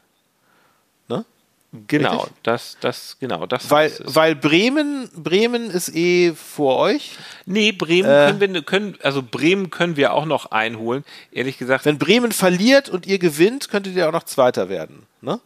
Genau, 1.87 2.17
Richtig? 2.17 2.33
das, 2.43 2.77
das, 2.81 3.17
genau, 3.21 3.45
das 3.45 3.71
Weil, 3.71 3.93
weil 4.03 4.35
Bremen, 4.35 5.09
Bremen 5.15 5.71
ist 5.71 5.87
eh 5.95 6.33
vor 6.33 6.77
euch. 6.77 7.17
Nee, 7.45 7.71
Bremen 7.71 8.09
Äh. 8.09 8.27
können 8.37 8.53
wir, 8.53 8.61
können, 8.63 8.97
also 9.03 9.23
Bremen 9.23 9.69
können 9.69 9.95
wir 9.95 10.13
auch 10.13 10.25
noch 10.25 10.51
einholen. 10.51 11.05
Ehrlich 11.31 11.57
gesagt, 11.57 11.85
Wenn 11.85 11.97
Bremen 11.97 12.33
verliert 12.33 12.89
und 12.89 13.07
ihr 13.07 13.19
gewinnt, 13.19 13.69
könntet 13.69 13.95
ihr 13.95 14.07
auch 14.09 14.11
noch 14.11 14.23
Zweiter 14.23 14.67
werden. 14.67 15.03
Ne? 15.21 15.39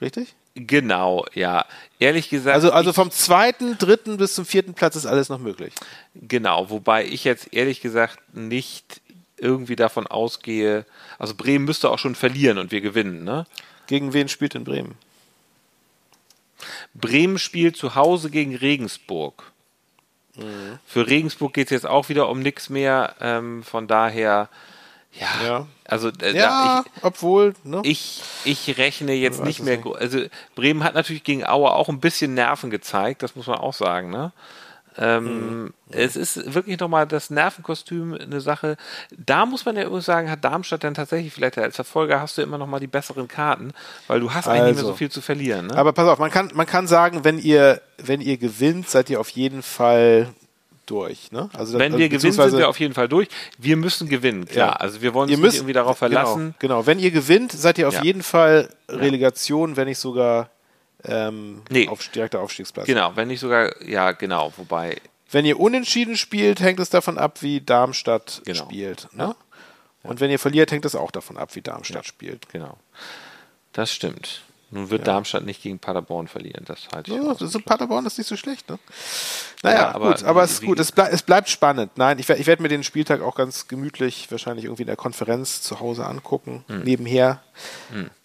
Richtig? 0.00 0.34
genau, 0.58 1.26
ja. 1.34 1.66
Ehrlich 1.98 2.28
gesagt, 2.30 2.54
Also, 2.54 2.72
also 2.72 2.92
vom 2.94 3.10
zweiten, 3.10 3.76
dritten 3.78 4.16
bis 4.16 4.34
zum 4.34 4.46
vierten 4.46 4.72
Platz 4.74 4.96
ist 4.96 5.04
alles 5.06 5.28
noch 5.28 5.38
möglich. 5.38 5.74
genau, 6.14 6.70
wobei 6.70 7.04
ich 7.04 7.24
jetzt 7.24 7.52
ehrlich 7.52 7.82
gesagt 7.82 8.18
nicht 8.34 9.00
irgendwie 9.38 9.76
davon 9.76 10.06
ausgehe, 10.06 10.86
also 11.18 11.34
Bremen 11.34 11.66
müsste 11.66 11.90
auch 11.90 11.98
schon 11.98 12.14
verlieren 12.14 12.56
und 12.58 12.72
wir 12.72 12.80
gewinnen, 12.80 13.22
ne? 13.22 13.46
Gegen 13.86 14.12
wen 14.14 14.28
spielt 14.28 14.54
denn 14.54 14.64
Bremen? 14.64 14.94
Bremen 16.94 17.38
spielt 17.38 17.76
zu 17.76 17.94
Hause 17.94 18.30
gegen 18.30 18.54
Regensburg. 18.56 19.52
Mhm. 20.36 20.78
Für 20.86 21.06
Regensburg 21.06 21.54
geht 21.54 21.66
es 21.68 21.70
jetzt 21.70 21.86
auch 21.86 22.08
wieder 22.08 22.28
um 22.28 22.40
nichts 22.40 22.68
mehr. 22.70 23.14
Ähm, 23.20 23.62
von 23.62 23.86
daher, 23.86 24.48
ja, 25.12 25.28
Ja. 25.44 25.66
also 25.84 26.08
äh, 26.20 26.36
Ja, 26.36 26.82
da, 26.84 26.90
obwohl, 27.02 27.54
ne? 27.64 27.80
ich, 27.84 28.22
ich, 28.44 28.68
ich 28.68 28.78
rechne 28.78 29.12
jetzt 29.14 29.42
nicht 29.42 29.62
mehr. 29.62 29.78
nicht. 29.78 29.96
Also 29.96 30.20
Bremen 30.54 30.84
hat 30.84 30.94
natürlich 30.94 31.24
gegen 31.24 31.46
Aue 31.46 31.72
auch 31.72 31.88
ein 31.88 32.00
bisschen 32.00 32.34
Nerven 32.34 32.70
gezeigt, 32.70 33.22
das 33.22 33.34
muss 33.36 33.46
man 33.46 33.58
auch 33.58 33.74
sagen. 33.74 34.10
Ne? 34.10 34.32
Ähm, 34.98 35.62
Mhm. 35.64 35.72
Es 35.90 36.16
ist 36.16 36.54
wirklich 36.54 36.80
nochmal 36.80 37.06
das 37.06 37.30
Nervenkostüm 37.30 38.14
eine 38.14 38.40
Sache. 38.40 38.76
Da 39.16 39.46
muss 39.46 39.64
man 39.64 39.76
ja 39.76 39.84
übrigens 39.84 40.06
sagen, 40.06 40.30
hat 40.30 40.44
Darmstadt 40.44 40.82
dann 40.82 40.94
tatsächlich 40.94 41.32
vielleicht 41.32 41.58
als 41.58 41.76
Verfolger 41.76 42.20
hast 42.20 42.38
du 42.38 42.42
immer 42.42 42.58
noch 42.58 42.66
mal 42.66 42.80
die 42.80 42.86
besseren 42.88 43.28
Karten, 43.28 43.72
weil 44.08 44.20
du 44.20 44.32
hast 44.34 44.48
eigentlich 44.48 44.62
nicht 44.62 44.74
mehr 44.74 44.78
Also. 44.82 44.88
so 44.88 44.94
viel 44.94 45.10
zu 45.10 45.20
verlieren. 45.20 45.68
Ne? 45.68 45.76
Aber 45.76 45.92
pass 45.92 46.08
auf, 46.08 46.18
man 46.18 46.30
kann, 46.30 46.50
man 46.54 46.66
kann 46.66 46.86
sagen, 46.86 47.24
wenn 47.24 47.38
ihr, 47.38 47.80
wenn 47.98 48.20
ihr 48.20 48.36
gewinnt, 48.36 48.88
seid 48.88 49.08
ihr 49.10 49.20
auf 49.20 49.28
jeden 49.30 49.62
Fall 49.62 50.28
durch. 50.86 51.30
Ne? 51.32 51.50
Also, 51.52 51.78
Wenn 51.78 51.92
also 51.92 51.98
wir 51.98 52.08
gewinnen, 52.08 52.32
sind 52.32 52.58
wir 52.58 52.68
auf 52.68 52.78
jeden 52.80 52.94
Fall 52.94 53.08
durch. 53.08 53.28
Wir 53.58 53.76
müssen 53.76 54.08
gewinnen, 54.08 54.46
klar. 54.46 54.68
Ja. 54.68 54.72
Also 54.76 55.02
wir 55.02 55.14
wollen 55.14 55.28
uns 55.30 55.38
müsst 55.38 55.52
nicht 55.54 55.60
irgendwie 55.60 55.72
darauf 55.72 55.98
verlassen. 55.98 56.54
Genau, 56.58 56.76
genau. 56.78 56.86
wenn 56.86 56.98
ihr 57.00 57.10
gewinnt, 57.10 57.52
seid 57.52 57.78
ihr 57.78 57.88
auf 57.88 57.94
Ja. 57.94 58.02
jeden 58.02 58.22
Fall 58.22 58.68
Relegation, 58.88 59.76
wenn 59.76 59.86
nicht 59.88 59.98
sogar 59.98 60.48
ähm, 61.06 61.62
Nee. 61.70 61.88
auf 61.88 62.06
direkter 62.08 62.40
Aufstiegsplatz. 62.40 62.86
Genau, 62.86 63.12
wenn 63.16 63.28
nicht 63.28 63.40
sogar, 63.40 63.70
ja, 63.86 64.12
genau. 64.12 64.52
Wobei, 64.56 64.96
Wenn 65.30 65.44
ihr 65.44 65.58
unentschieden 65.58 66.16
spielt, 66.16 66.60
hängt 66.60 66.78
es 66.80 66.90
davon 66.90 67.18
ab, 67.18 67.42
wie 67.42 67.60
Darmstadt 67.60 68.42
Genau. 68.44 68.64
spielt. 68.64 69.08
Ne? 69.12 69.34
Und 70.02 70.20
wenn 70.20 70.30
ihr 70.30 70.38
verliert, 70.38 70.70
hängt 70.70 70.84
es 70.84 70.94
auch 70.94 71.10
davon 71.10 71.36
ab, 71.36 71.54
wie 71.54 71.62
Darmstadt 71.62 72.06
spielt. 72.06 72.48
Genau. 72.50 72.78
Das 73.72 73.92
stimmt. 73.92 74.42
Nun 74.70 74.90
wird 74.90 75.06
Darmstadt 75.06 75.44
nicht 75.44 75.62
gegen 75.62 75.78
Paderborn 75.78 76.26
verlieren, 76.26 76.64
das 76.64 76.88
halte 76.92 77.12
ich 77.12 77.16
Ja, 77.16 77.32
ist 77.32 77.64
Paderborn 77.64 78.04
ist 78.04 78.18
nicht 78.18 78.26
so 78.26 78.36
schlecht, 78.36 78.68
ne? 78.68 78.80
Naja, 79.62 79.78
Ja, 79.78 79.94
aber 79.94 80.08
gut, 80.12 80.24
aber 80.24 80.42
es 80.42 80.52
ist 80.54 80.62
gut. 80.64 80.80
Es, 80.80 80.90
blei 80.90 81.08
es 81.08 81.22
bleibt 81.22 81.48
spannend. 81.48 81.92
Nein, 81.96 82.18
ich, 82.18 82.28
ich 82.28 82.46
werde 82.48 82.62
mir 82.62 82.68
den 82.68 82.82
Spieltag 82.82 83.20
auch 83.20 83.36
ganz 83.36 83.68
gemütlich 83.68 84.28
wahrscheinlich 84.30 84.64
irgendwie 84.64 84.82
in 84.82 84.88
der 84.88 84.96
Konferenz 84.96 85.62
zu 85.62 85.78
Hause 85.78 86.04
angucken, 86.04 86.64
Hm. 86.66 86.82
nebenher. 86.82 87.42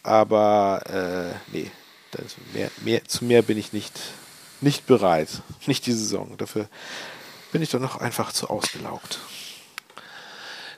Aber 0.03 0.81
äh, 0.89 1.35
nee, 1.55 1.69
das 2.11 2.35
mehr, 2.53 2.69
mehr, 2.81 3.05
zu 3.05 3.25
mehr 3.25 3.41
bin 3.41 3.57
ich 3.57 3.73
nicht, 3.73 3.99
nicht 4.61 4.85
bereit. 4.85 5.29
Nicht 5.65 5.85
die 5.85 5.93
Saison. 5.93 6.35
Dafür 6.37 6.67
bin 7.51 7.61
ich 7.61 7.69
doch 7.69 7.79
noch 7.79 7.97
einfach 7.97 8.31
zu 8.31 8.49
ausgelaugt. 8.49 9.19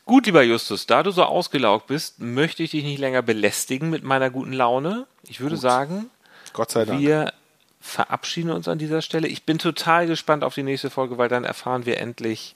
Gut, 0.05 0.25
lieber 0.25 0.43
Justus, 0.43 0.85
da 0.85 1.01
du 1.01 1.11
so 1.11 1.23
ausgelaugt 1.23 1.87
bist, 1.87 2.19
möchte 2.19 2.61
ich 2.61 2.71
dich 2.71 2.83
nicht 2.83 2.99
länger 2.99 3.21
belästigen 3.21 3.89
mit 3.89 4.03
meiner 4.03 4.29
guten 4.29 4.51
Laune. 4.51 5.07
Ich 5.27 5.39
würde 5.39 5.55
sagen, 5.55 6.09
Gott 6.51 6.71
sei 6.71 6.83
Dank. 6.83 6.99
wir 6.99 7.33
verabschieden 7.79 8.51
uns 8.51 8.67
an 8.67 8.79
dieser 8.79 9.01
Stelle. 9.01 9.27
Ich 9.27 9.43
bin 9.43 9.59
total 9.59 10.07
gespannt 10.07 10.43
auf 10.43 10.55
die 10.55 10.63
nächste 10.63 10.89
Folge, 10.89 11.17
weil 11.17 11.29
dann 11.29 11.43
erfahren 11.43 11.85
wir 11.85 11.99
endlich, 11.99 12.55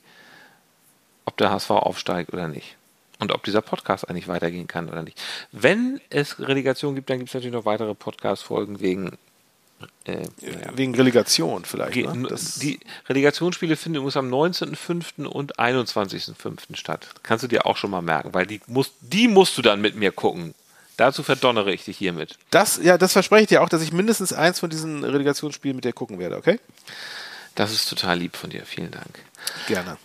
ob 1.26 1.38
der 1.38 1.52
HSV 1.52 1.70
aufsteigt 1.72 2.34
oder 2.34 2.48
nicht. 2.48 2.77
Und 3.20 3.32
ob 3.32 3.44
dieser 3.44 3.62
Podcast 3.62 4.08
eigentlich 4.10 4.28
weitergehen 4.28 4.68
kann 4.68 4.90
oder 4.90 5.02
nicht. 5.04 5.20
Wenn 5.52 6.00
es 6.10 6.40
Relegation 6.40 6.96
gibt, 6.96 7.10
dann 7.10 7.18
gibt 7.18 7.30
es 7.30 7.34
natürlich 7.34 7.54
noch 7.56 7.66
weitere 7.66 7.96
Podcast-Folgen 7.96 8.80
wegen 8.80 9.18
äh, 10.06 10.26
Wegen 10.74 10.96
Relegation 10.96 11.64
vielleicht. 11.66 11.94
Ge- 11.94 12.08
Ne? 12.08 12.28
Die 12.62 12.80
Relegationsspiele 13.10 13.76
finden 13.76 13.98
übrigens 13.98 14.18
am 14.18 14.28
19.05. 14.34 15.26
und 15.26 15.60
21.05. 15.60 16.76
statt. 16.76 17.08
Kannst 17.24 17.44
du 17.44 17.48
dir 17.48 17.66
auch 17.68 17.78
schon 17.78 17.92
mal 17.92 18.02
merken, 18.02 18.34
weil 18.34 18.46
die 18.48 18.60
musst, 18.68 18.94
die 19.02 19.28
musst 19.28 19.58
du 19.58 19.62
dann 19.62 19.82
mit 19.82 19.96
mir 19.96 20.12
gucken. 20.12 20.56
Dazu 20.98 21.22
verdonnere 21.22 21.72
ich 21.72 21.86
dich 21.86 21.96
hiermit. 21.98 22.38
das, 22.50 22.78
ja, 22.82 22.98
das 22.98 23.14
verspreche 23.14 23.44
ich 23.44 23.50
dir 23.50 23.62
auch, 23.62 23.70
dass 23.70 23.84
ich 23.84 23.94
mindestens 23.94 24.34
eins 24.34 24.60
von 24.60 24.72
diesen 24.72 25.04
Relegationsspielen 25.04 25.76
mit 25.76 25.86
dir 25.86 25.94
gucken 25.94 26.18
werde, 26.18 26.38
okay? 26.38 26.60
Das 27.54 27.72
ist 27.72 27.88
total 27.88 28.18
lieb 28.18 28.36
von 28.36 28.50
dir. 28.50 28.64
Vielen 28.66 28.90
Dank. 28.90 29.20
Gerne. 29.68 29.98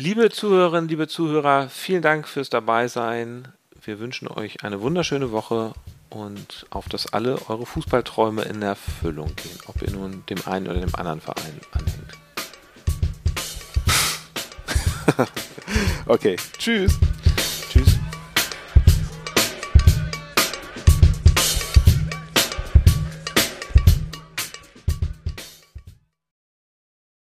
Liebe 0.00 0.30
Zuhörerinnen, 0.30 0.88
liebe 0.88 1.08
Zuhörer, 1.08 1.68
vielen 1.68 2.02
Dank 2.02 2.28
fürs 2.28 2.48
Dabeisein. 2.48 3.48
Wir 3.82 3.98
wünschen 3.98 4.28
euch 4.28 4.62
eine 4.62 4.80
wunderschöne 4.80 5.32
Woche 5.32 5.72
und 6.08 6.66
auf 6.70 6.88
dass 6.88 7.12
alle 7.12 7.40
eure 7.48 7.66
Fußballträume 7.66 8.42
in 8.42 8.62
Erfüllung 8.62 9.34
gehen, 9.34 9.58
ob 9.66 9.82
ihr 9.82 9.90
nun 9.90 10.22
dem 10.30 10.38
einen 10.46 10.68
oder 10.68 10.78
dem 10.78 10.94
anderen 10.94 11.20
Verein 11.20 11.60
anhängt. 11.72 12.12
Okay. 16.06 16.36
Tschüss. 16.56 16.98